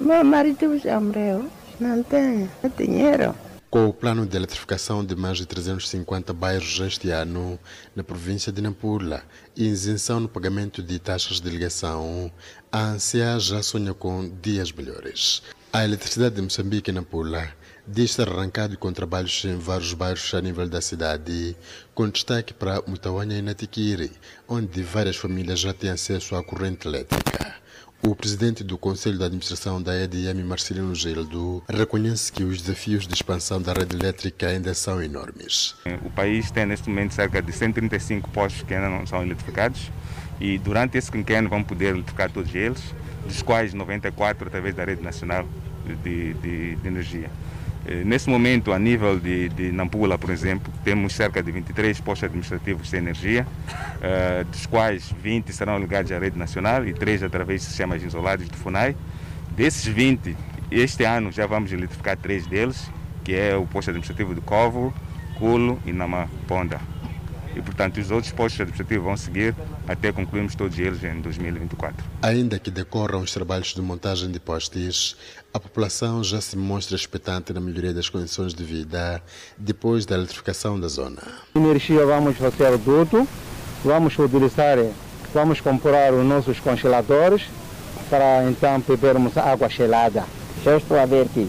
meu 0.00 0.24
marido 0.24 0.78
já 0.78 0.98
morreu, 0.98 1.50
não 1.78 2.02
tem 2.02 2.48
dinheiro. 2.78 3.34
Com 3.70 3.86
o 3.86 3.92
plano 3.92 4.24
de 4.24 4.34
eletrificação 4.34 5.04
de 5.04 5.14
mais 5.14 5.36
de 5.36 5.44
350 5.44 6.32
bairros 6.32 6.80
este 6.80 7.10
ano 7.10 7.60
na 7.94 8.02
província 8.02 8.50
de 8.50 8.62
Nampula 8.62 9.22
e 9.54 9.66
isenção 9.66 10.20
no 10.20 10.28
pagamento 10.28 10.82
de 10.82 10.98
taxas 10.98 11.38
de 11.38 11.50
ligação, 11.50 12.32
a 12.72 12.92
ANSEA 12.92 13.38
já 13.38 13.62
sonha 13.62 13.92
com 13.92 14.26
dias 14.40 14.72
melhores. 14.72 15.42
A 15.70 15.84
eletricidade 15.84 16.36
de 16.36 16.40
Moçambique 16.40 16.90
e 16.90 16.94
Nampula 16.94 17.52
diz 17.86 18.16
ter 18.16 18.26
arrancado 18.30 18.78
com 18.78 18.90
trabalhos 18.90 19.44
em 19.44 19.58
vários 19.58 19.92
bairros 19.92 20.32
a 20.32 20.40
nível 20.40 20.66
da 20.66 20.80
cidade, 20.80 21.54
com 21.94 22.08
destaque 22.08 22.54
para 22.54 22.82
Mutawanha 22.86 23.36
e 23.36 23.42
Natiquiri, 23.42 24.10
onde 24.48 24.82
várias 24.82 25.16
famílias 25.16 25.60
já 25.60 25.74
têm 25.74 25.90
acesso 25.90 26.34
à 26.36 26.42
corrente 26.42 26.88
elétrica. 26.88 27.67
O 28.00 28.14
presidente 28.14 28.62
do 28.62 28.78
Conselho 28.78 29.18
de 29.18 29.24
Administração 29.24 29.82
da 29.82 29.92
EDM, 29.92 30.44
Marcelino 30.44 30.94
Gildo, 30.94 31.64
reconhece 31.68 32.30
que 32.30 32.44
os 32.44 32.62
desafios 32.62 33.08
de 33.08 33.12
expansão 33.12 33.60
da 33.60 33.72
rede 33.72 33.96
elétrica 33.96 34.46
ainda 34.46 34.72
são 34.72 35.02
enormes. 35.02 35.74
O 36.04 36.10
país 36.10 36.48
tem 36.52 36.64
neste 36.64 36.88
momento 36.88 37.12
cerca 37.12 37.42
de 37.42 37.52
135 37.52 38.30
postos 38.30 38.62
que 38.62 38.72
ainda 38.72 38.88
não 38.88 39.04
são 39.04 39.20
eletrificados 39.20 39.90
e 40.40 40.58
durante 40.58 40.96
esse 40.96 41.10
quinquênio 41.10 41.50
vamos 41.50 41.66
poder 41.66 41.86
eletrificar 41.86 42.30
todos 42.30 42.54
eles, 42.54 42.80
dos 43.26 43.42
quais 43.42 43.74
94 43.74 44.46
através 44.46 44.76
da 44.76 44.84
rede 44.84 45.02
nacional 45.02 45.44
de, 46.04 46.34
de, 46.34 46.76
de 46.76 46.86
energia. 46.86 47.28
Nesse 48.04 48.28
momento, 48.28 48.72
a 48.72 48.78
nível 48.78 49.18
de, 49.18 49.48
de, 49.48 49.72
Nampula, 49.72 50.18
por 50.18 50.30
exemplo, 50.30 50.70
temos 50.84 51.14
cerca 51.14 51.42
de 51.42 51.50
23 51.50 51.98
postos 52.00 52.24
administrativos 52.24 52.90
sem 52.90 52.98
energia, 52.98 53.46
uh, 53.46 54.44
dos 54.44 54.66
quais 54.66 55.14
20 55.22 55.50
serão 55.52 55.78
ligados 55.78 56.12
à 56.12 56.18
rede 56.18 56.38
nacional 56.38 56.86
e 56.86 56.92
3 56.92 57.22
através 57.22 57.62
de 57.62 57.66
sistemas 57.68 58.02
isolados 58.02 58.46
de 58.46 58.56
FUNAI. 58.56 58.94
Desses 59.56 59.86
20, 59.86 60.36
este 60.70 61.04
ano 61.04 61.32
já 61.32 61.46
vamos 61.46 61.72
eletrificar 61.72 62.16
3 62.18 62.46
deles, 62.46 62.90
que 63.24 63.34
é 63.34 63.56
o 63.56 63.64
posto 63.64 63.88
administrativo 63.88 64.34
de 64.34 64.42
Covo, 64.42 64.92
Culo 65.38 65.80
e 65.86 65.92
Namaponda. 65.92 66.80
E, 67.58 67.62
portanto, 67.62 67.98
os 67.98 68.10
outros 68.12 68.32
postos 68.32 68.60
administrativos 68.60 69.04
vão 69.04 69.16
seguir 69.16 69.52
até 69.88 70.12
concluirmos 70.12 70.54
todos 70.54 70.78
eles 70.78 71.02
em 71.02 71.20
2024. 71.20 72.04
Ainda 72.22 72.56
que 72.56 72.70
decorram 72.70 73.20
os 73.20 73.32
trabalhos 73.32 73.74
de 73.74 73.82
montagem 73.82 74.30
de 74.30 74.38
postes, 74.38 75.16
a 75.52 75.58
população 75.58 76.22
já 76.22 76.40
se 76.40 76.56
mostra 76.56 76.94
expectante 76.94 77.52
na 77.52 77.60
melhoria 77.60 77.92
das 77.92 78.08
condições 78.08 78.54
de 78.54 78.62
vida 78.62 79.20
depois 79.58 80.06
da 80.06 80.14
eletrificação 80.14 80.78
da 80.78 80.86
zona. 80.86 81.20
Energia 81.56 82.06
vamos 82.06 82.36
fazer 82.36 82.78
tudo, 82.78 83.26
vamos 83.84 84.16
utilizar, 84.16 84.78
vamos 85.34 85.60
comprar 85.60 86.14
os 86.14 86.24
nossos 86.24 86.60
congeladores 86.60 87.42
para 88.08 88.44
então 88.48 88.80
bebermos 88.86 89.36
água 89.36 89.68
gelada. 89.68 90.24
Já 90.62 90.76
estou 90.76 90.96
a 90.96 91.06
ver 91.06 91.26
que, 91.28 91.48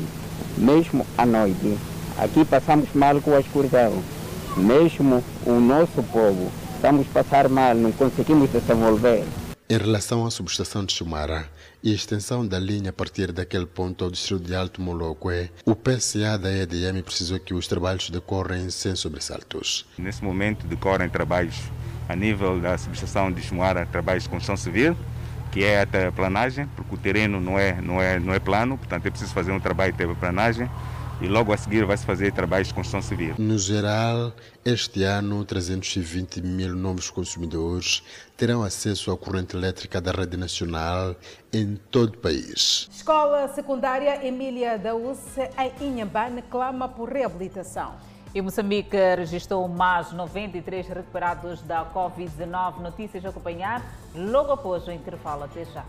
mesmo 0.57 1.05
à 1.15 1.25
noite, 1.25 1.77
aqui 2.17 2.43
passamos 2.45 2.89
mal 2.95 3.21
com 3.21 3.35
a 3.35 3.39
escuridão. 3.39 4.18
Mesmo 4.57 5.23
o 5.45 5.59
nosso 5.59 6.01
povo, 6.03 6.51
estamos 6.75 7.07
a 7.07 7.23
passar 7.23 7.47
mal, 7.47 7.75
não 7.75 7.91
conseguimos 7.91 8.49
desenvolver. 8.49 9.23
Em 9.69 9.77
relação 9.77 10.25
à 10.25 10.31
subestação 10.31 10.83
de 10.83 10.93
Chumara 10.93 11.47
e 11.83 11.91
a 11.91 11.95
extensão 11.95 12.45
da 12.45 12.57
linha 12.57 12.89
a 12.89 12.93
partir 12.93 13.31
daquele 13.31 13.67
ponto 13.67 14.03
ao 14.03 14.09
distrito 14.09 14.43
de 14.43 14.55
Alto 14.55 14.81
Moloque, 14.81 15.51
o 15.63 15.75
PCA 15.75 16.37
da 16.39 16.51
EDM 16.51 17.03
precisou 17.03 17.39
que 17.39 17.53
os 17.53 17.67
trabalhos 17.67 18.09
decorrem 18.09 18.69
sem 18.71 18.95
sobressaltos. 18.95 19.85
Nesse 19.97 20.23
momento 20.23 20.65
decorrem 20.65 21.07
trabalhos 21.07 21.55
a 22.09 22.15
nível 22.15 22.59
da 22.59 22.75
subestação 22.77 23.31
de 23.31 23.41
Chumara, 23.43 23.85
trabalhos 23.85 24.23
de 24.23 24.29
construção 24.29 24.57
civil, 24.57 24.97
que 25.51 25.63
é 25.63 25.81
a 25.81 25.85
terraplanagem, 25.85 26.67
porque 26.75 26.95
o 26.95 26.97
terreno 26.97 27.39
não 27.39 27.57
é, 27.57 27.79
não 27.79 28.01
é, 28.01 28.19
não 28.19 28.33
é 28.33 28.39
plano, 28.39 28.77
portanto 28.77 29.05
é 29.05 29.11
preciso 29.11 29.31
fazer 29.31 29.51
um 29.51 29.59
trabalho 29.59 29.91
de 29.91 29.99
terraplanagem 29.99 30.67
e 31.21 31.27
logo 31.27 31.51
a 31.51 31.57
seguir 31.57 31.85
vai-se 31.85 32.05
fazer 32.05 32.31
trabalhos 32.31 32.69
de 32.69 32.73
construção 32.73 33.01
civil. 33.01 33.35
No 33.37 33.57
geral, 33.57 34.31
este 34.63 35.03
ano, 35.03 35.43
320 35.43 36.41
mil 36.41 36.75
novos 36.75 37.09
consumidores 37.09 38.03
terão 38.37 38.63
acesso 38.63 39.11
à 39.11 39.17
corrente 39.17 39.55
elétrica 39.55 39.99
da 39.99 40.11
rede 40.11 40.37
nacional 40.37 41.15
em 41.51 41.75
todo 41.91 42.15
o 42.15 42.17
país. 42.17 42.89
Escola 42.91 43.47
Secundária 43.49 44.25
Emília 44.25 44.77
da 44.77 44.95
UCE 44.95 45.49
em 45.81 45.89
Inhambane 45.89 46.41
clama 46.43 46.87
por 46.87 47.09
reabilitação. 47.11 47.95
E 48.33 48.41
Moçambique 48.41 48.95
registrou 49.17 49.67
mais 49.67 50.11
93 50.11 50.87
recuperados 50.87 51.61
da 51.63 51.83
Covid-19. 51.83 52.79
Notícias 52.79 53.25
a 53.25 53.29
acompanhar 53.29 53.83
logo 54.15 54.51
após 54.51 54.87
o 54.87 54.91
intervalo. 54.91 55.45
Até 55.45 55.65
já. 55.65 55.83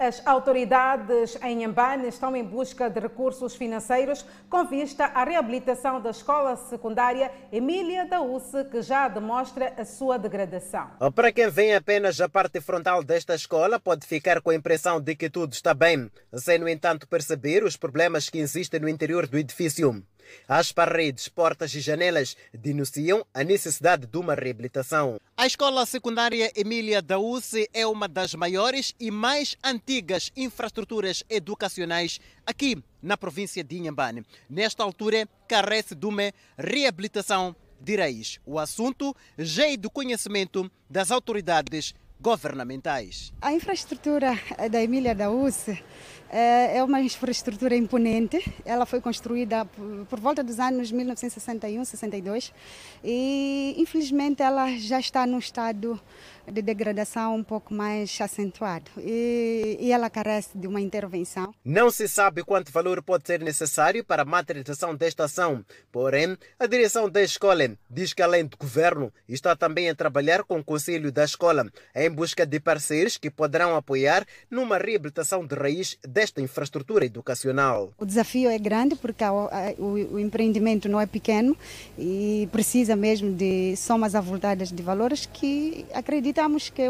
As 0.00 0.26
autoridades 0.26 1.36
em 1.42 1.62
Ambane 1.62 2.08
estão 2.08 2.34
em 2.34 2.42
busca 2.42 2.88
de 2.88 2.98
recursos 2.98 3.54
financeiros 3.54 4.24
com 4.48 4.64
vista 4.64 5.04
à 5.04 5.24
reabilitação 5.24 6.00
da 6.00 6.08
escola 6.08 6.56
secundária 6.56 7.30
Emília 7.52 8.06
da 8.06 8.22
UCE, 8.22 8.64
que 8.70 8.80
já 8.80 9.08
demonstra 9.08 9.74
a 9.76 9.84
sua 9.84 10.18
degradação. 10.18 10.88
Para 11.14 11.30
quem 11.30 11.50
vem 11.50 11.74
apenas 11.74 12.18
a 12.18 12.30
parte 12.30 12.62
frontal 12.62 13.04
desta 13.04 13.34
escola, 13.34 13.78
pode 13.78 14.06
ficar 14.06 14.40
com 14.40 14.48
a 14.48 14.54
impressão 14.54 15.02
de 15.02 15.14
que 15.14 15.28
tudo 15.28 15.52
está 15.52 15.74
bem, 15.74 16.10
sem, 16.32 16.58
no 16.58 16.66
entanto, 16.66 17.06
perceber 17.06 17.62
os 17.62 17.76
problemas 17.76 18.30
que 18.30 18.38
existem 18.38 18.80
no 18.80 18.88
interior 18.88 19.26
do 19.26 19.36
edifício. 19.36 20.02
As 20.48 20.72
paredes, 20.72 21.28
portas 21.28 21.74
e 21.74 21.80
janelas 21.80 22.36
denunciam 22.52 23.24
a 23.32 23.42
necessidade 23.44 24.06
de 24.06 24.18
uma 24.18 24.34
reabilitação. 24.34 25.20
A 25.36 25.46
escola 25.46 25.86
secundária 25.86 26.52
Emília 26.54 27.00
da 27.00 27.18
UCE 27.18 27.68
é 27.72 27.86
uma 27.86 28.06
das 28.06 28.34
maiores 28.34 28.94
e 29.00 29.10
mais 29.10 29.56
antigas 29.64 30.30
infraestruturas 30.36 31.24
educacionais 31.28 32.20
aqui 32.46 32.82
na 33.02 33.16
província 33.16 33.64
de 33.64 33.76
Inhambane. 33.76 34.24
Nesta 34.48 34.82
altura, 34.82 35.28
carece 35.48 35.94
de 35.94 36.06
uma 36.06 36.32
reabilitação 36.58 37.56
de 37.80 37.96
raiz. 37.96 38.38
O 38.44 38.58
assunto 38.58 39.16
já 39.38 39.66
é 39.66 39.76
do 39.76 39.90
conhecimento 39.90 40.70
das 40.88 41.10
autoridades 41.10 41.94
governamentais. 42.20 43.32
A 43.40 43.52
infraestrutura 43.52 44.38
da 44.70 44.82
Emília 44.82 45.14
da 45.14 45.30
UCE 45.30 45.82
é 46.30 46.82
uma 46.82 47.00
infraestrutura 47.00 47.74
imponente. 47.76 48.38
Ela 48.64 48.86
foi 48.86 49.00
construída 49.00 49.64
por 50.08 50.20
volta 50.20 50.42
dos 50.42 50.60
anos 50.60 50.92
1961, 50.92 51.84
62 51.84 52.52
e 53.02 53.74
infelizmente 53.78 54.42
ela 54.42 54.70
já 54.78 55.00
está 55.00 55.26
num 55.26 55.38
estado 55.38 56.00
de 56.50 56.62
degradação 56.62 57.36
um 57.36 57.44
pouco 57.44 57.72
mais 57.72 58.20
acentuado 58.20 58.90
e, 58.98 59.76
e 59.80 59.92
ela 59.92 60.10
carece 60.10 60.56
de 60.56 60.66
uma 60.66 60.80
intervenção. 60.80 61.54
Não 61.64 61.90
se 61.90 62.08
sabe 62.08 62.42
quanto 62.42 62.72
valor 62.72 63.02
pode 63.02 63.26
ser 63.26 63.40
necessário 63.40 64.04
para 64.04 64.22
a 64.22 64.24
materialização 64.24 64.94
desta 64.94 65.24
ação, 65.24 65.64
porém, 65.92 66.36
a 66.58 66.66
direção 66.66 67.08
da 67.08 67.22
escola 67.22 67.60
diz 67.88 68.12
que, 68.14 68.22
além 68.22 68.46
do 68.46 68.56
governo, 68.56 69.12
está 69.28 69.54
também 69.54 69.90
a 69.90 69.94
trabalhar 69.94 70.44
com 70.44 70.58
o 70.58 70.64
conselho 70.64 71.12
da 71.12 71.24
escola 71.24 71.70
em 71.94 72.10
busca 72.10 72.46
de 72.46 72.58
parceiros 72.58 73.16
que 73.16 73.30
poderão 73.30 73.76
apoiar 73.76 74.24
numa 74.50 74.78
reabilitação 74.78 75.46
de 75.46 75.54
raiz 75.54 75.98
desta 76.20 76.42
infraestrutura 76.42 77.06
educacional. 77.06 77.92
O 77.98 78.04
desafio 78.04 78.50
é 78.50 78.58
grande 78.58 78.94
porque 78.94 79.24
o, 79.78 80.18
empreendimento 80.18 80.86
não 80.86 81.00
é 81.00 81.06
pequeno 81.06 81.56
e 81.98 82.46
precisa 82.52 82.94
mesmo 82.94 83.32
de 83.32 83.74
somas 83.76 84.14
avultadas 84.14 84.70
de 84.70 84.82
valores 84.82 85.24
que 85.24 85.86
acreditamos 85.94 86.68
que 86.68 86.82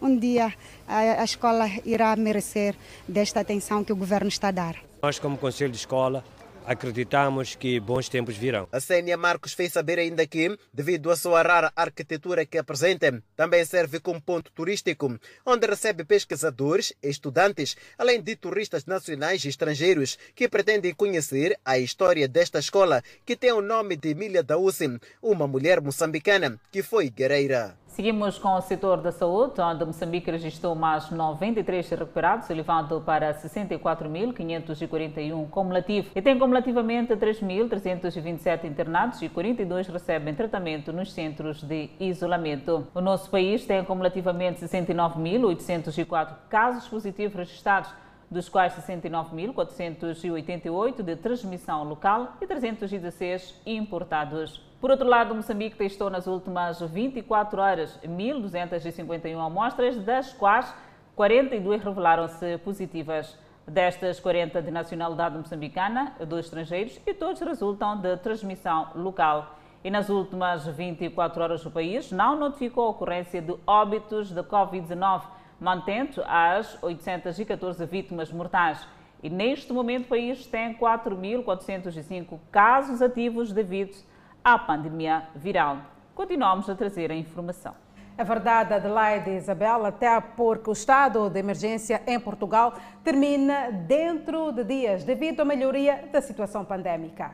um 0.00 0.16
dia 0.16 0.54
a, 0.86 1.20
a 1.20 1.24
escola 1.24 1.68
irá 1.84 2.16
merecer 2.16 2.74
desta 3.06 3.40
atenção 3.40 3.84
que 3.84 3.92
o 3.92 3.96
governo 3.96 4.28
está 4.28 4.48
a 4.48 4.52
dar. 4.52 4.76
Nós, 5.02 5.18
como 5.18 5.36
Conselho 5.36 5.70
de 5.70 5.76
Escola, 5.76 6.24
acreditamos 6.68 7.54
que 7.54 7.80
bons 7.80 8.10
tempos 8.10 8.36
virão. 8.36 8.68
A 8.70 8.78
Sênia 8.78 9.16
Marcos 9.16 9.54
fez 9.54 9.72
saber 9.72 9.98
ainda 9.98 10.26
que, 10.26 10.54
devido 10.72 11.10
à 11.10 11.16
sua 11.16 11.40
rara 11.40 11.72
arquitetura 11.74 12.44
que 12.44 12.58
apresenta, 12.58 13.22
também 13.34 13.64
serve 13.64 13.98
como 13.98 14.20
ponto 14.20 14.52
turístico, 14.52 15.18
onde 15.46 15.66
recebe 15.66 16.04
pesquisadores, 16.04 16.92
estudantes, 17.02 17.74
além 17.96 18.20
de 18.20 18.36
turistas 18.36 18.84
nacionais 18.84 19.42
e 19.44 19.48
estrangeiros 19.48 20.18
que 20.34 20.46
pretendem 20.46 20.92
conhecer 20.92 21.58
a 21.64 21.78
história 21.78 22.28
desta 22.28 22.58
escola, 22.58 23.02
que 23.24 23.34
tem 23.34 23.50
o 23.52 23.62
nome 23.62 23.96
de 23.96 24.10
Emília 24.10 24.42
Daúce, 24.42 25.00
uma 25.22 25.48
mulher 25.48 25.80
moçambicana 25.80 26.60
que 26.70 26.82
foi 26.82 27.08
guerreira. 27.08 27.78
Seguimos 27.98 28.38
com 28.38 28.54
o 28.54 28.60
setor 28.60 28.98
da 28.98 29.10
saúde, 29.10 29.60
onde 29.60 29.84
Moçambique 29.84 30.30
registrou 30.30 30.76
mais 30.76 31.10
93 31.10 31.90
recuperados, 31.90 32.48
elevando 32.48 33.00
para 33.00 33.34
64.541 33.34 35.50
cumulativo. 35.50 36.08
E 36.14 36.22
tem 36.22 36.38
cumulativamente 36.38 37.16
3.327 37.16 38.66
internados 38.66 39.20
e 39.20 39.28
42 39.28 39.88
recebem 39.88 40.32
tratamento 40.32 40.92
nos 40.92 41.12
centros 41.12 41.60
de 41.60 41.90
isolamento. 41.98 42.86
O 42.94 43.00
nosso 43.00 43.28
país 43.28 43.66
tem 43.66 43.84
cumulativamente 43.84 44.64
69.804 44.64 46.36
casos 46.48 46.86
positivos 46.86 47.36
registrados 47.36 47.92
dos 48.30 48.48
quais 48.48 48.74
69.488 48.74 51.02
de 51.02 51.16
transmissão 51.16 51.82
local 51.82 52.36
e 52.40 52.46
316 52.46 53.60
importados. 53.66 54.67
Por 54.80 54.92
outro 54.92 55.08
lado, 55.08 55.34
Moçambique 55.34 55.76
testou 55.76 56.08
nas 56.08 56.28
últimas 56.28 56.80
24 56.80 57.60
horas 57.60 57.98
1.251 58.00 59.44
amostras, 59.44 59.98
das 59.98 60.32
quais 60.32 60.72
42 61.16 61.82
revelaram-se 61.82 62.58
positivas. 62.58 63.36
Destas, 63.66 64.20
40 64.20 64.62
de 64.62 64.70
nacionalidade 64.70 65.36
moçambicana, 65.36 66.14
dois 66.28 66.46
estrangeiros 66.46 66.98
e 67.04 67.12
todos 67.12 67.40
resultam 67.40 68.00
de 68.00 68.16
transmissão 68.18 68.90
local. 68.94 69.58
E 69.82 69.90
nas 69.90 70.08
últimas 70.08 70.64
24 70.66 71.42
horas, 71.42 71.66
o 71.66 71.70
país 71.72 72.12
não 72.12 72.38
notificou 72.38 72.86
a 72.86 72.90
ocorrência 72.90 73.42
de 73.42 73.56
óbitos 73.66 74.30
de 74.30 74.42
Covid-19, 74.42 75.22
mantendo 75.60 76.22
as 76.24 76.80
814 76.80 77.84
vítimas 77.84 78.30
mortais. 78.30 78.86
E 79.22 79.28
neste 79.28 79.72
momento, 79.72 80.04
o 80.04 80.08
país 80.08 80.46
tem 80.46 80.72
4.405 80.74 82.38
casos 82.52 83.02
ativos 83.02 83.52
devido 83.52 83.96
à 84.44 84.58
pandemia 84.58 85.28
viral. 85.34 85.78
Continuamos 86.14 86.68
a 86.68 86.74
trazer 86.74 87.10
a 87.10 87.14
informação. 87.14 87.74
É 88.16 88.24
verdade, 88.24 88.74
Adelaide 88.74 89.30
Isabel, 89.30 89.86
até 89.86 90.20
porque 90.20 90.68
o 90.68 90.72
estado 90.72 91.30
de 91.30 91.38
emergência 91.38 92.02
em 92.04 92.18
Portugal 92.18 92.76
termina 93.04 93.70
dentro 93.70 94.50
de 94.50 94.64
dias 94.64 95.04
devido 95.04 95.42
à 95.42 95.44
melhoria 95.44 96.08
da 96.12 96.20
situação 96.20 96.64
pandémica. 96.64 97.32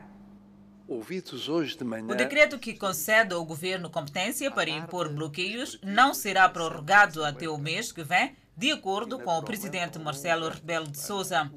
Ouvidos 0.87 1.49
hoje 1.49 1.75
de 1.75 1.83
manhã. 1.83 2.05
O 2.07 2.15
decreto 2.15 2.59
que 2.59 2.77
concede 2.77 3.33
ao 3.33 3.43
governo 3.43 3.89
competência 3.89 4.51
para 4.51 4.69
impor 4.69 5.09
bloqueios 5.09 5.79
não 5.81 6.13
será 6.13 6.47
prorrogado 6.47 7.25
até 7.25 7.49
o 7.49 7.57
mês 7.57 7.91
que 7.91 8.03
vem, 8.03 8.35
de 8.55 8.71
acordo 8.71 9.17
com 9.17 9.35
o 9.39 9.41
presidente 9.41 9.97
Marcelo 9.97 10.47
Rebelo 10.47 10.87
de 10.87 10.99
Sousa. 10.99 11.51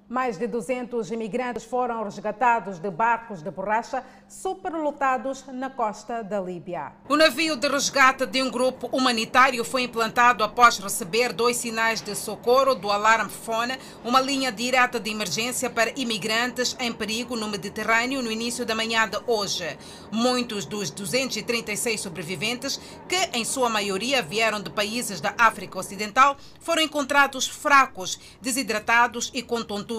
Mais 0.09 0.37
de 0.37 0.47
200 0.47 1.11
imigrantes 1.11 1.65
foram 1.65 2.01
resgatados 2.01 2.79
de 2.79 2.89
barcos 2.89 3.41
de 3.41 3.51
borracha 3.51 4.01
superlotados 4.25 5.43
na 5.47 5.69
costa 5.69 6.23
da 6.23 6.39
Líbia. 6.39 6.93
O 7.09 7.17
navio 7.17 7.57
de 7.57 7.67
resgate 7.67 8.25
de 8.25 8.41
um 8.41 8.49
grupo 8.49 8.87
humanitário 8.95 9.65
foi 9.65 9.81
implantado 9.83 10.45
após 10.45 10.77
receber 10.77 11.33
dois 11.33 11.57
sinais 11.57 11.99
de 11.99 12.15
socorro 12.15 12.73
do 12.73 12.89
Alarm 12.89 13.27
Phone, 13.27 13.77
uma 14.01 14.21
linha 14.21 14.49
direta 14.49 14.97
de 14.97 15.11
emergência 15.11 15.69
para 15.69 15.91
imigrantes 15.99 16.77
em 16.79 16.93
perigo 16.93 17.35
no 17.35 17.49
Mediterrâneo 17.49 18.21
no 18.21 18.31
início 18.31 18.65
da 18.65 18.73
manhã 18.73 19.09
de 19.09 19.19
hoje. 19.27 19.77
Muitos 20.09 20.63
dos 20.63 20.89
236 20.89 21.99
sobreviventes, 21.99 22.79
que 23.09 23.37
em 23.37 23.43
sua 23.43 23.67
maioria 23.67 24.21
vieram 24.21 24.61
de 24.61 24.69
países 24.69 25.19
da 25.19 25.35
África 25.37 25.77
Ocidental, 25.77 26.37
foram 26.61 26.81
encontrados 26.81 27.45
fracos, 27.45 28.17
desidratados 28.41 29.29
e 29.33 29.41
com 29.41 29.61
tonturas 29.61 29.96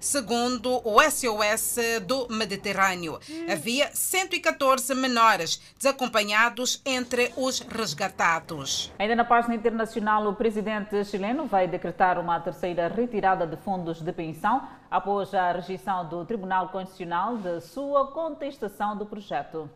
segundo 0.00 0.80
o 0.84 1.00
SOS 1.02 1.76
do 2.06 2.26
Mediterrâneo. 2.28 3.18
Havia 3.50 3.90
114 3.92 4.94
menores 4.94 5.60
desacompanhados 5.78 6.80
entre 6.84 7.32
os 7.36 7.60
resgatados. 7.60 8.92
Ainda 8.98 9.14
na 9.14 9.24
página 9.24 9.54
internacional, 9.54 10.26
o 10.26 10.34
presidente 10.34 11.04
chileno 11.04 11.46
vai 11.46 11.68
decretar 11.68 12.18
uma 12.18 12.40
terceira 12.40 12.88
retirada 12.88 13.46
de 13.46 13.56
fundos 13.56 14.00
de 14.00 14.12
pensão 14.12 14.62
após 14.90 15.32
a 15.34 15.52
rejeição 15.52 16.08
do 16.08 16.24
Tribunal 16.24 16.68
Constitucional 16.68 17.36
de 17.36 17.60
sua 17.60 18.08
contestação 18.08 18.96
do 18.96 19.06
projeto. 19.06 19.70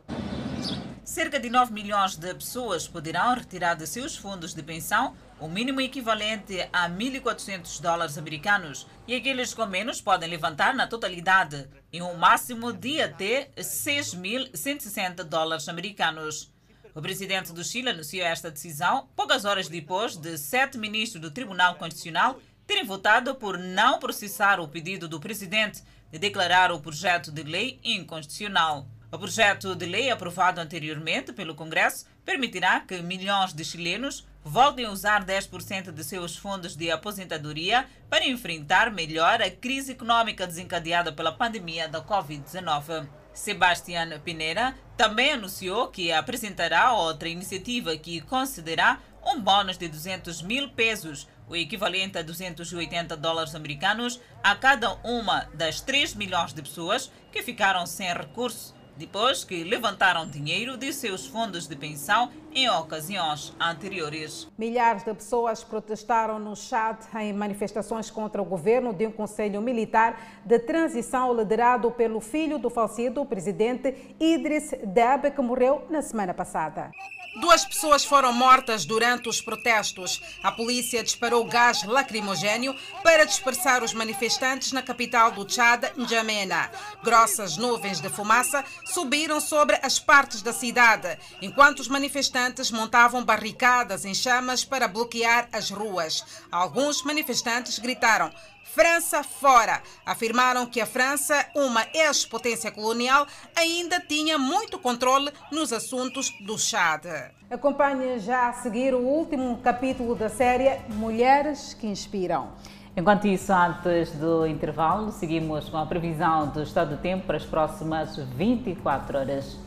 Cerca 1.04 1.40
de 1.40 1.50
9 1.50 1.72
milhões 1.72 2.16
de 2.16 2.32
pessoas 2.34 2.86
poderão 2.86 3.34
retirar 3.34 3.74
de 3.74 3.86
seus 3.86 4.16
fundos 4.16 4.54
de 4.54 4.62
pensão 4.62 5.16
o 5.40 5.48
mínimo 5.48 5.80
equivalente 5.80 6.60
a 6.72 6.88
1.400 6.88 7.80
dólares 7.80 8.18
americanos 8.18 8.86
e 9.08 9.14
aqueles 9.14 9.54
com 9.54 9.66
menos 9.66 10.00
podem 10.00 10.28
levantar 10.28 10.74
na 10.74 10.86
totalidade 10.86 11.68
em 11.92 12.02
um 12.02 12.14
máximo 12.14 12.72
de 12.72 13.00
até 13.00 13.50
6.160 13.56 15.24
dólares 15.24 15.68
americanos. 15.68 16.52
O 16.94 17.00
presidente 17.00 17.52
do 17.52 17.64
Chile 17.64 17.90
anunciou 17.90 18.26
esta 18.26 18.50
decisão 18.50 19.08
poucas 19.16 19.44
horas 19.44 19.68
depois 19.68 20.16
de 20.16 20.36
sete 20.36 20.76
ministros 20.76 21.22
do 21.22 21.30
Tribunal 21.30 21.76
Constitucional 21.76 22.38
terem 22.66 22.84
votado 22.84 23.34
por 23.34 23.58
não 23.58 23.98
processar 23.98 24.60
o 24.60 24.68
pedido 24.68 25.08
do 25.08 25.18
presidente 25.18 25.82
de 26.12 26.18
declarar 26.18 26.70
o 26.70 26.80
projeto 26.80 27.32
de 27.32 27.42
lei 27.42 27.80
inconstitucional. 27.82 28.86
O 29.12 29.18
projeto 29.18 29.74
de 29.74 29.86
lei 29.86 30.08
aprovado 30.08 30.60
anteriormente 30.60 31.32
pelo 31.32 31.56
Congresso 31.56 32.06
permitirá 32.24 32.78
que 32.78 33.02
milhões 33.02 33.52
de 33.52 33.64
chilenos 33.64 34.24
voltem 34.44 34.86
a 34.86 34.90
usar 34.90 35.26
10% 35.26 35.90
de 35.90 36.04
seus 36.04 36.36
fundos 36.36 36.76
de 36.76 36.92
aposentadoria 36.92 37.88
para 38.08 38.28
enfrentar 38.28 38.92
melhor 38.92 39.42
a 39.42 39.50
crise 39.50 39.92
econômica 39.92 40.46
desencadeada 40.46 41.12
pela 41.12 41.32
pandemia 41.32 41.88
da 41.88 42.00
Covid-19. 42.00 43.08
Sebastián 43.34 44.10
Pinera 44.24 44.76
também 44.96 45.32
anunciou 45.32 45.88
que 45.88 46.12
apresentará 46.12 46.92
outra 46.92 47.28
iniciativa 47.28 47.96
que 47.96 48.20
concederá 48.20 49.00
um 49.26 49.40
bônus 49.40 49.76
de 49.76 49.88
200 49.88 50.40
mil 50.42 50.68
pesos, 50.68 51.28
o 51.48 51.56
equivalente 51.56 52.16
a 52.16 52.22
280 52.22 53.16
dólares 53.16 53.56
americanos, 53.56 54.20
a 54.40 54.54
cada 54.54 54.94
uma 55.02 55.48
das 55.52 55.80
3 55.80 56.14
milhões 56.14 56.52
de 56.52 56.62
pessoas 56.62 57.10
que 57.32 57.42
ficaram 57.42 57.84
sem 57.86 58.06
recursos 58.14 58.78
depois 59.00 59.44
que 59.44 59.64
levantaram 59.64 60.28
dinheiro 60.28 60.76
de 60.76 60.92
seus 60.92 61.26
fundos 61.26 61.66
de 61.66 61.74
pensão 61.74 62.30
em 62.54 62.68
ocasiões 62.68 63.56
anteriores. 63.58 64.46
Milhares 64.58 65.02
de 65.02 65.14
pessoas 65.14 65.64
protestaram 65.64 66.38
no 66.38 66.54
Chad 66.54 66.98
em 67.18 67.32
manifestações 67.32 68.10
contra 68.10 68.42
o 68.42 68.44
governo 68.44 68.92
de 68.92 69.06
um 69.06 69.10
conselho 69.10 69.62
militar 69.62 70.42
de 70.44 70.58
transição 70.58 71.34
liderado 71.34 71.90
pelo 71.90 72.20
filho 72.20 72.58
do 72.58 72.68
falecido 72.68 73.24
presidente 73.24 74.14
Idris 74.20 74.74
Deby, 74.84 75.30
que 75.30 75.40
morreu 75.40 75.86
na 75.88 76.02
semana 76.02 76.34
passada. 76.34 76.90
Duas 77.36 77.64
pessoas 77.64 78.04
foram 78.04 78.32
mortas 78.32 78.84
durante 78.84 79.28
os 79.28 79.40
protestos. 79.40 80.20
A 80.42 80.50
polícia 80.50 81.02
disparou 81.02 81.44
gás 81.44 81.84
lacrimogênio 81.84 82.74
para 83.04 83.24
dispersar 83.24 83.84
os 83.84 83.94
manifestantes 83.94 84.72
na 84.72 84.82
capital 84.82 85.30
do 85.30 85.48
Chad, 85.48 85.84
N'Djamena. 85.96 86.70
Grossas 87.04 87.56
nuvens 87.56 88.00
de 88.00 88.08
fumaça 88.08 88.64
subiram 88.84 89.40
sobre 89.40 89.78
as 89.80 89.98
partes 89.98 90.42
da 90.42 90.52
cidade, 90.52 91.16
enquanto 91.40 91.78
os 91.78 91.88
manifestantes 91.88 92.70
montavam 92.70 93.24
barricadas 93.24 94.04
em 94.04 94.14
chamas 94.14 94.64
para 94.64 94.88
bloquear 94.88 95.48
as 95.52 95.70
ruas. 95.70 96.24
Alguns 96.50 97.04
manifestantes 97.04 97.78
gritaram 97.78 98.32
França 98.74 99.24
fora. 99.24 99.82
Afirmaram 100.06 100.64
que 100.64 100.80
a 100.80 100.86
França, 100.86 101.44
uma 101.56 101.84
ex-potência 101.92 102.70
colonial, 102.70 103.26
ainda 103.56 104.00
tinha 104.00 104.38
muito 104.38 104.78
controle 104.78 105.32
nos 105.50 105.72
assuntos 105.72 106.30
do 106.46 106.56
Chad. 106.56 107.04
Acompanhe 107.50 108.20
já 108.20 108.48
a 108.48 108.52
seguir 108.52 108.94
o 108.94 109.00
último 109.00 109.58
capítulo 109.58 110.14
da 110.14 110.28
série 110.28 110.78
Mulheres 110.88 111.74
que 111.74 111.88
Inspiram. 111.88 112.52
Enquanto 112.96 113.26
isso, 113.26 113.52
antes 113.52 114.12
do 114.12 114.46
intervalo, 114.46 115.10
seguimos 115.10 115.68
com 115.68 115.76
a 115.76 115.86
previsão 115.86 116.46
do 116.48 116.62
estado 116.62 116.96
do 116.96 117.02
tempo 117.02 117.26
para 117.26 117.38
as 117.38 117.44
próximas 117.44 118.16
24 118.16 119.18
horas. 119.18 119.58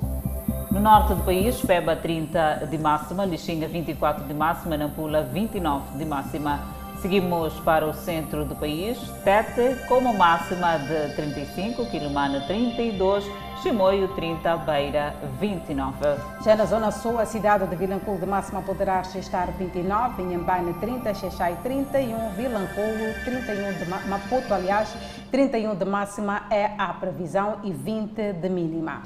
No 0.71 0.79
norte 0.79 1.13
do 1.13 1.23
país, 1.23 1.61
Peba 1.61 1.95
30 1.95 2.67
de 2.69 2.77
máxima, 2.77 3.25
Lixinga 3.25 3.67
24 3.67 4.23
de 4.23 4.33
máxima, 4.33 4.77
Nampula 4.77 5.23
29 5.23 5.97
de 5.97 6.05
máxima. 6.05 6.82
Seguimos 7.03 7.59
para 7.65 7.85
o 7.85 7.93
centro 7.93 8.45
do 8.45 8.55
país, 8.55 8.97
Tete 9.25 9.75
com 9.89 9.95
uma 9.95 10.13
máxima 10.13 10.77
de 10.77 11.13
35, 11.13 11.85
Quilomana 11.87 12.39
32, 12.47 13.25
Chimoio 13.61 14.07
30, 14.15 14.55
Beira 14.59 15.13
29. 15.37 15.97
Já 16.45 16.55
na 16.55 16.63
zona 16.63 16.91
sul, 16.91 17.19
a 17.19 17.25
cidade 17.25 17.67
de 17.67 17.75
Vilanculo 17.75 18.17
de 18.17 18.25
máxima 18.25 18.61
poderá 18.61 19.01
estar 19.01 19.51
29, 19.51 20.23
Inhambane 20.23 20.73
30, 20.75 21.13
Xexai 21.13 21.57
31, 21.61 22.29
Vilanculo 22.37 23.13
31 23.25 23.79
de 23.79 23.85
Maputo, 24.07 24.53
aliás, 24.53 24.95
31 25.29 25.75
de 25.75 25.83
máxima 25.83 26.43
é 26.49 26.71
a 26.77 26.93
previsão 26.93 27.57
e 27.65 27.73
20 27.73 28.31
de 28.31 28.47
mínima. 28.47 29.01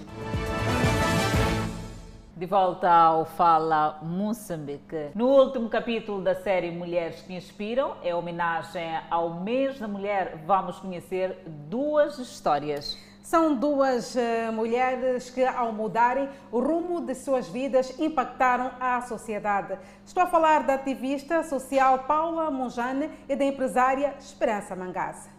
De 2.38 2.46
volta 2.46 2.88
ao 2.88 3.26
Fala 3.26 3.98
Moçambique. 4.04 5.10
No 5.16 5.26
último 5.26 5.68
capítulo 5.70 6.22
da 6.22 6.36
série 6.36 6.70
Mulheres 6.70 7.20
que 7.22 7.34
Inspiram, 7.34 7.96
em 8.04 8.14
homenagem 8.14 8.96
ao 9.10 9.42
mês 9.42 9.80
da 9.80 9.88
mulher, 9.88 10.44
vamos 10.46 10.78
conhecer 10.78 11.36
duas 11.68 12.20
histórias. 12.20 12.96
São 13.24 13.56
duas 13.56 14.14
uh, 14.14 14.54
mulheres 14.54 15.32
que, 15.32 15.44
ao 15.44 15.74
mudarem 15.74 16.30
o 16.52 16.60
rumo 16.60 17.02
de 17.02 17.16
suas 17.16 17.50
vidas, 17.50 18.00
impactaram 18.00 18.70
a 18.80 19.02
sociedade. 19.02 19.76
Estou 20.06 20.22
a 20.22 20.28
falar 20.28 20.62
da 20.62 20.76
ativista 20.76 21.42
social 21.42 22.04
Paula 22.04 22.52
Monjane 22.52 23.10
e 23.28 23.36
da 23.36 23.46
empresária 23.46 24.14
Esperança 24.20 24.76
Mangaza. 24.76 25.37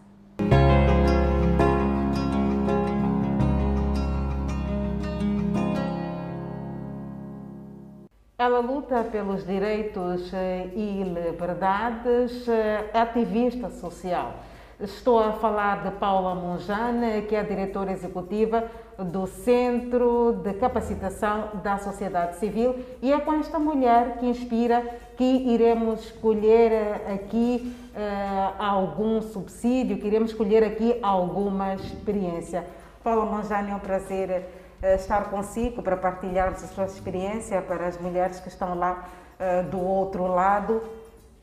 Ela 8.39 8.59
luta 8.59 9.03
pelos 9.03 9.45
direitos 9.45 10.33
eh, 10.33 10.69
e 10.73 11.03
liberdades, 11.03 12.47
é 12.47 12.89
ativista 12.97 13.69
social. 13.69 14.33
Estou 14.79 15.19
a 15.19 15.33
falar 15.33 15.83
de 15.83 15.91
Paula 15.97 16.33
Monjane, 16.35 17.23
que 17.23 17.35
é 17.35 17.43
diretora 17.43 17.91
executiva 17.91 18.63
do 18.97 19.27
Centro 19.27 20.39
de 20.41 20.53
Capacitação 20.53 21.49
da 21.61 21.79
Sociedade 21.79 22.37
Civil, 22.37 22.77
e 23.01 23.11
é 23.11 23.19
com 23.19 23.33
esta 23.33 23.59
mulher 23.59 24.19
que 24.19 24.25
inspira 24.25 24.85
que 25.17 25.25
iremos 25.25 26.05
escolher 26.05 26.71
eh, 26.71 27.13
aqui 27.15 27.75
uh, 27.93 28.63
algum 28.63 29.21
subsídio, 29.21 29.97
que 29.97 30.07
iremos 30.07 30.31
escolher 30.31 30.63
aqui 30.63 30.97
alguma 31.01 31.73
experiência. 31.75 32.65
Paula 33.03 33.25
Monjane, 33.25 33.71
é 33.71 33.75
um 33.75 33.79
prazer 33.79 34.58
estar 34.81 35.29
consigo 35.29 35.81
para 35.81 35.97
partilharmos 35.97 36.63
a 36.63 36.67
sua 36.67 36.85
experiência 36.85 37.61
para 37.61 37.87
as 37.87 37.99
mulheres 37.99 38.39
que 38.39 38.47
estão 38.47 38.77
lá 38.77 39.09
uh, 39.39 39.69
do 39.69 39.79
outro 39.79 40.27
lado. 40.27 40.81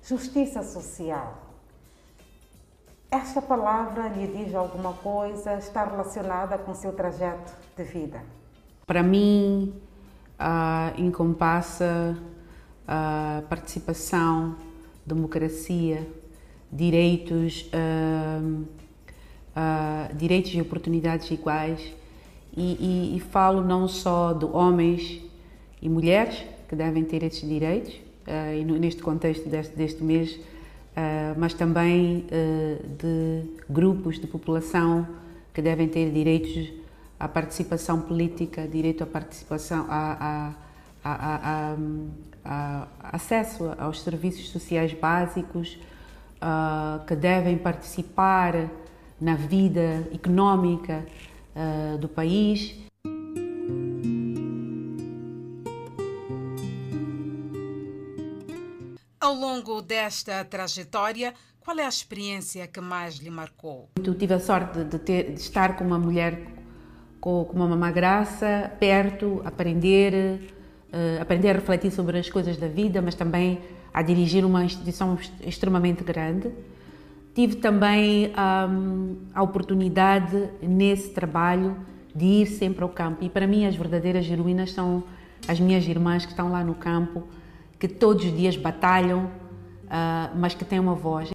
Justiça 0.02 0.62
social. 0.62 1.46
Esta 3.10 3.40
palavra 3.40 4.08
lhe 4.08 4.26
diz 4.26 4.54
alguma 4.54 4.92
coisa? 4.92 5.54
Está 5.54 5.84
relacionada 5.84 6.58
com 6.58 6.72
o 6.72 6.74
seu 6.74 6.92
trajeto 6.92 7.52
de 7.76 7.84
vida? 7.84 8.22
Para 8.86 9.02
mim, 9.02 9.74
uh, 10.40 11.00
encompassa 11.00 12.16
uh, 12.86 13.42
participação, 13.46 14.56
democracia, 15.04 16.06
direitos, 16.70 17.70
uh, 17.72 18.66
direitos 20.14 20.52
e 20.52 20.60
oportunidades 20.60 21.30
iguais 21.30 21.94
e, 22.56 22.62
e, 22.62 23.16
e, 23.16 23.20
falo 23.20 23.62
não 23.62 23.86
só 23.86 24.32
de 24.32 24.44
homens 24.46 25.20
e 25.80 25.88
mulheres 25.88 26.44
que 26.68 26.74
devem 26.74 27.04
ter 27.04 27.22
esses 27.22 27.46
direitos, 27.46 27.94
uh, 27.94 28.54
e 28.58 28.64
no, 28.64 28.78
neste 28.78 29.02
contexto 29.02 29.48
deste, 29.48 29.76
deste 29.76 30.02
mês 30.02 30.38
mas 31.36 31.52
também 31.52 32.24
de 32.98 33.42
grupos 33.68 34.18
de 34.18 34.26
população 34.26 35.06
que 35.52 35.60
devem 35.60 35.86
ter 35.86 36.10
direitos 36.10 36.72
à 37.20 37.28
participação 37.28 38.00
política, 38.00 38.66
direito 38.66 39.02
à 39.04 39.06
participação, 39.06 39.86
a, 39.90 40.54
a, 41.04 41.76
a, 42.44 42.88
acesso 43.02 43.74
aos 43.78 44.02
serviços 44.02 44.50
sociais 44.50 44.92
básicos, 44.92 45.78
uh, 46.36 47.04
que 47.06 47.16
devem 47.16 47.56
participar 47.56 48.68
na 49.20 49.34
vida 49.34 50.06
económica 50.12 51.04
uh, 51.56 51.98
do 51.98 52.08
país. 52.08 52.74
Ao 59.18 59.34
longo 59.34 59.82
desta 59.82 60.44
trajetória, 60.44 61.34
qual 61.58 61.76
é 61.78 61.84
a 61.84 61.88
experiência 61.88 62.66
que 62.68 62.80
mais 62.80 63.16
lhe 63.16 63.30
marcou? 63.30 63.88
Eu 63.96 64.14
tive 64.14 64.34
a 64.34 64.38
sorte 64.38 64.84
de, 64.84 64.98
ter, 65.00 65.32
de 65.32 65.40
estar 65.40 65.76
com 65.76 65.82
uma 65.82 65.98
mulher 65.98 66.46
com, 67.20 67.44
com 67.44 67.56
uma 67.56 67.66
mamã 67.66 67.90
graça, 67.90 68.70
perto, 68.78 69.42
aprender, 69.44 70.40
uh, 70.92 71.20
aprender 71.20 71.50
a 71.50 71.52
refletir 71.54 71.90
sobre 71.90 72.18
as 72.18 72.30
coisas 72.30 72.56
da 72.56 72.68
vida, 72.68 73.02
mas 73.02 73.16
também 73.16 73.60
a 73.92 74.02
dirigir 74.02 74.44
uma 74.44 74.64
instituição 74.64 75.18
extremamente 75.44 76.04
grande. 76.04 76.52
Tive 77.36 77.56
também 77.56 78.32
um, 78.32 79.18
a 79.34 79.42
oportunidade 79.42 80.48
nesse 80.62 81.10
trabalho 81.10 81.76
de 82.14 82.24
ir 82.24 82.46
sempre 82.46 82.82
ao 82.82 82.88
campo 82.88 83.22
e 83.22 83.28
para 83.28 83.46
mim 83.46 83.66
as 83.66 83.76
verdadeiras 83.76 84.24
heroínas 84.26 84.72
são 84.72 85.04
as 85.46 85.60
minhas 85.60 85.86
irmãs 85.86 86.24
que 86.24 86.30
estão 86.30 86.50
lá 86.50 86.64
no 86.64 86.74
campo, 86.74 87.28
que 87.78 87.86
todos 87.88 88.24
os 88.24 88.34
dias 88.34 88.56
batalham, 88.56 89.26
uh, 89.26 90.34
mas 90.34 90.54
que 90.54 90.64
têm 90.64 90.80
uma 90.80 90.94
voz. 90.94 91.30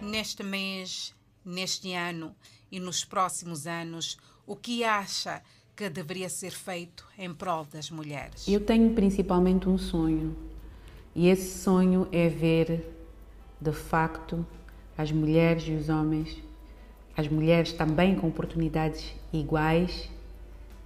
neste 0.00 0.44
mês, 0.44 1.12
neste 1.44 1.92
ano 1.92 2.36
e 2.70 2.78
nos 2.78 3.04
próximos 3.04 3.66
anos, 3.66 4.16
o 4.46 4.54
que 4.54 4.84
acha 4.84 5.42
que 5.76 5.88
deveria 5.88 6.28
ser 6.28 6.52
feito 6.52 7.06
em 7.18 7.32
prol 7.32 7.64
das 7.64 7.90
mulheres? 7.90 8.46
Eu 8.46 8.60
tenho 8.60 8.94
principalmente 8.94 9.68
um 9.68 9.76
sonho, 9.76 10.36
e 11.14 11.28
esse 11.28 11.58
sonho 11.58 12.08
é 12.12 12.28
ver, 12.28 12.84
de 13.60 13.72
facto, 13.72 14.46
as 14.96 15.10
mulheres 15.10 15.64
e 15.66 15.72
os 15.72 15.88
homens, 15.88 16.36
as 17.16 17.28
mulheres 17.28 17.72
também 17.72 18.14
com 18.14 18.28
oportunidades 18.28 19.14
iguais 19.32 20.08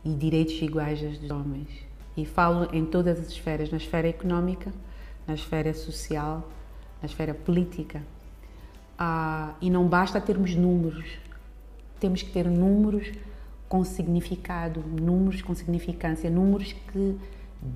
e 0.04 0.14
direitos 0.14 0.60
iguais 0.60 1.02
aos 1.04 1.18
dos 1.18 1.30
homens. 1.30 1.68
E 2.16 2.24
falo 2.24 2.68
em 2.74 2.84
todas 2.84 3.20
as 3.20 3.28
esferas, 3.28 3.70
na 3.70 3.76
esfera 3.76 4.08
económica, 4.08 4.72
na 5.26 5.34
esfera 5.34 5.72
social, 5.74 6.50
na 7.00 7.06
esfera 7.06 7.34
política, 7.34 8.02
ah, 8.98 9.54
e 9.60 9.70
não 9.70 9.86
basta 9.86 10.20
termos 10.20 10.54
números, 10.54 11.06
temos 12.00 12.22
que 12.22 12.30
ter 12.30 12.46
números 12.46 13.12
com 13.68 13.84
significado, 13.84 14.82
números 15.00 15.42
com 15.42 15.54
significância, 15.54 16.30
números 16.30 16.72
que 16.72 17.16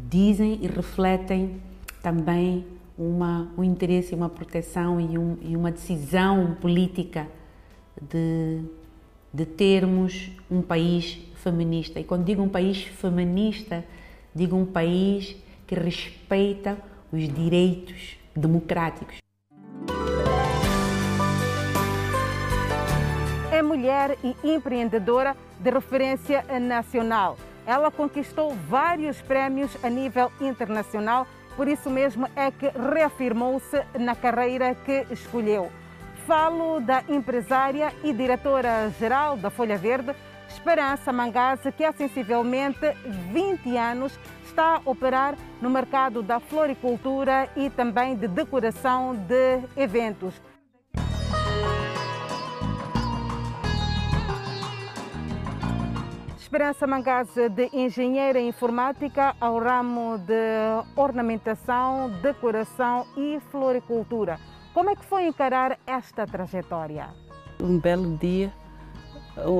dizem 0.08 0.58
e 0.62 0.66
refletem 0.66 1.60
também 2.02 2.64
uma, 2.96 3.50
um 3.56 3.64
interesse, 3.64 4.14
uma 4.14 4.28
proteção 4.28 5.00
e, 5.00 5.18
um, 5.18 5.36
e 5.42 5.56
uma 5.56 5.70
decisão 5.70 6.56
política 6.60 7.26
de, 8.00 8.62
de 9.32 9.46
termos 9.46 10.30
um 10.50 10.62
país 10.62 11.18
feminista. 11.36 12.00
E 12.00 12.04
quando 12.04 12.24
digo 12.24 12.42
um 12.42 12.48
país 12.48 12.82
feminista, 12.82 13.84
digo 14.34 14.56
um 14.56 14.66
país 14.66 15.36
que 15.66 15.74
respeita 15.74 16.78
os 17.12 17.28
direitos 17.28 18.16
democráticos. 18.34 19.21
Mulher 24.02 24.18
e 24.22 24.36
empreendedora 24.42 25.36
de 25.60 25.70
referência 25.70 26.44
nacional. 26.60 27.36
Ela 27.66 27.90
conquistou 27.90 28.54
vários 28.68 29.20
prémios 29.22 29.76
a 29.84 29.88
nível 29.88 30.32
internacional, 30.40 31.26
por 31.56 31.68
isso 31.68 31.88
mesmo 31.88 32.28
é 32.34 32.50
que 32.50 32.68
reafirmou-se 32.68 33.80
na 33.98 34.16
carreira 34.16 34.74
que 34.74 35.06
escolheu. 35.10 35.70
Falo 36.26 36.80
da 36.80 37.04
empresária 37.08 37.92
e 38.02 38.12
diretora-geral 38.12 39.36
da 39.36 39.50
Folha 39.50 39.76
Verde, 39.76 40.14
Esperança 40.48 41.12
Mangase, 41.12 41.72
que 41.72 41.84
há 41.84 41.92
sensivelmente 41.92 42.92
20 43.32 43.76
anos 43.76 44.18
está 44.44 44.76
a 44.76 44.82
operar 44.84 45.34
no 45.60 45.70
mercado 45.70 46.22
da 46.22 46.38
floricultura 46.38 47.48
e 47.56 47.70
também 47.70 48.14
de 48.14 48.28
decoração 48.28 49.14
de 49.14 49.60
eventos. 49.76 50.34
Esperança 56.52 56.86
Mangase, 56.86 57.48
de 57.48 57.70
engenheira 57.72 58.38
informática 58.38 59.34
ao 59.40 59.58
ramo 59.58 60.18
de 60.18 60.34
ornamentação, 60.94 62.10
decoração 62.20 63.06
e 63.16 63.40
floricultura. 63.50 64.38
Como 64.74 64.90
é 64.90 64.94
que 64.94 65.02
foi 65.02 65.26
encarar 65.26 65.78
esta 65.86 66.26
trajetória? 66.26 67.08
Um 67.58 67.78
belo 67.78 68.18
dia, 68.18 68.52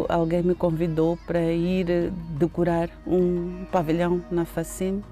alguém 0.07 0.43
me 0.43 0.55
convidou 0.55 1.17
para 1.27 1.41
ir 1.41 2.11
decorar 2.39 2.91
um 3.07 3.65
pavilhão 3.73 4.23
na 4.31 4.45
Facine 4.45 5.03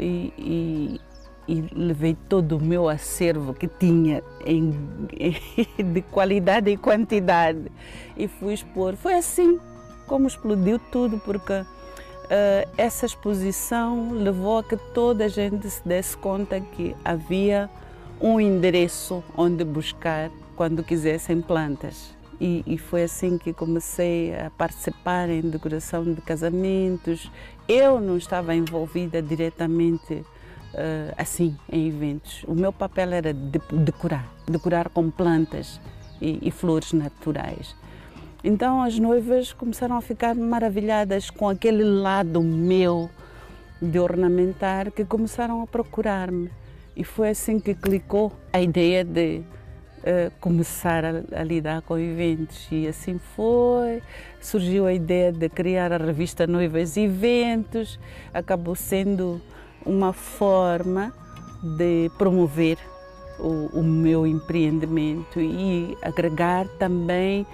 e, 0.00 0.32
e, 0.36 1.00
e 1.46 1.60
levei 1.76 2.16
todo 2.28 2.56
o 2.56 2.60
meu 2.60 2.88
acervo 2.88 3.54
que 3.54 3.68
tinha 3.68 4.20
em, 4.44 4.72
de 5.92 6.02
qualidade 6.10 6.72
e 6.72 6.76
quantidade 6.76 7.70
e 8.16 8.26
fui 8.26 8.54
expor. 8.54 8.96
Foi 8.96 9.14
assim, 9.14 9.60
como 10.08 10.26
explodiu 10.26 10.80
tudo, 10.90 11.18
porque 11.18 11.52
uh, 11.52 11.66
essa 12.76 13.06
exposição 13.06 14.10
levou 14.12 14.58
a 14.58 14.64
que 14.64 14.76
toda 14.76 15.26
a 15.26 15.28
gente 15.28 15.70
se 15.70 15.86
desse 15.86 16.16
conta 16.16 16.60
que 16.60 16.96
havia 17.04 17.70
um 18.20 18.40
endereço 18.40 19.22
onde 19.36 19.64
buscar 19.64 20.30
quando 20.56 20.82
quisessem 20.82 21.40
plantas. 21.40 22.16
E, 22.40 22.62
e, 22.66 22.78
foi 22.78 23.02
assim 23.02 23.36
que 23.36 23.52
comecei 23.52 24.32
a 24.34 24.48
participar 24.50 25.28
em 25.28 25.40
decoração 25.40 26.04
de 26.04 26.20
casamentos. 26.20 27.30
Eu 27.68 28.00
não 28.00 28.16
estava 28.16 28.54
envolvida 28.54 29.20
diretamente 29.20 30.14
uh, 30.14 31.14
assim 31.16 31.56
em 31.70 31.88
eventos. 31.88 32.44
O 32.46 32.54
meu 32.54 32.72
papel 32.72 33.12
era 33.12 33.34
de, 33.34 33.60
decorar, 33.72 34.32
decorar 34.46 34.88
com 34.88 35.10
plantas 35.10 35.80
e, 36.20 36.38
e 36.40 36.50
flores 36.52 36.92
naturais. 36.92 37.74
Então 38.42 38.82
as 38.82 38.98
noivas 38.98 39.52
começaram 39.52 39.96
a 39.96 40.00
ficar 40.00 40.34
maravilhadas 40.34 41.28
com 41.28 41.48
aquele 41.48 41.82
lado 41.82 42.40
meu 42.42 43.10
de 43.82 43.98
ornamentar 43.98 44.90
que 44.92 45.04
começaram 45.04 45.62
a 45.62 45.66
procurar-me. 45.66 46.50
E 46.96 47.04
foi 47.04 47.30
assim 47.30 47.58
que 47.58 47.74
clicou 47.74 48.32
a 48.52 48.60
ideia 48.60 49.04
de 49.04 49.42
uh, 49.98 50.32
começar 50.40 51.04
a, 51.04 51.22
a, 51.32 51.42
lidar 51.44 51.82
com 51.82 51.98
eventos. 51.98 52.68
E 52.70 52.86
assim 52.86 53.18
foi. 53.36 54.02
Surgiu 54.40 54.86
a 54.86 54.92
ideia 54.92 55.32
de 55.32 55.48
criar 55.48 55.92
a 55.92 55.96
revista 55.96 56.46
Noivas 56.46 56.96
Eventos. 56.96 57.98
Acabou 58.32 58.74
sendo 58.74 59.40
uma 59.84 60.12
forma 60.12 61.12
de 61.76 62.10
promover 62.18 62.78
o, 63.38 63.78
o 63.78 63.82
meu 63.82 64.26
empreendimento 64.26 65.40
e 65.40 65.96
agregar 66.02 66.66
também 66.78 67.46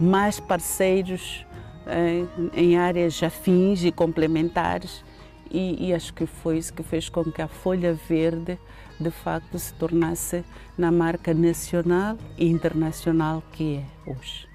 mais 0.00 0.40
parceiros 0.40 1.44
em, 1.86 2.24
eh, 2.56 2.60
em 2.60 2.78
áreas 2.78 3.22
afins 3.22 3.84
e 3.84 3.92
complementares 3.92 5.04
e, 5.50 5.88
e, 5.88 5.92
acho 5.92 6.14
que 6.14 6.26
foi 6.26 6.58
isso 6.58 6.72
que 6.72 6.82
fez 6.82 7.08
com 7.08 7.24
que 7.24 7.42
a 7.42 7.48
Folha 7.48 7.92
Verde 7.92 8.56
de 9.00 9.10
facto 9.10 9.58
se 9.58 9.74
tornasse 9.74 10.44
na 10.78 10.92
marca 10.92 11.34
nacional 11.34 12.16
e 12.38 12.48
internacional 12.48 13.42
que 13.52 13.78
é 13.78 14.10
hoje. 14.10 14.48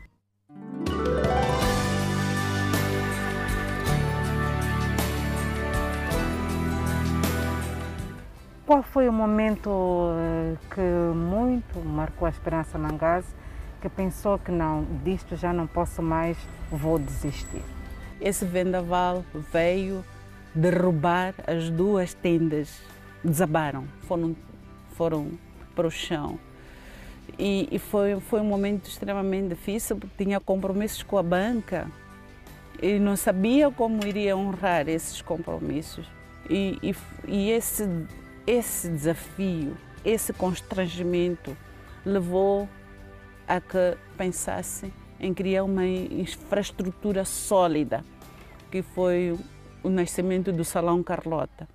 Qual 8.66 8.82
foi 8.82 9.08
o 9.08 9.14
momento 9.14 9.70
eh, 10.18 10.56
que 10.74 11.16
muito 11.16 11.80
marcou 11.86 12.26
a 12.26 12.30
Esperança 12.30 12.80
Mangase 12.80 13.28
que 13.86 13.90
pensou 13.90 14.40
que 14.40 14.52
não, 14.52 14.84
disto 15.04 15.36
já 15.36 15.54
não 15.54 15.68
posso 15.68 16.02
mais, 16.02 16.36
vou 16.72 16.98
desistir. 16.98 17.62
Esse 18.20 18.44
vendaval 18.44 19.24
veio 19.54 20.04
derrubar 20.56 21.36
as 21.46 21.70
duas 21.70 22.12
tendas, 22.12 22.82
desabaram, 23.24 23.86
foram, 24.08 24.36
foram 24.96 25.30
para 25.76 25.86
o 25.86 25.92
chão. 25.92 26.40
E, 27.38 27.68
e, 27.72 27.78
foi, 27.78 28.20
foi 28.20 28.40
um 28.40 28.46
momento 28.46 28.90
extremamente 28.90 29.50
difícil, 29.50 29.98
porque 29.98 30.24
tinha 30.24 30.40
compromissos 30.40 31.04
com 31.04 31.20
a 31.20 31.24
banca 31.24 31.88
e 32.82 32.98
não 32.98 33.16
sabia 33.16 33.70
como 33.70 34.04
iria 34.04 34.36
honrar 34.36 34.90
esses 34.90 35.22
compromissos. 35.22 36.08
E, 36.50 36.80
e, 36.82 36.96
e 37.28 37.52
esse, 37.52 37.88
esse 38.48 38.90
desafio, 38.90 39.78
esse 40.04 40.34
constrangimento 40.34 41.56
levou 42.04 42.68
a 43.48 43.60
que 43.62 43.98
pensasse 44.18 44.92
em 45.20 45.34
criar 45.34 45.64
uma 45.64 45.86
infraestrutura 45.86 47.24
sólida, 47.26 48.04
que 48.72 48.82
foi 48.82 49.38
o 49.84 49.90
nascimento 49.90 50.52
do 50.52 50.64
Salão 50.64 51.02
Carlota. 51.04 51.68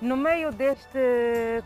No 0.00 0.18
meio 0.18 0.52
deste 0.52 0.98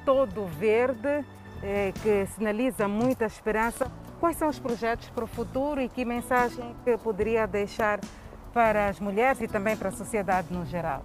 todo 0.05 0.46
verde, 0.46 1.24
eh, 1.61 1.92
que 2.03 2.24
sinaliza 2.34 2.86
muita 2.86 3.24
esperança, 3.24 3.90
quais 4.20 4.36
são 4.36 4.49
os 4.49 4.59
projetos 4.59 5.11
para 5.11 5.24
o 5.24 5.26
futuro 5.26 5.80
e 5.80 5.88
que 5.88 6.05
mensagem 6.05 6.74
que 6.84 6.96
poderia 6.99 7.46
deixar 7.46 7.99
para 8.59 8.88
as 8.88 8.98
mulheres 8.98 9.40
e 9.40 9.46
também 9.46 9.76
para 9.76 9.90
a 9.90 9.92
sociedade 9.92 10.52
no 10.52 10.66
geral? 10.66 11.04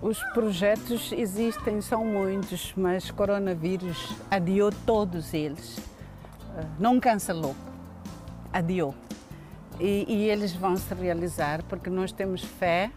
Os 0.00 0.18
projetos 0.32 1.12
existem, 1.12 1.82
são 1.82 2.06
muitos, 2.06 2.72
mas 2.74 3.10
coronavírus 3.10 4.16
adiou 4.30 4.72
todos 4.86 5.34
eles. 5.34 5.76
Eh, 6.56 6.64
não 6.78 6.98
cancelou, 6.98 7.54
adiou. 8.50 8.94
E, 9.78 10.06
e 10.08 10.30
eles 10.30 10.54
vão 10.54 10.74
se 10.74 10.94
realizar 10.94 11.62
porque 11.64 11.90
nós 11.90 12.12
temos 12.12 12.42
fé 12.42 12.90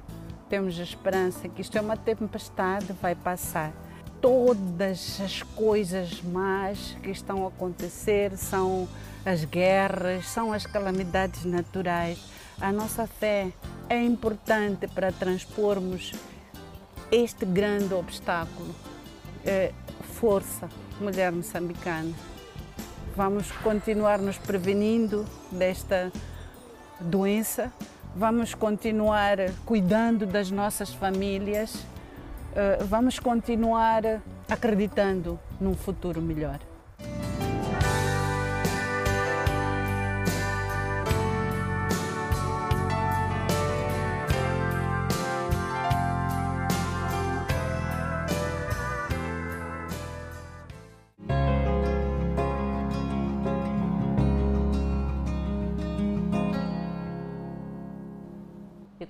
temos 0.48 0.78
esperança 0.78 1.50
que 1.50 1.62
isto 1.62 1.78
é 1.78 1.82
uma 1.82 1.98
tempestade, 1.98 2.94
vai 3.02 3.16
passar. 3.16 3.74
Todas 4.22 5.20
as 5.20 5.44
coisas 5.44 6.22
más 6.22 6.96
que 7.04 7.10
estão 7.10 7.44
a 7.44 7.50
acontecer 7.50 8.38
são 8.38 8.88
as 9.26 9.44
guerras, 9.44 10.26
são 10.28 10.54
as 10.54 10.66
calamidades 10.66 11.44
naturais. 11.44 12.35
A 12.60 12.72
nossa 12.72 13.08
fé 13.08 13.52
é 13.90 14.02
importante 14.04 14.88
para 14.88 15.12
transpormos 15.12 16.14
este 17.12 17.46
grande 17.46 17.94
obstáculo. 17.94 18.74
É, 19.46 19.72
força, 20.14 20.70
mulher 21.00 21.32
moçambicana. 21.32 22.14
Vamos 23.16 23.52
continuar 23.64 24.20
nos 24.20 24.38
prevenindo 24.38 25.26
desta 25.52 26.12
doença 27.00 27.72
vamos 28.16 28.54
continuar 28.54 29.38
cuidando 29.66 30.26
das 30.26 30.50
nossas 30.50 30.94
famílias, 30.94 31.86
eh, 32.56 32.80
vamos 32.86 33.20
continuar 33.20 34.22
acreditando 34.50 35.38
num 35.60 35.76
futuro 35.76 36.22
melhor. 36.22 36.60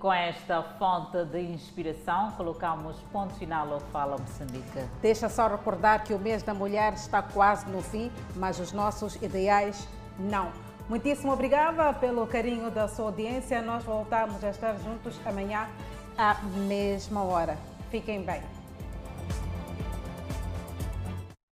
Com 0.06 0.14
esta 0.14 0.62
fonte 0.78 1.26
de 1.26 1.42
inspiração, 1.42 2.32
colocamos 2.34 2.96
ponto 3.12 3.34
final 3.34 3.74
ao 3.74 3.80
Fala 3.80 4.16
Moçambique. 4.20 4.88
Deixa 5.02 5.28
só 5.28 5.48
recordar 5.48 6.04
que 6.04 6.14
o 6.14 6.20
mês 6.20 6.44
da 6.44 6.54
mulher 6.54 6.94
está 6.94 7.24
quase 7.24 7.68
no 7.72 7.82
fim, 7.82 8.12
mas 8.36 8.60
os 8.60 8.72
nossos 8.72 9.16
ideais 9.16 9.88
não. 10.20 10.52
Muitíssimo 10.88 11.34
obrigada 11.34 11.92
pelo 11.94 12.28
carinho 12.28 12.70
da 12.70 12.88
sua 12.88 13.06
audiência. 13.06 13.64
Nós 13.64 13.84
voltamos 13.84 14.44
a 14.44 14.52
estar 14.52 14.76
juntos 14.76 15.20
amanhã 15.26 15.68
à 16.16 16.36
mesma 16.68 17.24
hora. 17.24 17.58
Fiquem 17.90 18.22
bem. 18.24 18.44